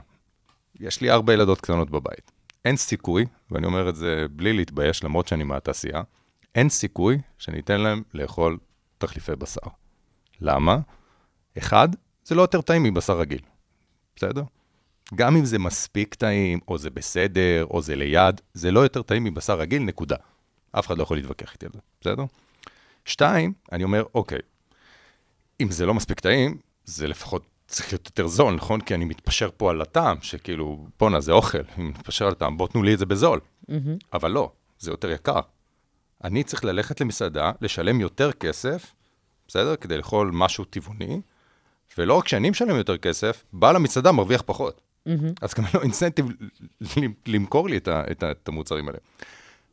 יש 0.79 1.01
לי 1.01 1.11
ארבע 1.11 1.33
ילדות 1.33 1.61
קטנות 1.61 1.89
בבית. 1.89 2.31
אין 2.65 2.77
סיכוי, 2.77 3.25
ואני 3.51 3.65
אומר 3.65 3.89
את 3.89 3.95
זה 3.95 4.25
בלי 4.31 4.53
להתבייש, 4.53 5.03
למרות 5.03 5.27
שאני 5.27 5.43
מהתעשייה, 5.43 6.01
אין 6.55 6.69
סיכוי 6.69 7.17
שאני 7.37 7.59
אתן 7.59 7.81
להם 7.81 8.03
לאכול 8.13 8.57
תחליפי 8.97 9.35
בשר. 9.35 9.69
למה? 10.41 10.77
אחד, 11.57 11.89
זה 12.23 12.35
לא 12.35 12.41
יותר 12.41 12.61
טעים 12.61 12.83
מבשר 12.83 13.19
רגיל, 13.19 13.41
בסדר? 14.15 14.43
גם 15.15 15.35
אם 15.35 15.45
זה 15.45 15.59
מספיק 15.59 16.15
טעים, 16.15 16.59
או 16.67 16.77
זה 16.77 16.89
בסדר, 16.89 17.65
או 17.65 17.81
זה 17.81 17.95
ליד, 17.95 18.41
זה 18.53 18.71
לא 18.71 18.79
יותר 18.79 19.01
טעים 19.01 19.23
מבשר 19.23 19.59
רגיל, 19.59 19.83
נקודה. 19.83 20.15
אף 20.71 20.87
אחד 20.87 20.97
לא 20.97 21.03
יכול 21.03 21.17
להתווכח 21.17 21.53
איתי 21.53 21.65
על 21.65 21.71
זה, 21.73 21.79
בסדר? 22.01 22.23
שתיים, 23.05 23.53
אני 23.71 23.83
אומר, 23.83 24.03
אוקיי, 24.15 24.39
אם 25.61 25.71
זה 25.71 25.85
לא 25.85 25.93
מספיק 25.93 26.19
טעים, 26.19 26.57
זה 26.85 27.07
לפחות 27.07 27.45
צריך 27.69 27.93
להיות 27.93 28.05
יותר 28.05 28.27
זול, 28.27 28.53
נכון? 28.53 28.81
כי 28.81 28.95
אני 28.95 29.05
מתפשר 29.05 29.49
פה 29.57 29.69
על 29.69 29.81
הטעם, 29.81 30.17
שכאילו, 30.21 30.87
בואנה, 30.99 31.19
זה 31.19 31.31
אוכל, 31.31 31.61
אם 31.79 31.87
מתפשר 31.87 32.25
על 32.25 32.31
הטעם, 32.31 32.57
בוא 32.57 32.67
תנו 32.67 32.83
לי 32.83 32.93
את 32.93 32.99
זה 32.99 33.05
בזול. 33.05 33.39
אבל 34.13 34.31
לא, 34.31 34.51
זה 34.79 34.91
יותר 34.91 35.11
יקר. 35.11 35.39
אני 36.23 36.43
צריך 36.43 36.65
ללכת 36.65 37.01
למסעדה, 37.01 37.51
לשלם 37.61 38.01
יותר 38.01 38.31
כסף, 38.31 38.93
בסדר? 39.47 39.75
כדי 39.75 39.97
לאכול 39.97 40.31
משהו 40.33 40.65
טבעוני, 40.65 41.21
ולא 41.97 42.13
רק 42.13 42.27
שאני 42.27 42.49
משלם 42.49 42.75
יותר 42.75 42.97
כסף, 42.97 43.43
בעל 43.53 43.75
המסעדה 43.75 44.11
מרוויח 44.11 44.43
פחות. 44.45 44.81
אז 45.41 45.53
גם 45.53 45.63
לו 45.73 45.81
אינסנטיב 45.81 46.25
למכור 47.27 47.69
לי 47.69 47.77
את, 47.77 47.87
ה, 47.87 48.03
את, 48.11 48.23
ה, 48.23 48.31
את 48.31 48.47
המוצרים 48.47 48.87
האלה. 48.87 48.97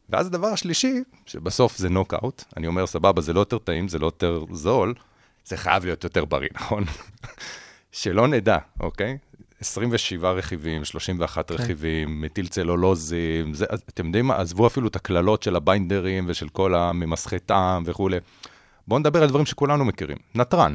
ואז 0.08 0.26
הדבר 0.26 0.46
השלישי, 0.46 1.02
שבסוף 1.26 1.76
זה 1.76 1.88
נוקאוט, 1.88 2.44
אני 2.56 2.66
אומר, 2.66 2.86
סבבה, 2.86 3.22
זה 3.22 3.32
לא 3.32 3.40
יותר 3.40 3.58
טעים, 3.58 3.88
זה 3.88 3.98
לא 3.98 4.06
יותר 4.06 4.44
זול, 4.52 4.94
זה 5.44 5.56
חייב 5.56 5.84
להיות 5.84 6.04
יותר 6.04 6.24
בריא, 6.24 6.48
נכון? 6.54 6.84
שלא 7.96 8.28
נדע, 8.28 8.58
אוקיי? 8.80 9.18
27 9.60 10.30
רכיבים, 10.30 10.84
31 10.84 11.50
רכיבים, 11.50 12.20
מטיל 12.20 12.48
צלולוזים, 12.48 13.54
זה, 13.54 13.66
אתם 13.88 14.06
יודעים 14.06 14.26
מה? 14.26 14.36
עזבו 14.36 14.66
אפילו 14.66 14.88
את 14.88 14.96
הקללות 14.96 15.42
של 15.42 15.56
הביינדרים 15.56 16.24
ושל 16.28 16.48
כל 16.48 16.74
הממסכי 16.74 17.38
טעם 17.38 17.82
וכולי. 17.86 18.18
בואו 18.88 19.00
נדבר 19.00 19.22
על 19.22 19.28
דברים 19.28 19.46
שכולנו 19.46 19.84
מכירים. 19.84 20.16
נתרן. 20.34 20.74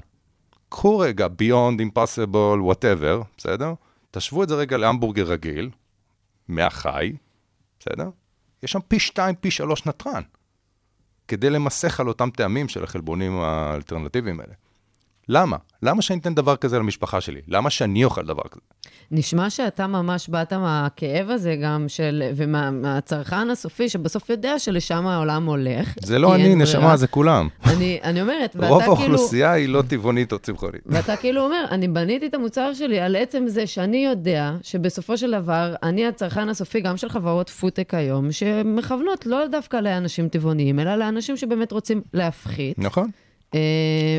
קחו 0.70 1.00
רגע 1.00 1.28
Beyond, 1.28 1.82
Impossible, 1.82 2.72
whatever, 2.72 3.24
בסדר? 3.38 3.74
תשוו 4.12 4.44
את 4.44 4.50
זה 4.50 4.56
רגע 4.56 4.78
להמבורגר 4.78 5.24
רגיל, 5.24 5.70
מהחי, 6.48 7.14
בסדר? 7.80 8.10
יש 8.64 8.72
שם 8.72 8.80
פי 8.88 9.00
שתיים, 9.00 9.36
פי 9.36 9.52
שלוש 9.52 9.86
נתרן, 9.86 10.22
כדי 11.28 11.50
למסך 11.50 12.00
על 12.00 12.08
אותם 12.08 12.30
טעמים 12.30 12.68
של 12.68 12.84
החלבונים 12.84 13.40
האלטרנטיביים 13.40 14.40
האלה. 14.40 14.54
למה? 15.34 15.58
למה 15.84 16.02
שאני 16.02 16.20
אתן 16.20 16.36
דבר 16.36 16.56
כזה 16.56 16.80
למשפחה 16.80 17.22
שלי? 17.22 17.42
למה 17.48 17.70
שאני 17.70 18.04
אוכל 18.04 18.26
דבר 18.26 18.44
כזה? 18.52 18.62
נשמע 19.12 19.50
שאתה 19.50 19.88
ממש 19.88 20.30
באת 20.30 20.54
מהכאב 20.54 21.30
הזה 21.30 21.56
גם 21.64 21.86
של, 21.88 22.24
ומהצרכן 22.36 23.50
הסופי, 23.50 23.90
שבסוף 23.90 24.30
יודע 24.30 24.60
שלשם 24.60 25.08
העולם 25.08 25.46
הולך. 25.46 25.96
זה 26.00 26.20
לא 26.20 26.36
אני, 26.36 26.56
נשמה. 26.56 26.98
זה 26.98 27.08
כולם. 27.08 27.48
אני, 27.66 28.00
אני 28.04 28.22
אומרת, 28.22 28.56
ואתה 28.56 28.68
רוב 28.68 28.82
כאילו... 28.82 28.96
האוכלוסייה 28.96 29.52
היא 29.52 29.70
לא 29.70 29.84
טבעונית 29.88 30.32
או 30.32 30.40
צמחונית. 30.40 30.82
ואתה 30.92 31.16
כאילו 31.16 31.42
אומר, 31.42 31.66
אני 31.72 31.88
בניתי 31.88 32.28
את 32.28 32.34
המוצר 32.34 32.74
שלי 32.74 33.00
על 33.00 33.16
עצם 33.16 33.44
זה 33.48 33.68
שאני 33.68 34.06
יודע 34.06 34.52
שבסופו 34.62 35.18
של 35.18 35.32
דבר, 35.32 35.76
אני 35.84 36.08
הצרכן 36.08 36.50
הסופי 36.50 36.82
גם 36.82 36.98
של 36.98 37.10
חברות 37.10 37.50
פודטק 37.50 37.94
היום, 37.94 38.32
שמכוונות 38.32 39.26
לא 39.26 39.48
דווקא 39.48 39.78
לאנשים 39.78 40.30
טבעוניים, 40.30 40.80
אלא 40.80 40.96
לאנשים 40.96 41.38
שבאמת 41.38 41.72
רוצים 41.72 42.02
להפחית. 42.14 42.80
נכון. 42.80 43.10
אמ, 43.54 43.60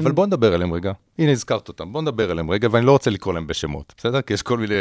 אבל 0.02 0.12
בוא 0.12 0.26
נדבר 0.26 0.54
עליהם 0.54 0.72
רגע. 0.72 0.92
הנה, 1.18 1.30
הזכרת 1.30 1.68
אותם. 1.68 1.92
בוא 1.92 2.02
נדבר 2.02 2.30
עליהם 2.30 2.50
רגע, 2.50 2.68
ואני 2.70 2.86
לא 2.86 2.92
רוצה 2.92 3.10
לקרוא 3.10 3.34
להם 3.34 3.46
בשמות, 3.46 3.94
בסדר? 3.96 4.22
כי 4.22 4.34
יש 4.34 4.42
כל 4.42 4.58
מיני... 4.58 4.74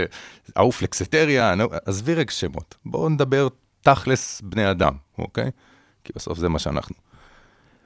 ההוא 0.55 0.71
פלקסטריה, 0.71 1.55
נו, 1.55 1.63
עזבי 1.85 2.13
רגע 2.13 2.31
שמות. 2.31 2.75
בואו 2.85 3.09
נדבר 3.09 3.47
תכלס 3.81 4.41
בני 4.41 4.71
אדם, 4.71 4.93
אוקיי? 5.17 5.51
כי 6.03 6.13
בסוף 6.15 6.37
זה 6.37 6.49
מה 6.49 6.59
שאנחנו. 6.59 6.95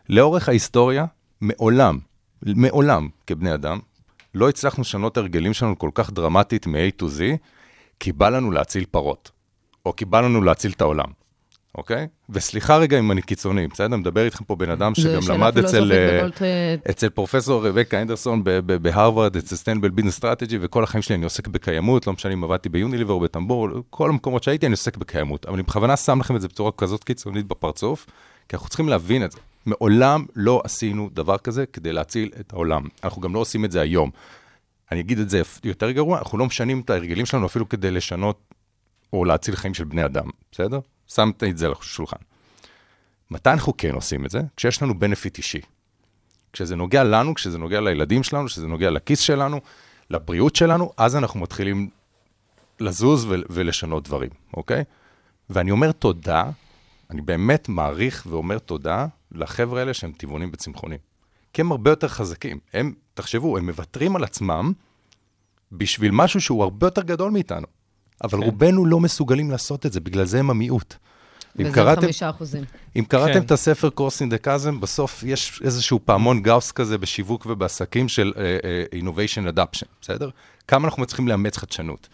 לאורך 0.09 0.49
ההיסטוריה, 0.49 1.05
מעולם, 1.41 1.99
מעולם 2.41 3.09
כבני 3.27 3.53
אדם, 3.53 3.79
לא 4.35 4.49
הצלחנו 4.49 4.81
לשנות 4.81 5.17
הרגלים 5.17 5.53
שלנו 5.53 5.79
כל 5.79 5.89
כך 5.93 6.11
דרמטית 6.11 6.67
מ-A 6.67 7.01
to 7.01 7.05
Z, 7.05 7.21
כי 7.99 8.11
בא 8.11 8.29
לנו 8.29 8.51
להציל 8.51 8.85
פרות, 8.91 9.31
או 9.85 9.95
כי 9.95 10.05
בא 10.05 10.21
לנו 10.21 10.41
להציל 10.41 10.71
את 10.71 10.81
העולם, 10.81 11.07
אוקיי? 11.77 12.07
וסליחה 12.29 12.77
רגע 12.77 12.99
אם 12.99 13.11
אני 13.11 13.21
קיצוני, 13.21 13.67
בסדר? 13.67 13.97
מדבר 13.97 14.25
איתכם 14.25 14.43
פה 14.43 14.55
בן 14.55 14.69
אדם 14.69 14.95
שגם 14.95 15.21
למד 15.29 15.57
אצל... 15.57 15.91
אה, 15.91 16.75
אצל 16.89 17.09
פרופסור 17.09 17.67
רבקה 17.67 18.01
הנדרסון 18.01 18.43
בהרווארד, 18.81 19.35
אצל 19.35 19.55
sustainable 19.55 19.89
business 19.89 20.15
strategy, 20.15 20.57
וכל 20.61 20.83
החיים 20.83 21.01
שלי 21.01 21.15
אני 21.15 21.23
עוסק 21.23 21.47
בקיימות, 21.47 22.07
לא 22.07 22.13
משנה 22.13 22.33
אם 22.33 22.43
עבדתי 22.43 22.69
ביוניליבר 22.69 23.13
או 23.13 23.19
בטמבור, 23.19 23.69
כל 23.89 24.09
המקומות 24.09 24.43
שהייתי 24.43 24.65
אני 24.65 24.73
עוסק 24.73 24.97
בקיימות. 24.97 25.45
אבל 25.45 25.53
אני 25.53 25.63
בכוונה 25.63 25.97
שם 25.97 26.19
לכם 26.19 26.35
את 26.35 26.41
זה 26.41 26.47
בצורה 26.47 26.71
כזאת 26.71 27.03
קיצונית 27.03 27.47
בפרצוף, 27.47 28.05
כי 28.49 28.55
אנחנו 28.55 28.69
צריכים 28.69 28.89
להבין 28.89 29.25
את 29.25 29.31
זה. 29.31 29.39
מעולם 29.65 30.25
לא 30.35 30.61
עשינו 30.63 31.09
דבר 31.13 31.37
כזה 31.37 31.65
כדי 31.65 31.93
להציל 31.93 32.31
את 32.39 32.53
העולם. 32.53 32.83
אנחנו 33.03 33.21
גם 33.21 33.33
לא 33.33 33.39
עושים 33.39 33.65
את 33.65 33.71
זה 33.71 33.81
היום. 33.81 34.09
אני 34.91 34.99
אגיד 34.99 35.19
את 35.19 35.29
זה 35.29 35.41
יותר 35.63 35.91
גרוע, 35.91 36.19
אנחנו 36.19 36.37
לא 36.37 36.45
משנים 36.45 36.79
את 36.79 36.89
ההרגלים 36.89 37.25
שלנו 37.25 37.45
אפילו 37.45 37.69
כדי 37.69 37.91
לשנות 37.91 38.53
או 39.13 39.25
להציל 39.25 39.55
חיים 39.55 39.73
של 39.73 39.83
בני 39.83 40.05
אדם, 40.05 40.29
בסדר? 40.51 40.79
שמתי 41.07 41.51
את 41.51 41.57
זה 41.57 41.65
על 41.65 41.73
השולחן. 41.79 42.17
מתי 43.31 43.49
אנחנו 43.49 43.73
כן 43.77 43.95
עושים 43.95 44.25
את 44.25 44.31
זה? 44.31 44.39
כשיש 44.55 44.81
לנו 44.81 44.99
בנפיט 44.99 45.37
אישי. 45.37 45.61
כשזה 46.53 46.75
נוגע 46.75 47.03
לנו, 47.03 47.35
כשזה 47.35 47.57
נוגע 47.57 47.81
לילדים 47.81 48.23
שלנו, 48.23 48.45
כשזה 48.47 48.67
נוגע 48.67 48.89
לכיס 48.91 49.19
שלנו, 49.19 49.61
לבריאות 50.09 50.55
שלנו, 50.55 50.91
אז 50.97 51.15
אנחנו 51.15 51.39
מתחילים 51.39 51.89
לזוז 52.79 53.25
ול- 53.25 53.43
ולשנות 53.49 54.03
דברים, 54.03 54.29
אוקיי? 54.53 54.83
ואני 55.49 55.71
אומר 55.71 55.91
תודה, 55.91 56.43
אני 57.09 57.21
באמת 57.21 57.69
מעריך 57.69 58.27
ואומר 58.29 58.59
תודה 58.59 59.07
לחבר'ה 59.31 59.79
האלה 59.79 59.93
שהם 59.93 60.11
טבעונים 60.11 60.49
וצמחונים. 60.53 60.99
כי 61.53 61.61
הם 61.61 61.71
הרבה 61.71 61.89
יותר 61.89 62.07
חזקים. 62.07 62.59
הם, 62.73 62.93
תחשבו, 63.13 63.57
הם 63.57 63.65
מוותרים 63.65 64.15
על 64.15 64.23
עצמם 64.23 64.73
בשביל 65.71 66.11
משהו 66.11 66.41
שהוא 66.41 66.63
הרבה 66.63 66.87
יותר 66.87 67.01
גדול 67.01 67.31
מאיתנו. 67.31 67.67
אבל 68.23 68.39
כן. 68.39 68.45
רובנו 68.45 68.85
לא 68.85 68.99
מסוגלים 68.99 69.51
לעשות 69.51 69.85
את 69.85 69.93
זה, 69.93 69.99
בגלל 69.99 70.25
זה 70.25 70.39
הם 70.39 70.49
המיעוט. 70.49 70.95
אם 71.59 71.65
וזה 71.65 71.75
קראתם, 71.75 72.01
חמישה 72.01 72.29
אחוזים. 72.29 72.63
אם 72.95 73.03
קראתם 73.07 73.33
כן. 73.33 73.41
את 73.41 73.51
הספר 73.51 73.89
Crossing 73.89 74.21
the 74.21 74.41
Chasm, 74.41 74.81
בסוף 74.81 75.23
יש 75.23 75.61
איזשהו 75.63 75.99
פעמון 76.05 76.41
גאוס 76.41 76.71
כזה 76.71 76.97
בשיווק 76.97 77.45
ובעסקים 77.45 78.07
של 78.07 78.33
uh, 78.35 78.37
uh, 78.37 79.03
innovation 79.03 79.55
adoption, 79.55 79.87
בסדר? 80.01 80.29
כמה 80.67 80.87
אנחנו 80.87 81.01
מצליחים 81.01 81.27
לאמץ 81.27 81.57
חדשנות. 81.57 82.07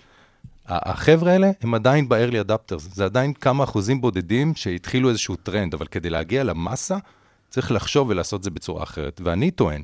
החבר'ה 0.67 1.31
האלה 1.31 1.51
הם 1.61 1.73
עדיין 1.73 2.09
ב-early 2.09 2.47
adapters, 2.47 2.79
זה 2.79 3.05
עדיין 3.05 3.33
כמה 3.33 3.63
אחוזים 3.63 4.01
בודדים 4.01 4.55
שהתחילו 4.55 5.09
איזשהו 5.09 5.35
טרנד, 5.35 5.73
אבל 5.73 5.85
כדי 5.85 6.09
להגיע 6.09 6.43
למסה, 6.43 6.97
צריך 7.49 7.71
לחשוב 7.71 8.09
ולעשות 8.09 8.39
את 8.39 8.43
זה 8.43 8.49
בצורה 8.49 8.83
אחרת. 8.83 9.21
ואני 9.23 9.51
טוען 9.51 9.83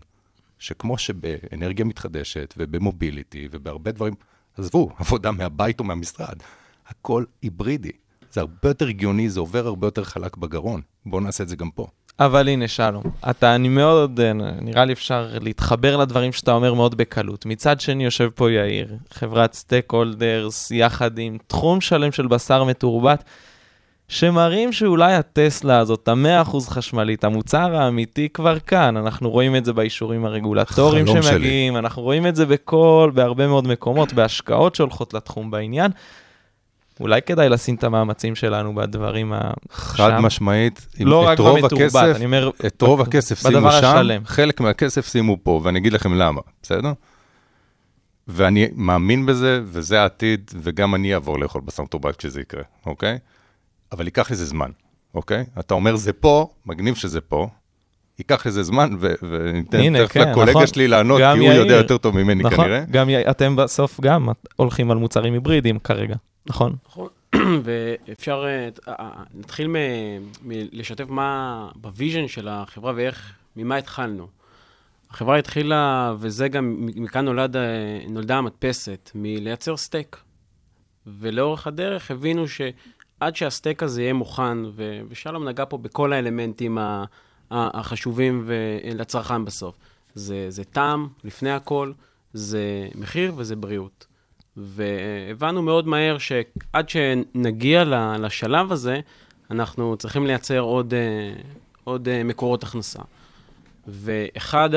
שכמו 0.60 0.97
שבאנרגיה 0.97 1.86
מתחדשת 1.86 2.53
ובמוביליטי 2.58 3.47
ובהרבה 3.51 3.91
דברים, 3.91 4.13
עזבו, 4.58 4.89
עבודה 5.00 5.32
מהבית 5.32 5.80
או 5.80 5.86
מהמשרד, 5.86 6.36
הכל 6.88 7.24
היברידי. 7.41 7.91
זה 8.32 8.41
הרבה 8.41 8.56
יותר 8.63 8.88
הגיוני, 8.88 9.30
זה 9.30 9.39
עובר 9.39 9.67
הרבה 9.67 9.88
יותר 9.88 10.04
חלק 10.04 10.38
בגרון. 10.38 10.82
בואו 11.06 11.22
נעשה 11.22 11.43
את 11.43 11.50
זה 11.50 11.56
גם 11.56 11.70
פה. 11.72 11.88
אבל 12.20 12.50
הנה, 12.50 12.67
שלום, 12.67 13.04
אתה, 13.30 13.56
אני 13.56 13.70
מאוד, 13.70 14.20
אה, 14.20 14.34
נראה 14.62 14.86
לי 14.86 14.93
אפשר 14.93 15.30
להתחבר 15.41 15.98
לדברים 15.98 16.32
שאתה 16.32 16.52
אומר 16.52 16.74
מאוד 16.74 16.98
בקלות. 16.98 17.46
מצד 17.46 17.80
שני, 17.80 18.04
יושב 18.06 18.30
פה 18.36 18.52
יאיר, 18.52 18.98
חברת 19.12 19.54
סטייק 19.54 19.91
הולדרס, 19.91 20.72
יחד 20.72 21.20
עם 21.20 21.38
תחום 21.48 21.82
שלם 21.82 22.12
של 22.12 22.28
בשר 22.28 22.63
מתורבת, 22.63 23.24
שמראים 24.10 24.74
שאולי 24.74 25.13
הטסלה 25.13 25.80
הזאת, 25.80 26.08
ה-100% 26.08 26.60
חשמלית, 26.70 27.24
המוצר 27.24 27.76
האמיתי 27.76 28.30
כבר 28.30 28.60
כאן. 28.60 28.98
אנחנו 28.98 29.30
רואים 29.30 29.56
את 29.56 29.65
זה 29.65 29.74
באישורים 29.74 30.26
הרגולטוריים 30.26 31.06
חלום 31.06 31.22
שלי. 31.22 31.32
שמגיעים, 31.32 31.78
אנחנו 31.78 32.02
רואים 32.02 32.28
את 32.28 32.36
זה 32.36 32.46
בכל, 32.46 33.12
בהרבה 33.13 33.48
מאוד 33.48 33.67
מקומות, 33.67 34.13
בהשקעות 34.13 34.76
שהולכות 34.76 35.13
לתחום 35.13 35.52
בעניין. 35.52 35.91
אולי 37.00 37.22
כדאי 37.22 37.50
לשים 37.50 37.76
את 37.76 37.84
המאמצים 37.84 38.36
שלנו 38.36 38.76
בדברים 38.76 39.34
ה... 39.34 39.52
חד 39.72 40.10
שם. 40.17 40.26
משמעית, 40.26 40.88
לא 41.00 41.34
את 41.34 41.39
רוב 41.39 41.65
הכסף, 41.65 42.15
אני 42.15 42.26
אומר... 42.26 42.50
את 42.67 42.82
רוב 42.82 43.02
הכסף 43.02 43.41
שימו 43.41 43.60
שם, 43.60 43.65
השלם. 43.67 44.26
חלק 44.26 44.60
מהכסף 44.60 45.08
שימו 45.12 45.38
פה, 45.43 45.62
ואני 45.63 45.80
אגיד 45.80 45.93
לכם 45.93 46.13
למה, 46.13 46.41
בסדר? 46.63 46.91
ואני 48.28 48.67
מאמין 48.76 49.26
בזה, 49.26 49.62
וזה 49.65 50.02
העתיד, 50.02 50.52
וגם 50.62 50.96
אני 50.96 51.13
אעבור 51.13 51.39
לאכול 51.39 51.62
בשר 51.65 51.84
מתורבת 51.84 52.15
כשזה 52.15 52.41
יקרה, 52.41 52.63
אוקיי? 52.86 53.17
אבל 53.91 54.06
ייקח 54.06 54.32
לזה 54.32 54.45
זמן, 54.45 54.71
אוקיי? 55.15 55.45
אתה 55.60 55.73
אומר 55.73 55.95
זה 55.95 56.13
פה, 56.13 56.50
מגניב 56.65 56.95
שזה 56.95 57.21
פה, 57.21 57.47
ייקח 58.19 58.47
לזה 58.47 58.63
זמן, 58.63 58.89
ו- 59.00 59.13
וניתן 59.30 60.04
תכף 60.06 60.12
כן, 60.13 60.30
לקולגה 60.32 60.52
נכון. 60.52 60.67
שלי 60.67 60.88
לענות, 60.88 61.17
כי 61.17 61.39
הוא 61.39 61.47
יאיר. 61.47 61.62
יודע 61.62 61.73
יותר 61.76 61.97
טוב 61.97 62.15
ממני 62.23 62.43
נכון, 62.43 62.65
כנראה. 62.65 62.84
גם 62.91 63.10
אתם 63.30 63.56
בסוף 63.56 64.00
גם 64.02 64.30
הולכים 64.56 64.91
על 64.91 64.97
מוצרים 64.97 65.34
היברידיים 65.34 65.80
כרגע, 65.80 66.15
נכון? 66.45 66.76
נכון. 66.88 67.08
ואפשר, 67.63 68.45
אה, 68.47 68.69
אה, 69.00 69.10
נתחיל 69.34 69.67
מ- 69.67 69.73
מלשתף 70.43 71.10
מה 71.10 71.69
ב 71.76 71.83
vision 71.83 72.28
של 72.28 72.47
החברה 72.47 72.93
ואיך, 72.95 73.34
ממה 73.56 73.76
התחלנו. 73.76 74.28
החברה 75.12 75.38
התחילה, 75.39 76.13
וזה 76.19 76.47
גם, 76.47 76.76
מכאן 76.95 77.26
נולד, 77.26 77.56
אה, 77.56 77.62
נולדה 78.10 78.38
המדפסת, 78.38 79.12
מלייצר 79.15 79.78
סטייק. 79.78 80.17
ולאורך 81.19 81.67
הדרך 81.67 82.12
הבינו 82.12 82.45
שעד 83.19 83.36
שהסטייק 83.36 83.84
הזה 83.84 84.01
יהיה 84.01 84.13
מוכן, 84.13 84.65
ו- 84.65 84.99
ושלום 85.10 85.47
נגע 85.47 85.65
פה 85.69 85.77
בכל 85.77 86.13
האלמנטים 86.13 86.77
ה- 86.77 87.06
ה- 87.51 87.80
החשובים 87.80 88.43
ו- 88.45 88.77
לצרכן 88.95 89.45
בסוף. 89.45 89.75
זה, 90.15 90.45
זה 90.49 90.63
טעם, 90.63 91.08
לפני 91.23 91.51
הכל, 91.51 91.91
זה 92.34 92.88
מחיר 92.95 93.34
וזה 93.38 93.56
בריאות. 93.56 94.06
והבנו 94.58 95.62
מאוד 95.62 95.88
מהר 95.88 96.17
שעד 96.17 96.89
שנגיע 96.89 97.84
לשלב 98.19 98.71
הזה, 98.71 98.99
אנחנו 99.51 99.97
צריכים 99.97 100.27
לייצר 100.27 100.60
עוד, 100.60 100.93
אה, 100.93 101.34
עוד 101.84 102.08
אה, 102.10 102.23
מקורות 102.23 102.63
הכנסה. 102.63 102.99
ואחד 103.88 104.69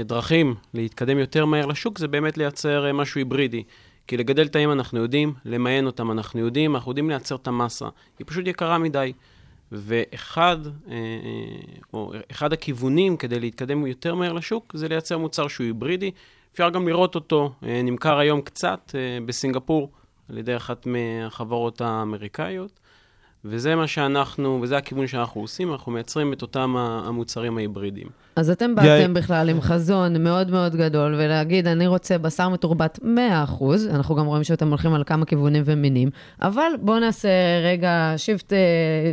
הדרכים 0.00 0.54
להתקדם 0.74 1.18
יותר 1.18 1.44
מהר 1.44 1.66
לשוק 1.66 1.98
זה 1.98 2.08
באמת 2.08 2.38
לייצר 2.38 2.86
אה, 2.86 2.92
משהו 2.92 3.18
היברידי. 3.18 3.62
כי 4.06 4.16
לגדל 4.16 4.48
תאים 4.48 4.72
אנחנו 4.72 4.98
יודעים, 4.98 5.34
למיין 5.44 5.86
אותם 5.86 6.10
אנחנו 6.10 6.40
יודעים, 6.40 6.74
אנחנו 6.74 6.90
יודעים 6.90 7.10
לייצר 7.10 7.34
את 7.34 7.46
המסה. 7.46 7.88
היא 8.18 8.26
פשוט 8.26 8.46
יקרה 8.46 8.78
מדי. 8.78 9.12
ואחד 9.72 10.56
אה, 10.66 10.72
אה, 10.92 10.98
או 11.94 12.12
אחד 12.30 12.52
הכיוונים 12.52 13.16
כדי 13.16 13.40
להתקדם 13.40 13.86
יותר 13.86 14.14
מהר 14.14 14.32
לשוק 14.32 14.72
זה 14.76 14.88
לייצר 14.88 15.18
מוצר 15.18 15.48
שהוא 15.48 15.64
היברידי. 15.64 16.10
אפשר 16.52 16.70
גם 16.70 16.88
לראות 16.88 17.14
אותו, 17.14 17.52
אה, 17.62 17.82
נמכר 17.82 18.18
היום 18.18 18.40
קצת 18.40 18.94
בסינגפור 19.26 19.90
על 20.28 20.38
ידי 20.38 20.56
אחת 20.56 20.86
מהחברות 20.86 21.80
האמריקאיות. 21.80 22.80
וזה 23.44 23.76
מה 23.76 23.86
שאנחנו, 23.86 24.58
וזה 24.62 24.76
הכיוון 24.76 25.06
שאנחנו 25.06 25.40
עושים, 25.40 25.72
אנחנו 25.72 25.92
מייצרים 25.92 26.32
את 26.32 26.42
אותם 26.42 26.76
המוצרים 26.76 27.58
ההיברידיים. 27.58 28.06
אז 28.36 28.50
אתם. 28.50 28.74
באתם 28.74 29.14
בכלל 29.14 29.48
עם 29.48 29.60
חזון 29.60 30.22
מאוד 30.22 30.50
מאוד 30.50 30.76
גדול, 30.76 31.14
ולהגיד, 31.14 31.66
אני 31.66 31.86
רוצה 31.86 32.18
בשר 32.18 32.48
מתורבת 32.48 32.98
100%, 33.02 33.64
אנחנו 33.90 34.14
גם 34.14 34.26
רואים 34.26 34.44
שאתם 34.44 34.68
הולכים 34.68 34.94
על 34.94 35.04
כמה 35.04 35.24
כיוונים 35.24 35.62
ומינים, 35.66 36.10
אבל 36.42 36.72
בואו 36.80 36.98
נעשה 36.98 37.28
רגע 37.64 38.14
shift, 38.16 38.52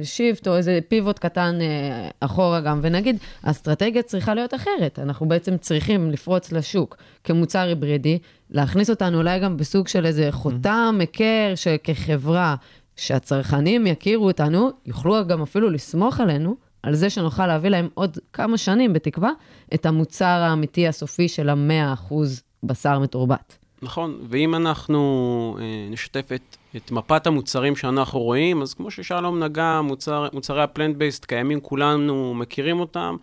shift 0.03 0.47
או 0.47 0.55
איזה 0.55 0.79
pivot 0.87 1.19
קטן 1.19 1.57
אה, 1.61 2.09
אחורה 2.19 2.61
גם, 2.61 2.79
ונגיד, 2.83 3.17
האסטרטגיה 3.43 4.01
צריכה 4.01 4.33
להיות 4.33 4.53
אחרת. 4.53 4.99
אנחנו 4.99 5.27
בעצם 5.27 5.57
צריכים 5.57 6.11
לפרוץ 6.11 6.51
לשוק 6.51 6.97
כמוצר 7.23 7.59
היברידי, 7.59 8.19
להכניס 8.51 8.89
אותנו 8.89 9.17
אולי 9.17 9.39
גם 9.39 9.57
בסוג 9.57 9.87
של 9.87 10.05
איזה 10.05 10.27
חותם, 10.31 10.95
היכר, 10.99 11.53
שכחברה, 11.55 12.55
שהצרכנים 12.97 13.87
יכירו 13.87 14.27
אותנו, 14.27 14.69
יוכלו 14.85 15.27
גם 15.27 15.41
אפילו 15.41 15.69
לסמוך 15.69 16.19
עלינו, 16.19 16.55
על 16.83 16.95
זה 16.95 17.09
שנוכל 17.09 17.47
להביא 17.47 17.69
להם 17.69 17.87
עוד 17.93 18.17
כמה 18.33 18.57
שנים, 18.57 18.93
בתקווה, 18.93 19.31
את 19.73 19.85
המוצר 19.85 20.25
האמיתי 20.25 20.87
הסופי 20.87 21.27
של 21.27 21.49
ה-100% 21.49 22.13
בשר 22.63 22.99
מתורבת. 22.99 23.57
נכון, 23.81 24.19
ואם 24.29 24.55
אנחנו 24.55 25.57
אה, 25.59 25.87
נשתף 25.89 26.29
את, 26.35 26.57
את 26.75 26.91
מפת 26.91 27.27
המוצרים 27.27 27.75
שאנחנו 27.75 28.19
רואים, 28.19 28.61
אז 28.61 28.73
כמו 28.73 28.91
ששלום 28.91 29.43
נגע, 29.43 29.81
מוצר, 29.83 30.27
מוצרי 30.33 30.63
הפלנט-בייסט 30.63 31.25
קיימים, 31.25 31.59
כולנו 31.59 32.33
מכירים 32.33 32.79
אותם, 32.79 33.15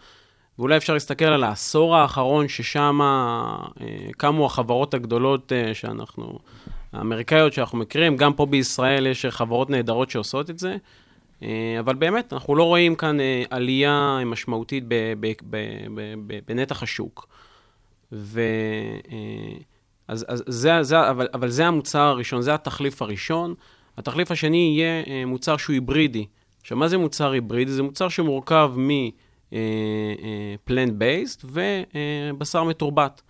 ואולי 0.59 0.77
אפשר 0.77 0.95
להסתכל 0.95 1.25
על 1.25 1.45
העשור 1.45 1.97
האחרון, 1.97 2.49
ששם 2.49 2.99
אה, 3.03 3.57
קמו 4.17 4.47
החברות 4.47 4.95
הגדולות 4.95 5.53
אה, 5.53 5.75
שאנחנו, 5.75 6.39
האמריקאיות 6.94 7.52
שאנחנו 7.52 7.78
מכירים, 7.78 8.16
גם 8.16 8.33
פה 8.33 8.46
בישראל 8.46 9.07
יש 9.07 9.26
חברות 9.26 9.70
נהדרות 9.70 10.11
שעושות 10.11 10.50
את 10.50 10.59
זה. 10.59 10.76
אה, 11.42 11.76
אבל 11.80 11.94
באמת, 11.94 12.33
אנחנו 12.33 12.57
לא 12.57 12.62
רואים 12.62 12.94
כאן 12.94 13.20
אה, 13.20 13.42
עלייה 13.50 14.18
משמעותית 14.26 14.85
בנתח 16.46 16.83
השוק. 16.83 17.26
ו... 18.12 18.40
אה, 19.12 19.59
אז, 20.09 20.26
אז 20.28 20.44
זה, 20.46 20.83
זה, 20.83 21.11
אבל, 21.11 21.28
אבל 21.35 21.48
זה 21.48 21.66
המוצר 21.66 22.00
הראשון, 22.00 22.42
זה 22.42 22.54
התחליף 22.54 23.02
הראשון. 23.02 23.54
התחליף 23.98 24.30
השני 24.30 24.74
יהיה 24.76 25.02
אה, 25.07 25.26
מוצר 25.26 25.57
שהוא 25.57 25.74
היברידי. 25.74 26.26
עכשיו, 26.61 26.78
מה 26.78 26.88
זה 26.88 26.98
מוצר 26.98 27.30
היברידי? 27.30 27.70
זה 27.70 27.83
מוצר 27.83 28.09
שמורכב 28.09 28.72
בייסט 30.98 31.44
ובשר 31.44 32.64
מתורבת. 32.64 33.22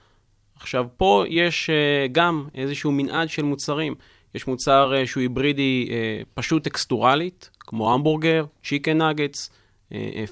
עכשיו, 0.64 0.86
פה 0.96 1.24
יש 1.28 1.70
אה, 1.70 2.06
גם 2.12 2.46
איזשהו 2.54 2.92
מנעד 2.92 3.28
של 3.28 3.42
מוצרים. 3.42 3.94
יש 4.34 4.46
מוצר 4.46 4.94
אה, 4.94 5.06
שהוא 5.06 5.20
היברידי 5.20 5.88
אה, 5.90 6.22
פשוט 6.34 6.64
טקסטורלית, 6.64 7.50
כמו 7.60 7.94
המבורגר, 7.94 8.44
צ'יקן 8.64 9.02
נגטס, 9.02 9.50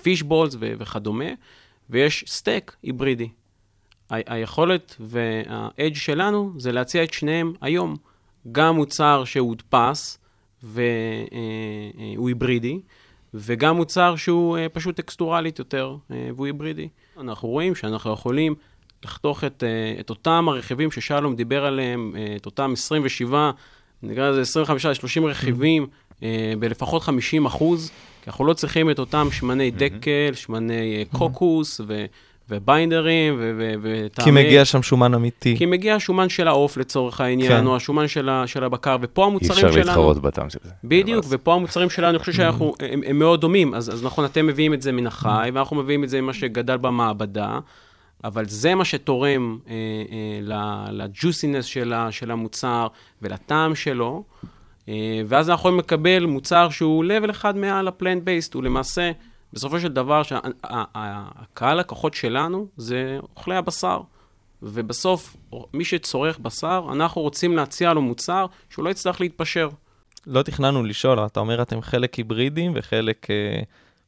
פיש 0.02 0.22
בולס 0.22 0.56
וכדומה, 0.60 1.24
ויש 1.90 2.24
סטייק 2.26 2.76
היברידי. 2.82 3.28
היכולת 4.10 4.96
והאדג' 5.00 5.94
שלנו 5.94 6.52
זה 6.58 6.72
להציע 6.72 7.04
את 7.04 7.12
שניהם 7.12 7.52
היום. 7.60 7.96
גם 8.52 8.76
מוצר 8.76 9.24
שהודפס 9.24 10.18
והוא 10.62 12.28
היברידי, 12.28 12.80
וגם 13.34 13.76
מוצר 13.76 14.16
שהוא 14.16 14.58
פשוט 14.72 14.96
טקסטורלית 14.96 15.58
יותר 15.58 15.96
והוא 16.10 16.46
היברידי. 16.46 16.88
אנחנו 17.18 17.48
רואים 17.48 17.74
שאנחנו 17.74 18.12
יכולים 18.12 18.54
לחתוך 19.04 19.44
את, 19.44 19.64
אה, 19.66 20.00
את 20.00 20.10
אותם 20.10 20.46
הרכיבים 20.48 20.90
ששלום 20.90 21.36
דיבר 21.36 21.64
עליהם, 21.64 22.12
אה, 22.16 22.36
את 22.36 22.46
אותם 22.46 22.72
27, 22.72 23.50
נקרא 24.02 24.30
לזה 24.30 24.42
25-30 24.42 25.24
רכיבים, 25.24 25.86
אה, 26.22 26.52
בלפחות 26.58 27.02
50 27.02 27.46
אחוז, 27.46 27.90
כי 28.22 28.30
אנחנו 28.30 28.44
לא 28.44 28.52
צריכים 28.52 28.90
את 28.90 28.98
אותם 28.98 29.28
שמני 29.32 29.70
דקל, 29.70 30.34
שמני 30.34 31.04
קוקוס 31.12 31.80
ו... 31.86 32.04
וביינדרים 32.50 33.34
ו- 33.38 33.52
ו- 33.58 33.74
וטעמי... 33.82 34.24
כי 34.24 34.30
מגיע 34.30 34.64
שם 34.64 34.82
שומן 34.82 35.14
אמיתי. 35.14 35.56
כי 35.58 35.66
מגיע 35.66 35.94
השומן 35.94 36.28
של 36.28 36.48
העוף 36.48 36.76
לצורך 36.76 37.20
העניין, 37.20 37.50
כן. 37.50 37.66
או 37.66 37.76
השומן 37.76 38.08
של, 38.08 38.28
ה- 38.28 38.46
של 38.46 38.64
הבקר, 38.64 38.96
ופה 39.00 39.22
אי 39.22 39.26
המוצרים 39.26 39.52
אפשר 39.52 39.72
שלנו... 39.72 39.86
להתחרות 39.86 40.22
בטעם 40.22 40.50
של 40.50 40.58
זה. 40.62 40.70
בדיוק, 40.84 41.24
ופה 41.28 41.54
המוצרים 41.54 41.90
שלנו, 41.90 42.10
אני 42.10 42.18
חושב 42.18 42.32
שאנחנו, 42.32 42.74
הם, 42.92 43.00
הם 43.06 43.18
מאוד 43.18 43.40
דומים. 43.40 43.74
אז, 43.74 43.94
אז 43.94 44.04
נכון, 44.04 44.24
אתם 44.24 44.46
מביאים 44.46 44.74
את 44.74 44.82
זה 44.82 44.92
מן 44.92 45.06
החי, 45.06 45.50
ואנחנו 45.54 45.76
מביאים 45.76 46.04
את 46.04 46.08
זה 46.08 46.20
ממה 46.20 46.32
שגדל 46.32 46.76
במעבדה, 46.76 47.58
אבל 48.24 48.48
זה 48.48 48.74
מה 48.74 48.84
שתורם 48.84 49.58
אה, 49.68 49.74
אה, 50.52 50.92
לג'וסינס 50.92 51.64
של, 51.64 51.94
של 52.10 52.30
המוצר 52.30 52.86
ולטעם 53.22 53.74
שלו, 53.74 54.24
אה, 54.88 55.22
ואז 55.26 55.50
אנחנו 55.50 55.60
יכולים 55.60 55.78
לקבל 55.78 56.26
מוצר 56.26 56.70
שהוא 56.70 57.04
level 57.04 57.30
אחד 57.30 57.56
מעל 57.56 57.88
ה 57.88 57.94
plant 57.94 58.22
based, 58.22 58.54
הוא 58.54 58.62
למעשה, 58.62 59.12
בסופו 59.52 59.80
של 59.80 59.88
דבר, 59.88 60.22
הקהל 60.64 61.78
לקוחות 61.78 62.14
שלנו 62.14 62.66
זה 62.76 63.18
אוכלי 63.36 63.56
הבשר. 63.56 64.00
ובסוף, 64.64 65.36
מי 65.74 65.84
שצורך 65.84 66.38
בשר, 66.38 66.86
אנחנו 66.92 67.22
רוצים 67.22 67.56
להציע 67.56 67.92
לו 67.92 68.02
מוצר 68.02 68.46
שהוא 68.70 68.84
לא 68.84 68.90
יצטרך 68.90 69.20
להתפשר. 69.20 69.68
לא 70.26 70.42
תכננו 70.42 70.82
לשאול, 70.82 71.26
אתה 71.26 71.40
אומר 71.40 71.62
אתם 71.62 71.82
חלק 71.82 72.14
היברידים 72.14 72.72
וחלק 72.74 73.26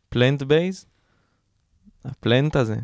plant 0.09 0.43
uh, 0.43 0.45
based. 0.45 0.87
ה 2.05 2.13
plant 2.13 2.57
הזה. 2.57 2.77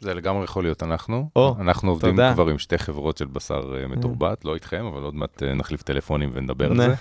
זה 0.00 0.14
לגמרי 0.14 0.44
יכול 0.44 0.64
להיות 0.64 0.82
אנחנו. 0.82 1.30
או, 1.36 1.56
אנחנו 1.60 1.90
עובדים 1.90 2.10
תודה. 2.10 2.32
כבר 2.34 2.48
עם 2.48 2.58
שתי 2.58 2.78
חברות 2.78 3.16
של 3.16 3.26
בשר 3.26 3.60
uh, 3.60 3.88
מתורבת, 3.88 4.44
לא 4.44 4.54
איתכם, 4.54 4.84
אבל 4.84 5.02
עוד 5.02 5.14
מעט 5.14 5.42
uh, 5.42 5.46
נחליף 5.46 5.82
טלפונים 5.82 6.30
ונדבר 6.34 6.70
על 6.70 6.76
זה. 6.76 6.94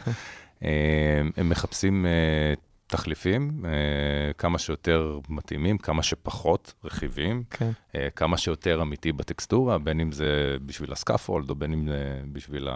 הם 1.37 1.49
מחפשים 1.49 2.05
uh, 2.05 2.59
תחליפים 2.87 3.61
uh, 3.63 4.33
כמה 4.37 4.59
שיותר 4.59 5.19
מתאימים, 5.29 5.77
כמה 5.77 6.03
שפחות 6.03 6.73
רכיבים, 6.83 7.43
כן. 7.49 7.71
uh, 7.91 7.95
כמה 8.15 8.37
שיותר 8.37 8.81
אמיתי 8.81 9.11
בטקסטורה, 9.11 9.77
בין 9.77 9.99
אם 9.99 10.11
זה 10.11 10.57
בשביל 10.65 10.91
הסקאפולד, 10.91 11.49
או 11.49 11.55
בין 11.55 11.73
אם 11.73 11.87
זה 11.87 12.21
בשביל 12.31 12.67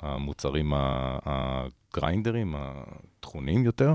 המוצרים 0.00 0.72
הגריינדרים, 0.76 2.54
התכונים 2.58 3.64
יותר. 3.64 3.94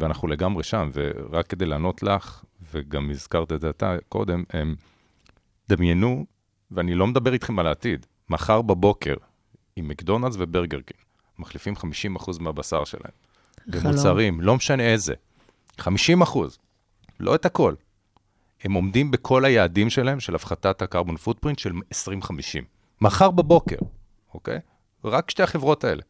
ואנחנו 0.00 0.28
לגמרי 0.28 0.62
שם, 0.62 0.90
ורק 0.92 1.46
כדי 1.46 1.66
לענות 1.66 2.02
לך, 2.02 2.44
וגם 2.74 3.10
הזכרת 3.10 3.52
את 3.52 3.60
זה 3.60 3.70
אתה 3.70 3.96
קודם, 4.08 4.44
הם 4.50 4.74
דמיינו, 5.68 6.26
ואני 6.70 6.94
לא 6.94 7.06
מדבר 7.06 7.32
איתכם 7.32 7.58
על 7.58 7.66
העתיד, 7.66 8.06
מחר 8.30 8.62
בבוקר, 8.62 9.14
עם 9.76 9.88
מקדונלדס 9.88 10.36
וברגר 10.38 10.80
קינג, 10.80 11.00
מחליפים 11.38 11.74
50% 12.16 12.40
מהבשר 12.40 12.84
שלהם. 12.84 13.12
חלום. 13.70 13.84
במוצרים, 13.84 14.40
לא 14.40 14.56
משנה 14.56 14.82
איזה. 14.82 15.14
50 15.78 16.22
אחוז, 16.22 16.58
לא 17.20 17.34
את 17.34 17.46
הכל. 17.46 17.74
הם 18.64 18.72
עומדים 18.72 19.10
בכל 19.10 19.44
היעדים 19.44 19.90
שלהם 19.90 20.20
של 20.20 20.34
הפחתת 20.34 20.82
ה 20.82 20.87
carbon 20.87 21.16
footprint 21.16 21.58
של 21.58 21.72
2050. 21.92 22.64
מחר 23.00 23.30
בבוקר, 23.30 23.76
אוקיי? 24.34 24.58
רק 25.04 25.30
שתי 25.30 25.42
החברות 25.42 25.84
האלה, 25.84 26.02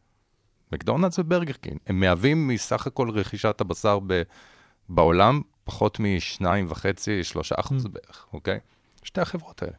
מקדונלדס 0.71 1.19
וברגר 1.19 1.53
קינג, 1.53 1.77
הם 1.87 1.99
מהווים 1.99 2.47
מסך 2.47 2.87
הכל 2.87 3.09
רכישת 3.09 3.61
הבשר 3.61 3.99
ב, 4.07 4.21
בעולם 4.89 5.41
פחות 5.65 5.99
מ-2.5-3 5.99 7.39
אחוז 7.55 7.85
mm. 7.85 7.89
בערך, 7.89 8.25
אוקיי? 8.33 8.59
שתי 9.03 9.21
החברות 9.21 9.63
האלה. 9.63 9.73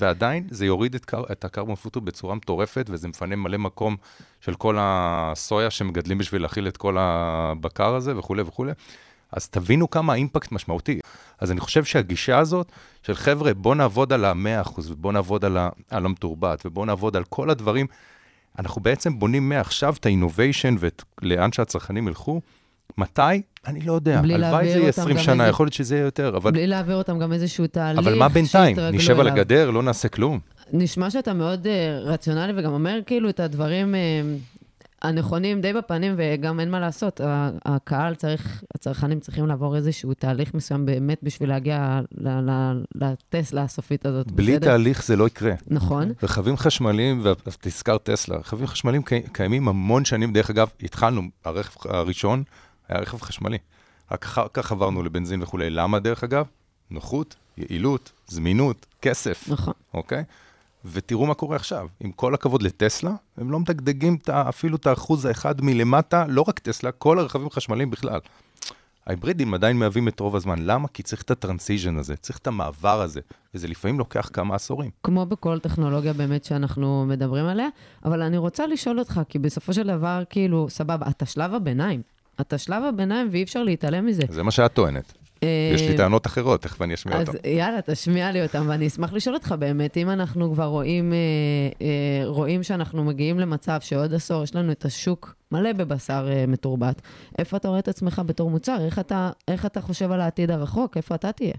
ועדיין 0.00 0.46
זה 0.50 0.66
יוריד 0.66 0.94
את, 0.94 1.04
קר, 1.04 1.22
את 1.32 1.44
הקרבון 1.44 1.74
פוטו 1.74 2.00
בצורה 2.00 2.34
מטורפת, 2.34 2.86
וזה 2.88 3.08
מפנה 3.08 3.36
מלא 3.36 3.58
מקום 3.58 3.96
של 4.40 4.54
כל 4.54 4.76
הסויה 4.80 5.70
שמגדלים 5.70 6.18
בשביל 6.18 6.42
להכיל 6.42 6.68
את 6.68 6.76
כל 6.76 6.96
הבקר 6.98 7.94
הזה 7.94 8.18
וכולי 8.18 8.42
וכולי. 8.42 8.72
אז 9.32 9.48
תבינו 9.48 9.90
כמה 9.90 10.12
האימפקט 10.12 10.52
משמעותי. 10.52 11.00
אז 11.38 11.50
אני 11.50 11.60
חושב 11.60 11.84
שהגישה 11.84 12.38
הזאת 12.38 12.72
של 13.02 13.14
חבר'ה, 13.14 13.54
בוא 13.54 13.74
נעבוד 13.74 14.12
על 14.12 14.24
ה-100% 14.24 14.80
ובוא 14.84 15.12
נעבוד 15.12 15.44
על, 15.44 15.56
ה- 15.56 15.68
על 15.90 16.04
המתורבת 16.04 16.66
ובוא 16.66 16.86
נעבוד 16.86 17.16
על 17.16 17.24
כל 17.24 17.50
הדברים, 17.50 17.86
אנחנו 18.58 18.80
בעצם 18.80 19.18
בונים 19.18 19.48
מעכשיו 19.48 19.94
את 20.00 20.06
ה-innovation 20.06 20.86
ולאן 21.22 21.52
שהצרכנים 21.52 22.08
ילכו. 22.08 22.40
מתי? 22.98 23.42
אני 23.66 23.80
לא 23.80 23.92
יודע. 23.92 24.18
הלוואי 24.18 24.72
זה 24.72 24.78
יהיה 24.78 24.88
20 24.88 25.18
שנה, 25.18 25.32
איזה... 25.32 25.50
יכול 25.50 25.66
להיות 25.66 25.72
שזה 25.72 25.94
יהיה 25.94 26.04
יותר, 26.04 26.36
אבל... 26.36 26.52
בלי 26.52 26.66
להעביר 26.66 26.96
אותם 26.96 27.18
גם 27.18 27.32
איזשהו 27.32 27.66
תהליך 27.66 27.98
אבל 27.98 28.18
מה 28.18 28.28
בינתיים? 28.28 28.76
נשב 28.92 29.20
על 29.20 29.28
הגדר, 29.28 29.70
לא 29.70 29.82
נעשה 29.82 30.08
כלום. 30.08 30.40
נשמע 30.72 31.10
שאתה 31.10 31.32
מאוד 31.32 31.66
uh, 31.66 31.68
רציונלי 32.04 32.52
וגם 32.56 32.72
אומר 32.72 32.98
כאילו 33.06 33.28
את 33.28 33.40
הדברים 33.40 33.94
uh, 33.94 33.98
הנכונים 35.04 35.60
די 35.60 35.72
בפנים, 35.72 36.14
וגם 36.16 36.60
אין 36.60 36.70
מה 36.70 36.80
לעשות. 36.80 37.20
הקהל 37.64 38.14
צריך, 38.14 38.64
הצרכנים 38.74 39.20
צריכים 39.20 39.46
לעבור 39.46 39.76
איזשהו 39.76 40.14
תהליך 40.14 40.54
מסוים 40.54 40.86
באמת 40.86 41.18
בשביל 41.22 41.48
להגיע 41.48 42.00
לטסלה 42.94 43.62
הסופית 43.62 44.06
הזאת. 44.06 44.32
בלי 44.32 44.52
בסדר? 44.52 44.66
תהליך 44.66 45.04
זה 45.04 45.16
לא 45.16 45.26
יקרה. 45.26 45.52
נכון. 45.66 46.12
רכבים 46.22 46.56
חשמליים, 46.56 47.22
ותזכר 47.24 47.98
טסלה, 47.98 48.36
רכבים 48.36 48.66
חשמליים 48.66 49.02
קיימים 49.32 49.68
המון 49.68 50.04
שנים, 50.04 50.32
דרך 50.32 50.50
אגב, 50.50 50.68
התחלנו, 50.82 51.22
הרכב 51.44 51.90
הראשון 51.90 52.42
היה 52.88 53.00
רכב 53.00 53.20
חשמלי. 53.20 53.58
רק 54.12 54.24
אחר 54.24 54.46
כך 54.52 54.72
עברנו 54.72 55.02
לבנזין 55.02 55.42
וכולי. 55.42 55.70
למה, 55.70 55.98
דרך 55.98 56.24
אגב? 56.24 56.46
נוחות, 56.90 57.36
יעילות, 57.56 58.12
זמינות, 58.26 58.86
כסף. 59.02 59.48
נכון. 59.48 59.74
אוקיי? 59.94 60.24
ותראו 60.84 61.26
מה 61.26 61.34
קורה 61.34 61.56
עכשיו. 61.56 61.88
עם 62.00 62.12
כל 62.12 62.34
הכבוד 62.34 62.62
לטסלה, 62.62 63.14
הם 63.36 63.50
לא 63.50 63.58
מדגדגים 63.60 64.18
אפילו 64.30 64.76
את 64.76 64.86
האחוז 64.86 65.24
האחד 65.24 65.60
מלמטה, 65.60 66.26
לא 66.28 66.44
רק 66.48 66.58
טסלה, 66.58 66.92
כל 66.92 67.18
הרכבים 67.18 67.46
החשמליים 67.46 67.90
בכלל. 67.90 68.20
ההיברידים 69.06 69.54
עדיין 69.54 69.78
מהווים 69.78 70.08
את 70.08 70.20
רוב 70.20 70.36
הזמן. 70.36 70.58
למה? 70.58 70.88
כי 70.88 71.02
צריך 71.02 71.22
את 71.22 71.30
הטרנסיז'ן 71.30 71.98
הזה, 71.98 72.16
צריך 72.16 72.38
את 72.38 72.46
המעבר 72.46 73.00
הזה, 73.00 73.20
וזה 73.54 73.68
לפעמים 73.68 73.98
לוקח 73.98 74.30
כמה 74.32 74.54
עשורים. 74.54 74.90
כמו 75.02 75.26
בכל 75.26 75.58
טכנולוגיה 75.58 76.12
באמת 76.12 76.44
שאנחנו 76.44 77.06
מדברים 77.06 77.44
עליה, 77.44 77.68
אבל 78.04 78.22
אני 78.22 78.38
רוצה 78.38 78.66
לשאול 78.66 78.98
אותך, 78.98 79.20
כי 79.28 79.38
בסופו 79.38 79.72
של 79.72 79.86
דבר, 79.86 80.22
כאילו, 80.30 80.66
סבבה, 80.70 81.06
אתה 81.08 81.26
שלב 81.26 81.54
הביניים. 81.54 82.02
אתה 82.40 82.58
שלב 82.58 82.84
הביניים 82.84 83.28
ואי 83.32 83.42
אפשר 83.42 83.62
להתעלם 83.62 84.06
מזה. 84.06 84.22
זה 84.28 84.42
מה 84.42 84.50
שאת 84.50 84.72
טוענת. 84.72 85.12
יש 85.74 85.82
לי 85.82 85.96
טענות 85.96 86.26
אחרות, 86.26 86.62
תכף 86.62 86.82
אני 86.82 86.94
אשמיע 86.94 87.20
אותן. 87.20 87.30
אז 87.32 87.38
יאללה, 87.44 87.82
תשמיע 87.82 88.32
לי 88.32 88.42
אותן, 88.42 88.68
ואני 88.68 88.86
אשמח 88.86 89.12
לשאול 89.12 89.34
אותך 89.36 89.54
באמת, 89.58 89.96
אם 89.96 90.10
אנחנו 90.10 90.52
כבר 90.54 90.64
רואים, 90.64 91.12
אה, 91.12 91.18
אה, 91.82 92.26
רואים 92.26 92.62
שאנחנו 92.62 93.04
מגיעים 93.04 93.40
למצב 93.40 93.80
שעוד 93.80 94.14
עשור 94.14 94.42
יש 94.42 94.54
לנו 94.54 94.72
את 94.72 94.84
השוק 94.84 95.34
מלא 95.52 95.72
בבשר 95.72 96.28
אה, 96.32 96.44
מתורבת, 96.48 97.02
איפה 97.38 97.56
אתה 97.56 97.68
רואה 97.68 97.78
את 97.78 97.88
עצמך 97.88 98.22
בתור 98.26 98.50
מוצר? 98.50 98.76
איך 98.84 98.98
אתה, 98.98 99.30
איך 99.48 99.66
אתה 99.66 99.80
חושב 99.80 100.12
על 100.12 100.20
העתיד 100.20 100.50
הרחוק? 100.50 100.96
איפה 100.96 101.14
אתה 101.14 101.32
תהיה? 101.32 101.54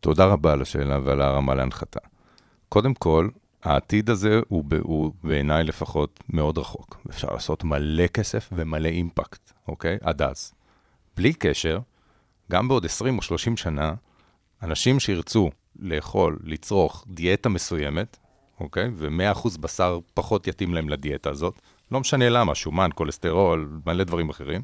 תודה 0.00 0.24
רבה 0.24 0.52
על 0.52 0.62
השאלה 0.62 0.98
ועל 1.04 1.22
הרמה 1.22 1.54
להנחתה. 1.54 2.00
קודם 2.68 2.94
כל, 2.94 3.28
העתיד 3.62 4.10
הזה 4.10 4.40
הוא, 4.48 4.64
הוא 4.82 5.12
בעיניי 5.24 5.64
לפחות 5.64 6.20
מאוד 6.28 6.58
רחוק. 6.58 7.00
אפשר 7.10 7.28
לעשות 7.32 7.64
מלא 7.64 8.06
כסף 8.06 8.50
ומלא 8.52 8.88
אימפקט, 8.88 9.51
אוקיי? 9.68 9.98
עד 10.02 10.22
אז. 10.22 10.52
בלי 11.16 11.34
קשר, 11.34 11.78
גם 12.50 12.68
בעוד 12.68 12.84
20 12.84 13.16
או 13.18 13.22
30 13.22 13.56
שנה, 13.56 13.94
אנשים 14.62 15.00
שירצו 15.00 15.50
לאכול, 15.78 16.38
לצרוך 16.44 17.04
דיאטה 17.08 17.48
מסוימת, 17.48 18.16
אוקיי? 18.60 18.90
ו-100% 18.94 19.58
בשר 19.60 19.98
פחות 20.14 20.46
יתאים 20.46 20.74
להם 20.74 20.88
לדיאטה 20.88 21.30
הזאת, 21.30 21.60
לא 21.90 22.00
משנה 22.00 22.28
למה, 22.28 22.54
שומן, 22.54 22.90
כולסטרול, 22.94 23.80
מלא 23.86 24.04
דברים 24.04 24.30
אחרים, 24.30 24.62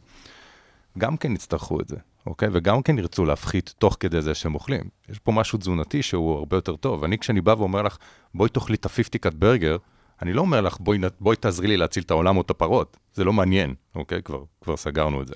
גם 0.98 1.16
כן 1.16 1.32
יצטרכו 1.32 1.80
את 1.80 1.88
זה, 1.88 1.96
אוקיי? 2.26 2.48
וגם 2.52 2.82
כן 2.82 2.98
ירצו 2.98 3.24
להפחית 3.24 3.74
תוך 3.78 3.96
כדי 4.00 4.22
זה 4.22 4.34
שהם 4.34 4.54
אוכלים. 4.54 4.84
יש 5.08 5.18
פה 5.18 5.32
משהו 5.32 5.58
תזונתי 5.58 6.02
שהוא 6.02 6.38
הרבה 6.38 6.56
יותר 6.56 6.76
טוב. 6.76 7.04
אני, 7.04 7.18
כשאני 7.18 7.40
בא 7.40 7.54
ואומר 7.58 7.82
לך, 7.82 7.98
בואי 8.34 8.50
תאכלי 8.50 8.76
את 8.76 8.86
ה-50 8.86 9.18
קאט 9.20 9.34
ברגר, 9.34 9.76
אני 10.22 10.32
לא 10.32 10.40
אומר 10.40 10.60
לך, 10.60 10.76
בואי, 10.80 10.98
בואי 11.20 11.36
תעזרי 11.36 11.66
לי 11.66 11.76
להציל 11.76 12.02
את 12.02 12.10
העולם 12.10 12.36
או 12.36 12.40
את 12.40 12.50
הפרות. 12.50 12.96
זה 13.14 13.24
לא 13.24 13.32
מעניין, 13.32 13.74
אוקיי? 13.94 14.22
כבר, 14.22 14.42
כבר 14.60 14.76
סגרנו 14.76 15.22
את 15.22 15.28
זה. 15.28 15.34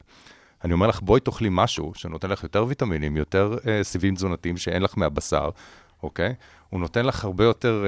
אני 0.64 0.73
אומר 0.73 0.87
לך, 0.87 1.01
בואי 1.01 1.21
תאכלי 1.21 1.49
משהו 1.53 1.92
שנותן 1.95 2.31
לך 2.31 2.42
יותר 2.42 2.64
ויטמינים, 2.68 3.16
יותר 3.16 3.57
אה, 3.66 3.85
סיבים 3.85 4.14
תזונתיים 4.14 4.57
שאין 4.57 4.83
לך 4.83 4.99
מהבשר, 4.99 5.51
אוקיי? 6.03 6.35
הוא 6.68 6.81
נותן 6.81 7.07
לך 7.07 7.25
הרבה 7.25 7.45
יותר 7.45 7.85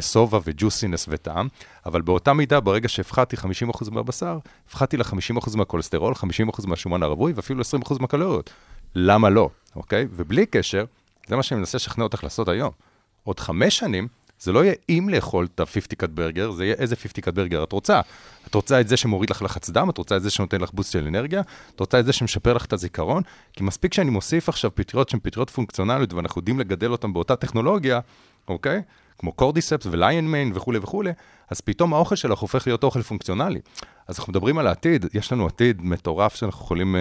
שובע 0.00 0.36
אה, 0.36 0.42
אה, 0.44 0.50
וג'וסינס 0.52 1.06
וטעם, 1.08 1.48
אבל 1.86 2.02
באותה 2.02 2.32
מידה, 2.32 2.60
ברגע 2.60 2.88
שהפחתי 2.88 3.36
50% 3.36 3.90
מהבשר, 3.90 4.38
הפחתי 4.68 4.96
לה 4.96 5.04
50% 5.04 5.56
מהכולסטרול, 5.56 6.14
50% 6.14 6.66
מהשומן 6.66 7.02
הרווי 7.02 7.32
ואפילו 7.32 7.62
20% 7.84 8.00
מהקלוריות. 8.00 8.50
למה 8.94 9.30
לא, 9.30 9.50
אוקיי? 9.76 10.06
ובלי 10.10 10.46
קשר, 10.46 10.84
זה 11.26 11.36
מה 11.36 11.42
שאני 11.42 11.58
מנסה 11.58 11.78
לשכנע 11.78 12.04
אותך 12.04 12.24
לעשות 12.24 12.48
היום. 12.48 12.70
עוד 13.24 13.40
חמש 13.40 13.78
שנים, 13.78 14.08
זה 14.40 14.52
לא 14.52 14.64
יהיה 14.64 14.74
אם 14.88 15.08
לאכול 15.08 15.48
את 15.54 15.60
ה-50 15.60 15.96
קאט 15.96 16.10
ברגר, 16.10 16.50
זה 16.50 16.64
יהיה 16.64 16.74
איזה 16.78 16.96
50 16.96 17.22
קאט 17.22 17.34
ברגר 17.34 17.64
את 17.64 17.72
רוצה. 17.72 18.00
את 18.46 18.54
רוצה 18.54 18.80
את 18.80 18.88
זה 18.88 18.96
שמוריד 18.96 19.30
לך 19.30 19.42
לחץ 19.42 19.70
דם, 19.70 19.90
את 19.90 19.98
רוצה 19.98 20.16
את 20.16 20.22
זה 20.22 20.30
שנותן 20.30 20.60
לך 20.60 20.70
בוסט 20.72 20.92
של 20.92 21.06
אנרגיה, 21.06 21.42
את 21.74 21.80
רוצה 21.80 22.00
את 22.00 22.06
זה 22.06 22.12
שמשפר 22.12 22.54
לך 22.54 22.64
את 22.64 22.72
הזיכרון, 22.72 23.22
כי 23.52 23.64
מספיק 23.64 23.94
שאני 23.94 24.10
מוסיף 24.10 24.48
עכשיו 24.48 24.74
פטריות 24.74 25.08
שהן 25.08 25.20
פטריות 25.22 25.50
פונקציונליות 25.50 26.12
ואנחנו 26.12 26.38
יודעים 26.38 26.60
לגדל 26.60 26.92
אותן 26.92 27.12
באותה 27.12 27.36
טכנולוגיה, 27.36 28.00
אוקיי? 28.48 28.82
כמו 29.20 29.32
קורדיספס 29.32 29.86
וליין 29.90 30.30
מיין 30.30 30.52
וכולי 30.54 30.78
וכולי, 30.78 31.10
אז 31.50 31.60
פתאום 31.60 31.94
האוכל 31.94 32.16
שלך 32.16 32.38
הופך 32.38 32.66
להיות 32.66 32.84
אוכל 32.84 33.02
פונקציונלי. 33.02 33.60
אז 34.08 34.18
אנחנו 34.18 34.30
מדברים 34.30 34.58
על 34.58 34.66
העתיד, 34.66 35.06
יש 35.14 35.32
לנו 35.32 35.46
עתיד 35.46 35.82
מטורף 35.82 36.34
שאנחנו 36.34 36.64
יכולים 36.64 36.96
אה, 36.96 37.00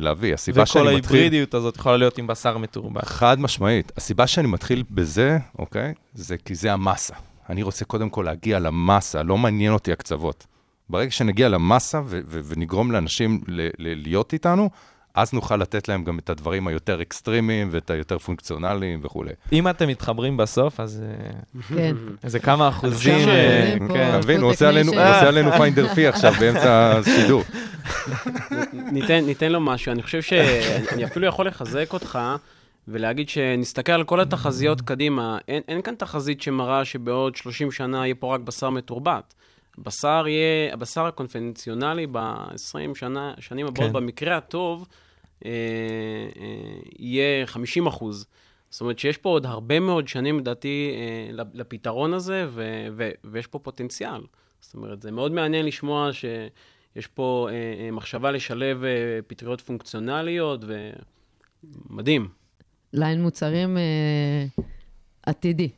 להביא. 0.00 0.34
הסיבה 0.34 0.66
שאני 0.66 0.82
מתחיל... 0.84 0.98
וכל 0.98 1.14
ההיברידיות 1.14 1.54
הזאת 1.54 1.76
יכולה 1.76 1.96
להיות 1.96 2.18
עם 2.18 2.26
בשר 2.26 2.58
מתורבת. 2.58 3.04
חד 3.04 3.40
משמעית. 3.40 3.92
הסיבה 3.96 4.26
שאני 4.26 4.48
מתחיל 4.48 4.84
בזה, 4.90 5.38
אוקיי? 5.58 5.94
זה 6.14 6.36
כי 6.36 6.54
זה 6.54 6.72
המסה. 6.72 7.14
אני 7.50 7.62
רוצה 7.62 7.84
קודם 7.84 8.10
כל 8.10 8.22
להגיע 8.22 8.58
למסה, 8.58 9.22
לא 9.22 9.38
מעניין 9.38 9.72
אותי 9.72 9.92
הקצוות. 9.92 10.46
ברגע 10.88 11.10
שנגיע 11.10 11.48
למסה 11.48 12.00
ו- 12.04 12.20
ונגרום 12.28 12.92
לאנשים 12.92 13.40
להיות 13.78 14.32
איתנו, 14.32 14.70
אז 15.14 15.32
נוכל 15.32 15.56
לתת 15.56 15.88
להם 15.88 16.04
גם 16.04 16.18
את 16.18 16.30
הדברים 16.30 16.66
היותר 16.66 17.02
אקסטרימיים 17.02 17.68
ואת 17.70 17.90
היותר 17.90 18.18
פונקציונליים 18.18 19.00
וכולי. 19.02 19.30
אם 19.52 19.68
אתם 19.68 19.88
מתחברים 19.88 20.36
בסוף, 20.36 20.80
אז 20.80 21.02
אה, 21.06 21.30
כן. 21.68 21.96
איזה 22.24 22.38
כמה 22.38 22.68
אחוזים... 22.68 23.28
אה. 23.28 23.74
כן. 23.88 24.08
אתה 24.10 24.18
מבין, 24.18 24.40
הוא 24.40 24.50
עושה 24.50 24.68
עלינו- 25.28 25.52
פיינדר 25.56 25.94
פי 25.94 26.06
עכשיו 26.06 26.32
באמצע 26.40 26.92
השידור. 26.98 27.42
ניתן, 28.92 29.24
ניתן 29.24 29.52
לו 29.52 29.60
משהו. 29.60 29.92
אני 29.92 30.02
חושב 30.02 30.22
שאני 30.22 31.04
אפילו 31.04 31.26
יכול 31.26 31.46
לחזק 31.46 31.92
אותך 31.92 32.18
ולהגיד 32.88 33.28
שנסתכל 33.28 33.92
על 33.92 34.04
כל 34.04 34.20
התחזיות 34.20 34.80
קדימה. 34.80 35.38
אין, 35.48 35.62
אין 35.68 35.82
כאן 35.82 35.94
תחזית 35.94 36.40
שמראה 36.42 36.84
שבעוד 36.84 37.36
30 37.36 37.72
שנה 37.72 38.06
יהיה 38.06 38.14
פה 38.14 38.34
רק 38.34 38.40
בשר 38.40 38.70
מתורבת. 38.70 39.34
בשר 39.82 40.24
יהיה, 40.28 40.72
הבשר 40.72 41.06
הקונבנציונלי 41.06 42.06
ב-20 42.06 42.94
שנה, 42.94 43.34
שנים 43.38 43.66
הבאות, 43.66 43.86
כן. 43.86 43.92
במקרה 43.92 44.36
הטוב, 44.36 44.88
אה, 45.44 45.50
אה, 46.40 46.80
יהיה 46.98 47.46
50 47.46 47.86
אחוז. 47.86 48.26
זאת 48.70 48.80
אומרת 48.80 48.98
שיש 48.98 49.16
פה 49.16 49.28
עוד 49.28 49.46
הרבה 49.46 49.80
מאוד 49.80 50.08
שנים, 50.08 50.38
לדעתי, 50.38 50.92
אה, 50.94 51.44
לפתרון 51.54 52.14
הזה, 52.14 52.46
ו- 52.48 52.86
ו- 52.92 53.10
ויש 53.24 53.46
פה 53.46 53.58
פוטנציאל. 53.58 54.20
זאת 54.60 54.74
אומרת, 54.74 55.02
זה 55.02 55.10
מאוד 55.10 55.32
מעניין 55.32 55.66
לשמוע 55.66 56.10
שיש 56.12 57.06
פה 57.06 57.48
אה, 57.50 57.54
אה, 57.84 57.90
מחשבה 57.90 58.30
לשלב 58.30 58.84
אה, 58.84 58.90
פטריות 59.26 59.60
פונקציונליות, 59.60 60.64
ומדהים. 61.90 62.28
ליין 62.92 63.22
מוצרים 63.22 63.76
אה, 63.76 63.82
עתידי. 65.22 65.68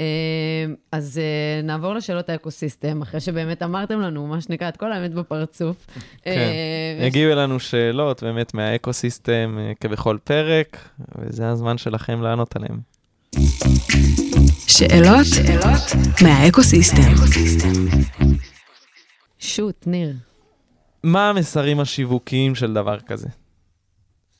אה, 0.00 0.74
אז 0.92 1.18
אה, 1.18 1.62
נעבור 1.62 1.94
לשאלות 1.94 2.28
ה 2.28 2.35
ecosystem, 2.35 3.02
אחרי 3.02 3.20
שבאמת 3.20 3.62
אמרתם 3.62 4.00
לנו, 4.00 4.26
מה 4.26 4.40
שנקרא, 4.40 4.68
את 4.68 4.76
כל 4.76 4.92
האמת 4.92 5.14
בפרצוף. 5.14 5.86
כן. 6.22 6.30
אה, 6.30 7.06
הגיעו 7.06 7.32
אלינו 7.32 7.60
שאלות 7.60 8.22
באמת 8.22 8.54
מה 8.54 8.73
ecosystem 8.73 9.58
אה, 9.60 9.72
כבכל 9.80 10.18
פרק, 10.24 10.88
וזה 11.18 11.48
הזמן 11.48 11.78
שלכם 11.78 12.22
לענות 12.22 12.56
עליהם. 12.56 12.80
שאלות 14.66 15.26
מהאקוסיסטם. 16.22 17.14
שוט, 19.38 19.86
ניר. 19.86 20.12
מה 21.02 21.28
המסרים 21.28 21.80
השיווקיים 21.80 22.54
של 22.54 22.74
דבר 22.74 23.00
כזה? 23.00 23.28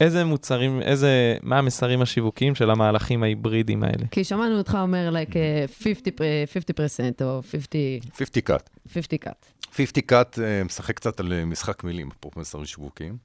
איזה 0.00 0.24
מוצרים, 0.24 0.82
איזה, 0.82 1.36
מה 1.42 1.58
המסרים 1.58 2.02
השיווקיים 2.02 2.54
של 2.54 2.70
המהלכים 2.70 3.22
ההיברידיים 3.22 3.82
האלה? 3.82 4.06
כי 4.10 4.24
שמענו 4.24 4.58
אותך 4.58 4.78
אומר, 4.80 5.10
like, 5.12 5.36
אה, 5.36 5.64
50, 5.78 6.14
אה, 6.20 6.44
50% 6.46 7.22
או 7.22 7.42
50, 7.50 8.00
50 8.14 8.42
קאט. 8.42 8.70
50 8.92 9.18
cut. 9.24 9.66
50 9.72 10.02
קאט 10.06 10.38
אה, 10.38 10.64
משחק 10.64 10.96
קצת 10.96 11.20
על 11.20 11.32
אה, 11.32 11.44
משחק 11.44 11.84
מילים, 11.84 12.10
אפרופו 12.18 12.40
מסרים 12.40 12.64
שיווקיים. 12.64 13.16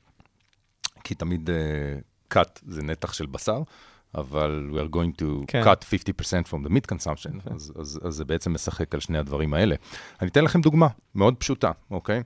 כי 1.04 1.16
תמיד 1.16 1.50
קאט 2.28 2.60
זה 2.68 2.82
נתח 2.82 3.14
של 3.14 3.26
בשר, 3.26 3.62
אבל 4.16 4.70
we 4.74 4.76
are 4.76 4.96
going 4.96 5.22
to 5.22 5.26
כן. 5.48 5.64
cut 5.64 5.84
50% 5.84 6.50
from 6.50 6.68
the 6.68 6.70
meat 6.70 6.96
consumption, 6.96 7.54
אז, 7.54 7.74
אז, 7.80 8.00
אז 8.04 8.14
זה 8.14 8.26
בעצם 8.26 8.54
משחק 8.54 8.94
על 8.94 9.00
שני 9.00 9.18
הדברים 9.18 9.54
האלה. 9.54 9.76
אני 10.22 10.30
אתן 10.30 10.44
לכם 10.44 10.62
דוגמה 10.62 10.88
מאוד 11.16 11.36
פשוטה, 11.38 11.72
אוקיי? 11.92 12.18
אה, 12.18 12.22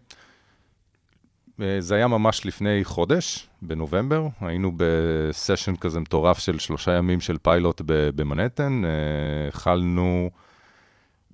זה 1.79 1.95
היה 1.95 2.07
ממש 2.07 2.45
לפני 2.45 2.83
חודש, 2.83 3.47
בנובמבר, 3.61 4.27
היינו 4.41 4.71
בסשן 4.77 5.75
כזה 5.75 5.99
מטורף 5.99 6.39
של 6.39 6.59
שלושה 6.59 6.91
ימים 6.91 7.21
של 7.21 7.37
פיילוט 7.37 7.81
במנהטן, 7.85 8.81
אה, 8.85 9.49
אכלנו 9.49 10.29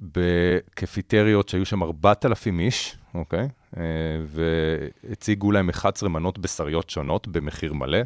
בקפיטריות 0.01 1.49
שהיו 1.49 1.65
שם 1.65 1.84
4,000 1.84 2.59
איש, 2.59 2.97
אוקיי? 3.13 3.49
אה, 3.78 3.84
והציגו 4.26 5.51
להם 5.51 5.69
11 5.69 6.09
מנות 6.09 6.39
בשריות 6.39 6.89
שונות 6.89 7.28
במחיר 7.28 7.74
מלא. 7.74 7.99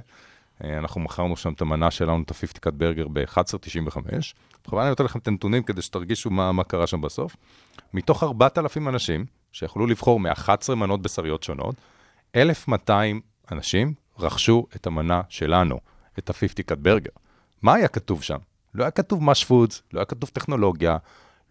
אה, 0.63 0.77
אנחנו 0.77 1.01
מכרנו 1.01 1.37
שם 1.37 1.53
את 1.53 1.61
המנה 1.61 1.91
שלנו, 1.91 2.23
את 2.23 2.31
ה-50 2.31 2.59
קאט 2.59 2.73
ברגר 2.73 3.07
ב-11.95. 3.07 3.97
בכוונה 4.65 4.83
אני 4.83 4.89
נותן 4.89 5.03
לכם 5.03 5.19
את 5.19 5.27
הנתונים 5.27 5.63
כדי 5.63 5.81
שתרגישו 5.81 6.29
מה, 6.29 6.51
מה 6.51 6.63
קרה 6.63 6.87
שם 6.87 7.01
בסוף. 7.01 7.35
מתוך 7.93 8.23
4,000 8.23 8.87
אנשים 8.87 9.25
שיכלו 9.51 9.87
לבחור 9.87 10.19
מ-11 10.19 10.75
מנות 10.75 11.01
בשריות 11.01 11.43
שונות, 11.43 11.75
1,200 12.35 13.21
אנשים 13.51 13.93
רכשו 14.19 14.65
את 14.75 14.87
המנה 14.87 15.21
שלנו, 15.29 15.79
את 16.19 16.29
ה-50 16.29 16.63
קאט 16.65 16.77
ברגר. 16.77 17.11
מה 17.61 17.73
היה 17.73 17.87
כתוב 17.87 18.23
שם? 18.23 18.37
לא 18.73 18.83
היה 18.83 18.91
כתוב 18.91 19.23
מש 19.23 19.45
פודס, 19.45 19.81
לא 19.93 19.99
היה 19.99 20.05
כתוב 20.05 20.29
טכנולוגיה, 20.33 20.97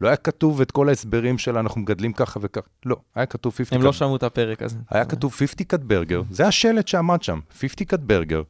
לא 0.01 0.09
היה 0.09 0.16
כתוב 0.16 0.61
את 0.61 0.70
כל 0.70 0.89
ההסברים 0.89 1.39
של 1.39 1.59
אנחנו 1.59 1.80
מגדלים 1.80 2.12
ככה 2.12 2.41
וככה, 2.43 2.68
לא, 2.87 2.97
היה 3.14 3.26
כתוב 3.26 3.55
50 3.55 3.78
הם 3.78 3.85
לא 3.85 3.93
שמעו 3.93 4.16
את 4.16 4.22
הפרק 4.22 4.62
הזה. 4.62 4.76
היה 4.91 5.05
כתוב 5.05 5.32
50 5.32 5.66
קאט 5.66 5.80
ברגר, 5.80 6.22
זה 6.30 6.47
השלט 6.47 6.89
שעמד 6.89 7.22
שם, 7.22 7.41
50 7.51 7.87
קאט 7.87 8.01
ברגר, 8.01 8.43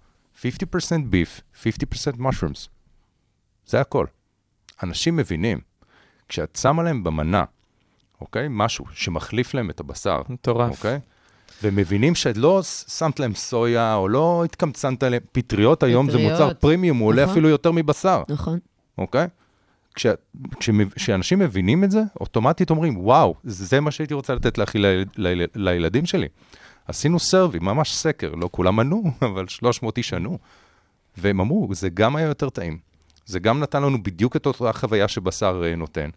50% 0.42 0.46
beef, 1.10 1.62
50% 1.62 1.66
mushrooms. 2.18 2.68
זה 3.66 3.80
הכל. 3.80 4.06
אנשים 4.82 5.16
מבינים, 5.16 5.60
כשאת 6.28 6.58
שמה 6.60 6.82
להם 6.82 7.04
במנה, 7.04 7.44
אוקיי? 8.20 8.46
משהו 8.50 8.84
שמחליף 8.92 9.54
להם 9.54 9.70
את 9.70 9.80
הבשר, 9.80 10.22
מטורף. 10.28 10.70
אוקיי? 10.70 11.00
ומבינים 11.62 12.14
שלא 12.14 12.62
שמת 12.88 13.20
להם 13.20 13.34
סויה, 13.34 13.94
או 13.94 14.08
לא 14.08 14.42
התקמצנת 14.44 15.02
עליהם, 15.02 15.22
פטריות 15.32 15.82
היום 15.82 16.10
זה 16.10 16.18
פטריות, 16.18 16.32
מוצר 16.40 16.54
פרימיום, 16.54 16.98
הוא 16.98 17.08
עולה 17.08 17.22
נכון. 17.22 17.32
אפילו 17.32 17.48
יותר 17.48 17.72
מבשר, 17.72 18.22
נכון. 18.28 18.58
אוקיי? 18.98 19.26
כש- 19.94 20.06
כשמב- 20.60 20.92
כשאנשים 20.94 21.38
מבינים 21.38 21.84
את 21.84 21.90
זה, 21.90 22.02
אוטומטית 22.20 22.70
אומרים, 22.70 22.96
וואו, 22.96 23.34
זה 23.44 23.80
מה 23.80 23.90
שהייתי 23.90 24.14
רוצה 24.14 24.34
לתת 24.34 24.58
להכיל 24.58 24.86
ליל- 24.86 25.04
ליל- 25.16 25.46
לילדים 25.54 26.06
שלי. 26.06 26.28
עשינו 26.88 27.18
סרבי, 27.18 27.58
ממש 27.58 27.94
סקר, 27.94 28.34
לא 28.34 28.48
כולם 28.52 28.80
ענו, 28.80 29.02
אבל 29.22 29.48
300 29.48 29.98
איש 29.98 30.14
ענו. 30.14 30.38
והם 31.16 31.40
אמרו, 31.40 31.68
זה 31.74 31.88
גם 31.88 32.16
היה 32.16 32.26
יותר 32.26 32.48
טעים. 32.50 32.78
זה 33.26 33.38
גם 33.38 33.60
נתן 33.60 33.82
לנו 33.82 34.02
בדיוק 34.02 34.36
את 34.36 34.46
אותה 34.46 34.72
חוויה 34.72 35.08
שבשר 35.08 35.62
אה, 35.64 35.76
נותן. 35.76 36.10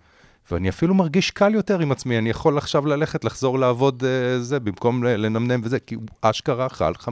ואני 0.52 0.70
אפילו 0.70 0.93
מרגיש 0.93 1.32
קל 1.32 1.54
יותר 1.54 1.80
עם 1.80 1.91
עצמי, 1.91 2.18
אני 2.18 2.30
יכול 2.30 2.58
עכשיו 2.58 2.86
ללכת, 2.86 3.24
לחזור 3.26 3.60
לעבוד 3.60 4.04
אה, 4.04 4.39
זה, 4.39 4.60
במקום 4.60 5.04
לנמנם 5.04 5.62
וזה, 5.64 5.80
כי 5.80 5.95
הוא 5.95 6.04
אשכרה 6.22 6.66
אכל 6.66 6.91
50% 6.93 7.08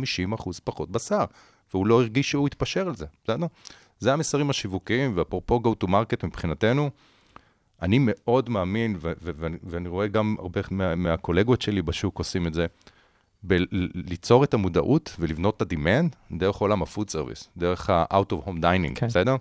פחות 0.64 0.92
בשר, 0.92 1.26
והוא 1.74 1.88
לא 1.88 2.02
הרגיש 2.02 2.32
שהוא 2.32 2.48
התפשר 2.48 2.88
על 2.88 2.96
זה, 2.96 3.06
בסדר? 3.24 3.46
זה 4.00 4.14
המסרים 4.14 4.50
השיווקיים, 4.50 5.12
ואפרופו 5.16 5.62
go 5.64 5.86
to 5.86 5.88
market 5.90 6.26
מבחינתנו, 6.26 6.90
אני 7.82 7.98
מאוד 8.02 8.50
מאמין, 8.50 8.96
ו- 9.02 9.12
ו- 9.22 9.32
ואני- 9.38 9.58
ואני 9.64 9.90
רואה 9.90 10.08
גם 10.08 10.36
הרבה 10.40 10.62
מה- 10.72 10.96
מהקולגות 10.96 11.62
שלי 11.62 11.82
בשוק 11.82 12.18
עושים 12.18 12.48
את 12.48 12.54
זה, 12.54 12.66
ליצור 13.94 14.44
את 14.44 14.54
המודעות 14.54 15.16
ולבנות 15.20 15.62
את 15.62 15.72
ה-demand 15.72 16.38
דרך 16.38 16.56
עולם 16.56 16.82
ה-food 16.82 17.10
service, 17.12 17.48
דרך 17.58 17.90
ה-out 17.90 18.34
of 18.34 18.48
home 18.48 18.62
dining, 18.62 18.96
כן. 18.96 19.08
בסדר? 19.08 19.36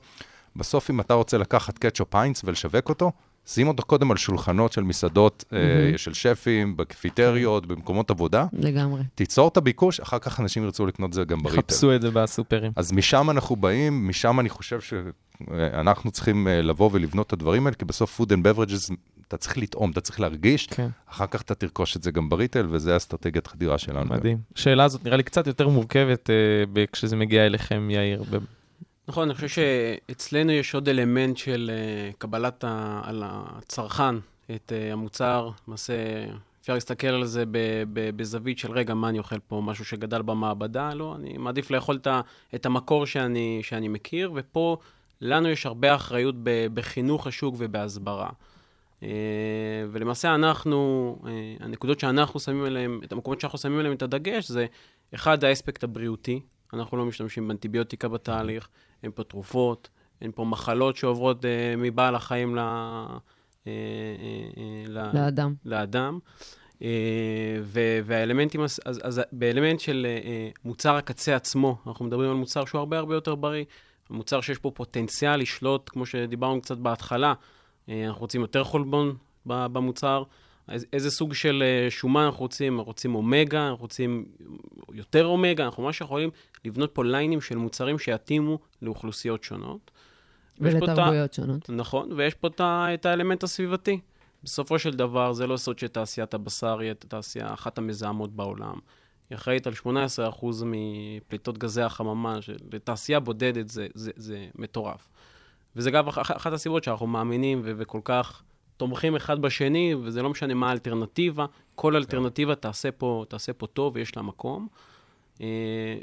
בסוף, 0.56 0.90
אם 0.90 1.00
אתה 1.00 1.14
רוצה 1.14 1.38
לקחת 1.38 1.78
קטשופ 1.78 2.14
היינץ 2.14 2.40
ולשווק 2.44 2.88
אותו, 2.88 3.12
שים 3.46 3.68
אותו 3.68 3.82
קודם 3.82 4.10
על 4.10 4.16
שולחנות 4.16 4.72
של 4.72 4.82
מסעדות, 4.82 5.44
אה, 5.52 5.58
של 5.98 6.14
שפים, 6.14 6.76
בקפיטריות, 6.76 7.66
במקומות 7.66 8.10
עבודה, 8.10 8.46
לגמרי. 8.52 9.02
תיצור 9.14 9.48
את 9.48 9.56
הביקוש, 9.56 10.00
אחר 10.00 10.18
כך 10.18 10.40
אנשים 10.40 10.64
ירצו 10.64 10.86
לקנות 10.86 11.08
את 11.08 11.14
זה 11.14 11.24
גם 11.24 11.38
בריטל. 11.42 11.74
חפשו 11.74 11.94
את 11.94 12.02
זה 12.02 12.10
בסופרים. 12.10 12.72
אז 12.76 12.92
משם 12.92 13.30
אנחנו 13.30 13.56
באים, 13.56 14.08
משם 14.08 14.40
אני 14.40 14.48
חושב 14.48 14.78
שאנחנו 14.80 16.10
צריכים 16.10 16.48
אה, 16.48 16.62
לבוא 16.62 16.90
ולבנות 16.92 17.26
את 17.26 17.32
הדברים 17.32 17.66
האלה, 17.66 17.76
כי 17.76 17.84
בסוף 17.84 18.20
food 18.20 18.24
and 18.24 18.46
beverages, 18.46 18.94
אתה 19.28 19.36
צריך 19.36 19.58
לטעום, 19.58 19.90
אתה 19.90 20.00
צריך 20.00 20.20
להרגיש, 20.20 20.66
כן, 20.66 20.88
אחר 21.10 21.26
כך 21.26 21.42
אתה 21.42 21.54
תרכוש 21.54 21.96
את 21.96 22.02
זה 22.02 22.10
גם 22.10 22.28
בריטל, 22.28 22.66
וזה 22.70 22.96
אסטרטגיית 22.96 23.46
חדירה 23.46 23.78
שלנו. 23.78 24.10
מדהים. 24.10 24.38
השאלה 24.56 24.84
הזאת 24.84 25.04
נראה 25.04 25.16
לי 25.16 25.22
קצת 25.22 25.46
יותר 25.46 25.68
מורכבת 25.68 26.30
אה, 26.30 26.84
כשזה 26.92 27.16
מגיע 27.16 27.46
אליכם, 27.46 27.88
יאיר. 27.90 28.24
נכון, 29.08 29.28
אני 29.28 29.34
חושב 29.34 29.48
שאצלנו 29.48 30.52
יש 30.52 30.74
עוד 30.74 30.88
אלמנט 30.88 31.36
של 31.36 31.70
אה, 31.74 32.10
קבלת 32.18 32.64
ה, 32.64 33.00
על 33.04 33.22
הצרכן 33.26 34.14
את 34.54 34.72
אה, 34.72 34.92
המוצר. 34.92 35.50
למעשה, 35.68 35.94
אפשר 36.60 36.74
להסתכל 36.74 37.06
על 37.06 37.24
זה 37.24 37.46
ב, 37.46 37.58
ב, 37.92 38.10
בזווית 38.16 38.58
של, 38.58 38.72
רגע, 38.72 38.94
מה 38.94 39.08
אני 39.08 39.18
אוכל 39.18 39.38
פה? 39.38 39.60
משהו 39.64 39.84
שגדל 39.84 40.22
במעבדה? 40.22 40.94
לא, 40.94 41.14
אני 41.16 41.38
מעדיף 41.38 41.70
לאכול 41.70 41.98
את, 42.54 42.66
המקור 42.66 43.06
שאני, 43.06 43.60
שאני 43.62 43.88
מכיר, 43.88 44.32
ופה 44.34 44.76
לנו 45.20 45.48
יש 45.48 45.66
הרבה 45.66 45.94
אחריות 45.94 46.34
ב, 46.42 46.66
בחינוך 46.74 47.26
השוק 47.26 47.54
ובהסברה. 47.58 48.30
אה, 49.02 49.08
ולמעשה 49.90 50.34
אנחנו, 50.34 51.18
הנקודות 51.60 52.00
שאנחנו 52.00 52.40
שמים 52.40 52.64
עליהן, 52.64 53.00
את 53.04 53.12
המקומות 53.12 53.40
שאנחנו 53.40 53.58
שמים 53.58 53.78
עליהן 53.78 53.96
את 53.96 54.02
הדגש, 54.02 54.48
זה 54.48 54.66
אחד, 55.14 55.44
האספקט 55.44 55.84
הבריאותי. 55.84 56.40
אנחנו 56.72 56.96
לא 56.96 57.04
משתמשים 57.04 57.48
באנטיביוטיקה 57.48 58.08
בתהליך, 58.08 58.68
אין 59.02 59.10
פה 59.14 59.24
תרופות, 59.24 59.88
אין 60.20 60.32
פה 60.34 60.44
מחלות 60.44 60.96
שעוברות 60.96 61.44
אה, 61.44 61.50
מבעל 61.78 62.14
החיים 62.14 62.56
ל, 62.56 62.58
אה, 62.58 63.06
אה, 63.66 63.72
אה, 64.56 64.84
לאדם. 64.88 65.12
לאדם. 65.64 66.18
אה, 66.82 66.88
ו- 67.62 67.98
והאלמנטים, 68.04 68.60
הס- 68.60 68.80
אז, 68.84 69.00
אז 69.04 69.20
באלמנט 69.32 69.80
של 69.80 70.06
אה, 70.08 70.28
אה, 70.30 70.48
מוצר 70.64 70.96
הקצה 70.96 71.36
עצמו, 71.36 71.76
אנחנו 71.86 72.04
מדברים 72.04 72.30
על 72.30 72.36
מוצר 72.36 72.64
שהוא 72.64 72.78
הרבה 72.78 72.98
הרבה 72.98 73.14
יותר 73.14 73.34
בריא, 73.34 73.64
מוצר 74.10 74.40
שיש 74.40 74.58
פה 74.58 74.70
פוטנציאל 74.74 75.36
לשלוט, 75.36 75.90
כמו 75.90 76.06
שדיברנו 76.06 76.60
קצת 76.60 76.76
בהתחלה, 76.78 77.34
אנחנו 77.88 78.20
רוצים 78.20 78.40
יותר 78.40 78.64
חולבון 78.64 79.16
במוצר, 79.46 80.22
איזה 80.68 81.10
סוג 81.10 81.34
של 81.34 81.62
אה, 81.66 81.90
שומן 81.90 82.24
אנחנו 82.24 82.40
רוצים, 82.40 82.78
אנחנו 82.78 82.84
רוצים 82.84 83.14
אומגה, 83.14 83.68
אנחנו 83.68 83.82
רוצים 83.82 84.24
יותר 84.92 85.26
אומגה, 85.26 85.64
אנחנו 85.64 85.82
ממש 85.82 86.00
יכולים 86.00 86.30
לבנות 86.64 86.90
פה 86.92 87.04
ליינים 87.04 87.40
של 87.40 87.56
מוצרים 87.56 87.98
שיתאימו 87.98 88.58
לאוכלוסיות 88.82 89.44
שונות. 89.44 89.90
ולתרבויות 90.60 91.32
שונות. 91.32 91.70
נכון, 91.70 92.12
ויש 92.12 92.34
פה 92.34 92.48
את 92.94 93.06
האלמנט 93.06 93.42
הסביבתי. 93.42 94.00
בסופו 94.44 94.78
של 94.78 94.90
דבר, 94.90 95.32
זה 95.32 95.46
לא 95.46 95.56
סוד 95.56 95.78
שתעשיית 95.78 96.34
הבשר 96.34 96.78
היא 96.78 96.92
תעשייה 96.92 97.54
אחת 97.54 97.78
המזהמות 97.78 98.32
בעולם. 98.36 98.78
היא 99.30 99.36
אחראית 99.36 99.66
על 99.66 99.72
18% 99.72 99.86
מפליטות 100.66 101.58
גזי 101.58 101.82
החממה, 101.82 102.42
שלתעשייה 102.42 103.20
בודדת 103.20 103.68
זה, 103.68 103.86
זה, 103.94 104.10
זה 104.16 104.46
מטורף. 104.54 105.08
וזה 105.76 105.90
גם 105.90 106.08
אחת 106.08 106.52
הסיבות 106.52 106.84
שאנחנו 106.84 107.06
מאמינים 107.06 107.62
וכל 107.64 108.00
כך 108.04 108.42
תומכים 108.76 109.16
אחד 109.16 109.42
בשני, 109.42 109.94
וזה 109.94 110.22
לא 110.22 110.30
משנה 110.30 110.54
מה 110.54 110.68
האלטרנטיבה, 110.68 111.46
כל 111.74 111.96
אלטרנטיבה 111.96 112.54
תעשה 112.54 112.92
פה, 112.92 113.24
תעשה 113.28 113.52
פה 113.52 113.66
טוב 113.66 113.96
ויש 113.96 114.16
לה 114.16 114.22
מקום. 114.22 114.68
אה, 115.40 115.46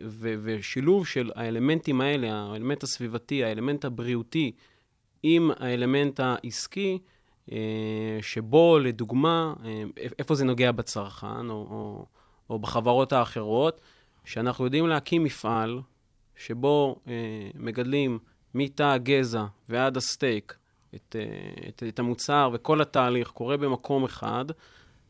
ו- 0.06 0.36
ושילוב 0.44 1.08
של 1.08 1.32
האלמנטים 1.36 2.02
האלה, 2.02 2.34
האלמנט 2.34 2.84
הסביבתי, 2.84 3.44
האלמנט 3.44 3.86
הבריאותי, 3.86 4.52
עם 5.24 5.52
האלמנט 5.60 6.20
העסקי, 6.20 7.00
אה, 7.52 7.58
שבו, 8.22 8.80
לדוגמה, 8.80 9.54
אה, 9.66 9.84
איפה 10.20 10.36
זה 10.36 10.46
נוגע 10.46 10.72
בצרכן, 10.72 11.50
או, 11.50 11.56
או, 11.56 12.06
או 12.50 12.60
בחברות 12.60 13.14
האחרות, 13.14 13.82
שאנחנו 14.26 14.66
יודעים 14.66 14.88
להקים 14.88 15.24
מפעל 15.24 15.82
שבו 16.36 16.96
מגדלים 17.56 18.20
מתא 18.54 18.84
הגזע 18.84 19.46
ועד 19.70 19.98
הסטייק, 19.98 20.56
את, 20.96 21.16
אה, 21.20 21.70
את, 21.70 21.84
את 21.88 22.00
המוצר 22.00 22.50
וכל 22.54 22.82
התהליך 22.82 23.28
קורה 23.28 23.58
במקום 23.58 24.04
אחד, 24.04 24.46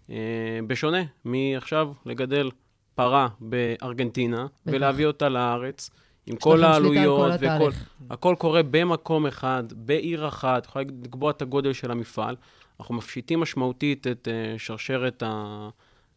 אה, 0.09 0.59
בשונה 0.67 1.03
מעכשיו 1.25 1.93
לגדל 2.05 2.51
פרה 2.95 3.27
בארגנטינה 3.39 4.47
ולהביא 4.65 5.05
אותה 5.05 5.29
לארץ. 5.29 5.89
עם 6.25 6.35
כל 6.35 6.63
העלויות, 6.63 7.31
וכל, 7.39 7.71
הכל 8.09 8.35
קורה 8.37 8.61
במקום 8.63 9.27
אחד, 9.27 9.63
בעיר 9.75 10.27
אחת, 10.27 10.65
יכולה 10.65 10.85
לקבוע 11.03 11.31
את 11.31 11.41
הגודל 11.41 11.73
של 11.73 11.91
המפעל. 11.91 12.35
אנחנו 12.79 12.95
מפשיטים 12.95 13.39
משמעותית 13.39 14.07
את 14.07 14.27
uh, 14.27 14.59
שרשרת, 14.59 15.23
ה, 15.23 15.69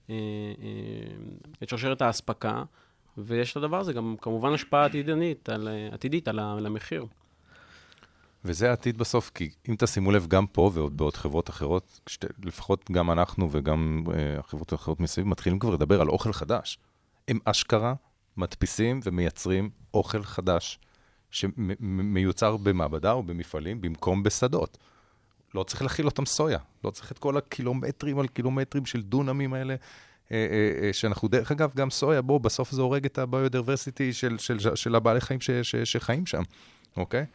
uh, 0.07 0.11
uh, 0.11 0.13
את 1.63 1.69
שרשרת 1.69 2.03
האספקה, 2.03 2.63
ויש 3.19 3.57
לדבר 3.57 3.81
הזה 3.81 3.93
גם 3.93 4.17
כמובן 4.21 4.53
השפעה 4.53 4.85
עתידנית, 4.85 5.49
על, 5.49 5.69
עתידית 5.93 6.29
על, 6.29 6.39
על 6.39 6.67
המחיר. 6.67 7.07
וזה 8.45 8.71
העתיד 8.71 8.99
בסוף, 8.99 9.31
כי 9.35 9.51
אם 9.69 9.75
תשימו 9.79 10.11
לב, 10.11 10.27
גם 10.27 10.47
פה 10.47 10.71
ועוד 10.75 10.97
בעוד 10.97 11.17
חברות 11.17 11.51
אחרות, 11.51 12.01
כשת, 12.07 12.25
לפחות 12.45 12.91
גם 12.91 13.11
אנחנו 13.11 13.49
וגם 13.53 14.03
uh, 14.07 14.11
החברות 14.39 14.73
האחרות 14.73 15.01
מסביב, 15.01 15.27
מתחילים 15.27 15.59
כבר 15.59 15.71
לדבר 15.71 16.01
על 16.01 16.09
אוכל 16.09 16.33
חדש. 16.33 16.79
הם 17.29 17.39
אשכרה 17.45 17.95
מדפיסים 18.37 19.01
ומייצרים 19.05 19.71
אוכל 19.95 20.23
חדש, 20.23 20.79
שמיוצר 21.31 22.57
במעבדה 22.57 23.13
או 23.13 23.23
במפעלים 23.23 23.81
במקום 23.81 24.23
בשדות. 24.23 24.79
לא 25.55 25.63
צריך 25.63 25.83
להכיל 25.83 26.07
אותם 26.07 26.27
סויה, 26.27 26.59
לא 26.85 26.91
צריך 26.91 27.13
את 27.13 27.19
כל 27.19 27.37
הקילומטרים 27.37 28.19
על 28.19 28.27
קילומטרים 28.27 28.87
של 28.87 29.03
דונמים 29.03 29.55
האלה. 29.55 29.75
אה, 30.33 30.47
אה, 30.83 30.93
שאנחנו, 30.93 31.29
דרך 31.29 31.53
אגב, 31.53 31.73
גם 31.77 31.91
סויה, 31.91 32.23
בוא, 32.23 32.41
בסוף 32.41 32.71
זה 32.71 32.83
הורג 32.83 33.05
את 33.05 33.19
ה 33.19 33.26
biodiversity 33.26 34.13
של, 34.13 34.39
של, 34.39 34.59
של, 34.75 34.95
הבעלי 34.95 35.21
חיים 35.21 35.41
ש, 35.41 35.51
ש, 35.51 35.77
שחיים 35.77 36.27
שם, 36.27 36.43
אוקיי? 36.97 37.27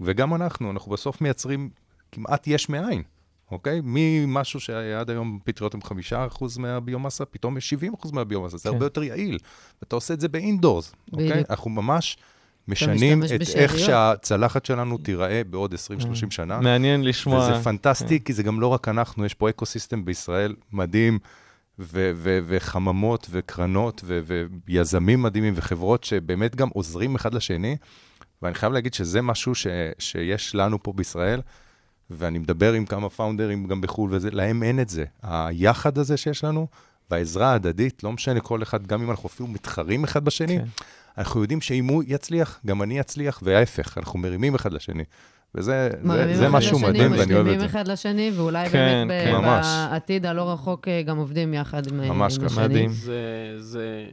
וגם 0.00 0.34
אנחנו, 0.34 0.70
אנחנו 0.70 0.92
בסוף 0.92 1.20
מייצרים 1.20 1.70
כמעט 2.12 2.46
יש 2.46 2.68
מאין, 2.68 3.02
אוקיי? 3.50 3.80
ממשהו 3.84 4.60
שהיה 4.60 5.00
עד 5.00 5.10
היום 5.10 5.38
פטריות 5.44 5.74
חמישה 5.84 6.26
אחוז 6.26 6.58
מהביומאסה, 6.58 7.24
פתאום 7.24 7.56
יש 7.56 7.70
70 7.70 7.94
אחוז 7.94 8.12
מהביומאסה, 8.12 8.56
זה 8.56 8.62
כן. 8.62 8.68
הרבה 8.68 8.86
יותר 8.86 9.02
יעיל. 9.02 9.38
ואתה 9.82 9.96
עושה 9.96 10.14
את 10.14 10.20
זה 10.20 10.28
ב 10.28 10.35
indoors, 10.35 10.92
אוקיי? 11.12 11.42
אנחנו 11.50 11.70
ממש... 11.70 12.16
משנים 12.68 13.22
את 13.22 13.28
בשאריות. 13.40 13.56
איך 13.56 13.78
שהצלחת 13.78 14.66
שלנו 14.66 14.98
תיראה 14.98 15.42
בעוד 15.50 15.74
20-30 15.74 15.76
mm. 15.76 16.30
שנה. 16.30 16.60
מעניין 16.60 17.04
לשמוע. 17.04 17.38
וזה 17.38 17.64
פנטסטי, 17.64 18.18
כן. 18.18 18.24
כי 18.24 18.32
זה 18.32 18.42
גם 18.42 18.60
לא 18.60 18.66
רק 18.66 18.88
אנחנו, 18.88 19.24
יש 19.24 19.34
פה 19.34 19.50
ecosystem 19.50 20.04
בישראל 20.04 20.54
מדהים, 20.72 21.18
ו- 21.78 22.12
ו- 22.14 22.38
וחממות 22.46 23.26
וקרנות 23.30 24.00
ו- 24.04 24.20
ויזמים 24.66 25.22
מדהימים 25.22 25.52
וחברות 25.56 26.04
שבאמת 26.04 26.56
גם 26.56 26.68
עוזרים 26.68 27.14
אחד 27.14 27.34
לשני. 27.34 27.76
ואני 28.42 28.54
חייב 28.54 28.72
להגיד 28.72 28.94
שזה 28.94 29.22
משהו 29.22 29.54
ש, 29.54 29.66
שיש 29.98 30.54
לנו 30.54 30.82
פה 30.82 30.92
בישראל, 30.92 31.40
ואני 32.10 32.38
מדבר 32.38 32.72
עם 32.72 32.86
כמה 32.86 33.10
פאונדרים 33.10 33.66
גם 33.66 33.80
בחו"ל 33.80 34.14
וזה, 34.14 34.30
להם 34.30 34.62
אין 34.62 34.80
את 34.80 34.88
זה. 34.88 35.04
היחד 35.22 35.98
הזה 35.98 36.16
שיש 36.16 36.44
לנו, 36.44 36.66
והעזרה 37.10 37.52
ההדדית, 37.52 38.04
לא 38.04 38.12
משנה 38.12 38.40
כל 38.40 38.62
אחד, 38.62 38.86
גם 38.86 39.02
אם 39.02 39.10
אנחנו 39.10 39.28
אפילו 39.28 39.48
מתחרים 39.48 40.04
אחד 40.04 40.24
בשני, 40.24 40.58
כן. 40.58 40.64
אנחנו 41.18 41.42
יודעים 41.42 41.60
שאם 41.60 41.86
הוא 41.86 42.02
יצליח, 42.06 42.60
גם 42.66 42.82
אני 42.82 43.00
אצליח, 43.00 43.40
וההפך, 43.42 43.98
אנחנו 43.98 44.18
מרימים 44.18 44.54
אחד 44.54 44.72
לשני. 44.72 45.04
וזה 45.54 45.90
זה, 46.04 46.36
זה 46.36 46.48
משהו 46.48 46.76
לשני, 46.76 46.88
מדהים, 46.90 47.12
ואני 47.12 47.34
אוהב 47.34 47.46
את 47.46 47.52
זה. 47.52 47.56
משלימים 47.56 47.64
אחד 47.64 47.88
לשני, 47.88 48.32
ואולי 48.36 48.68
כן, 48.68 49.04
באמת 49.08 49.26
כן. 49.26 49.42
בעתיד 49.42 50.26
הלא 50.26 50.52
רחוק 50.52 50.88
אה, 50.88 51.02
גם 51.02 51.18
עובדים 51.18 51.54
יחד 51.54 51.86
עם, 51.86 52.00
ממש 52.00 52.38
עם 52.38 52.46
השני. 52.46 52.64
מדהים. 52.64 52.90
זה, 52.90 53.54
זה, 53.58 54.04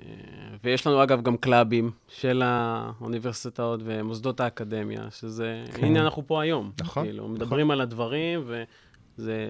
ויש 0.63 0.87
לנו 0.87 1.03
אגב 1.03 1.21
גם 1.21 1.37
קלאבים 1.37 1.91
של 2.07 2.41
האוניברסיטאות 2.45 3.79
ומוסדות 3.83 4.39
האקדמיה, 4.39 5.01
שזה, 5.11 5.63
כן. 5.73 5.85
הנה 5.85 6.01
אנחנו 6.01 6.27
פה 6.27 6.41
היום. 6.41 6.71
נכון. 6.81 7.03
כאילו, 7.03 7.23
נכון. 7.23 7.35
מדברים 7.35 7.71
על 7.71 7.81
הדברים, 7.81 8.43
וזה 8.47 9.47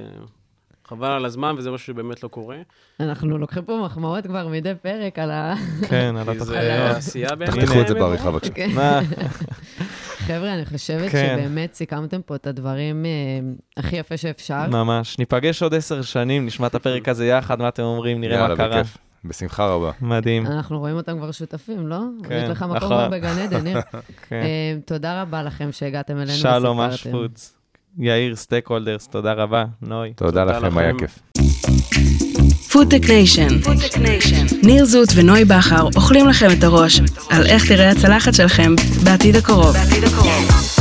חבל 0.90 1.12
על 1.12 1.26
הזמן, 1.26 1.56
וזה 1.58 1.72
משהו 1.72 1.88
שבאמת 1.88 2.24
לא 2.24 2.28
קורה. 2.28 2.58
אנחנו 3.00 3.38
לוקחים 3.38 3.64
פה 3.64 3.82
מחמאות 3.86 4.28
כבר 4.28 4.48
מדי 4.48 4.74
פרק 4.82 5.20
על 5.20 5.32
ה... 5.32 5.54
כן, 5.90 6.16
על 6.18 6.24
באמת. 6.26 7.50
תחתכו 7.50 7.82
את 7.82 7.88
זה 7.88 7.94
בעריכה 7.94 8.32
בבקשה. 8.32 8.54
כן. 8.54 8.70
חבר'ה, 10.28 10.54
אני 10.54 10.66
חושבת 10.66 11.12
כן. 11.12 11.38
שבאמת 11.40 11.74
סיכמתם 11.74 12.22
פה 12.22 12.36
את 12.36 12.48
הדברים 12.48 13.06
אה, 13.06 13.10
הכי 13.78 13.96
יפה 13.96 14.18
שאפשר. 14.18 14.68
ממש. 14.68 15.20
ניפגש 15.20 15.64
עוד 15.64 15.74
עשר 15.74 16.02
שנים, 16.02 16.46
נשמע 16.46 16.68
את 16.68 16.76
הפרק 16.76 17.10
הזה 17.10 17.28
יחד, 17.28 17.60
מה 17.60 17.68
אתם 17.68 17.84
אומרים, 17.84 18.22
נראה 18.22 18.48
מה 18.48 18.56
קרה. 18.56 18.82
בשמחה 19.26 19.66
רבה. 19.66 19.92
מדהים. 20.02 20.48
אנחנו 20.48 20.80
רואים 20.80 20.96
אותם 20.96 21.18
כבר 21.18 21.32
שותפים, 21.32 21.88
לא? 21.88 22.00
כן, 22.24 22.42
יש 22.44 22.50
לך 22.50 22.64
מקום 22.64 22.78
כבר 22.80 23.08
נכון. 23.08 23.12
בגן 23.12 23.40
עדן, 23.40 23.64
ניר. 23.64 23.80
כן. 24.30 24.36
אה, 24.36 24.76
תודה 24.86 25.22
רבה 25.22 25.44
לכם 25.44 25.72
שהגעתם 25.72 26.14
אלינו 26.18 26.32
וסיפרתם. 26.32 26.60
שלום 26.60 26.82
אשפוץ. 26.82 27.54
יאיר 27.98 28.36
Steakholders, 28.36 29.08
תודה 29.08 29.34
רבה. 29.34 29.66
נוי. 29.82 30.14
תודה 30.16 30.44
לכם, 30.44 30.78
היה 30.78 30.92
כיף. 31.00 31.20
FoodTech 32.72 33.10
Nation. 33.10 33.48
ניר 34.64 34.86
זוט 34.86 35.10
ונוי 35.16 35.46
בכר 35.46 35.88
אוכלים 35.96 36.28
לכם 36.28 36.48
את 36.60 36.64
הראש 36.64 37.02
על 37.30 37.46
איך 37.46 37.68
תראה 37.68 37.90
הצלחת 37.90 38.34
שלכם 38.34 38.76
בעתיד 39.04 39.36
הקרוב. 39.36 39.74
בעתיד 39.74 40.04
הקרוב. 40.04 40.79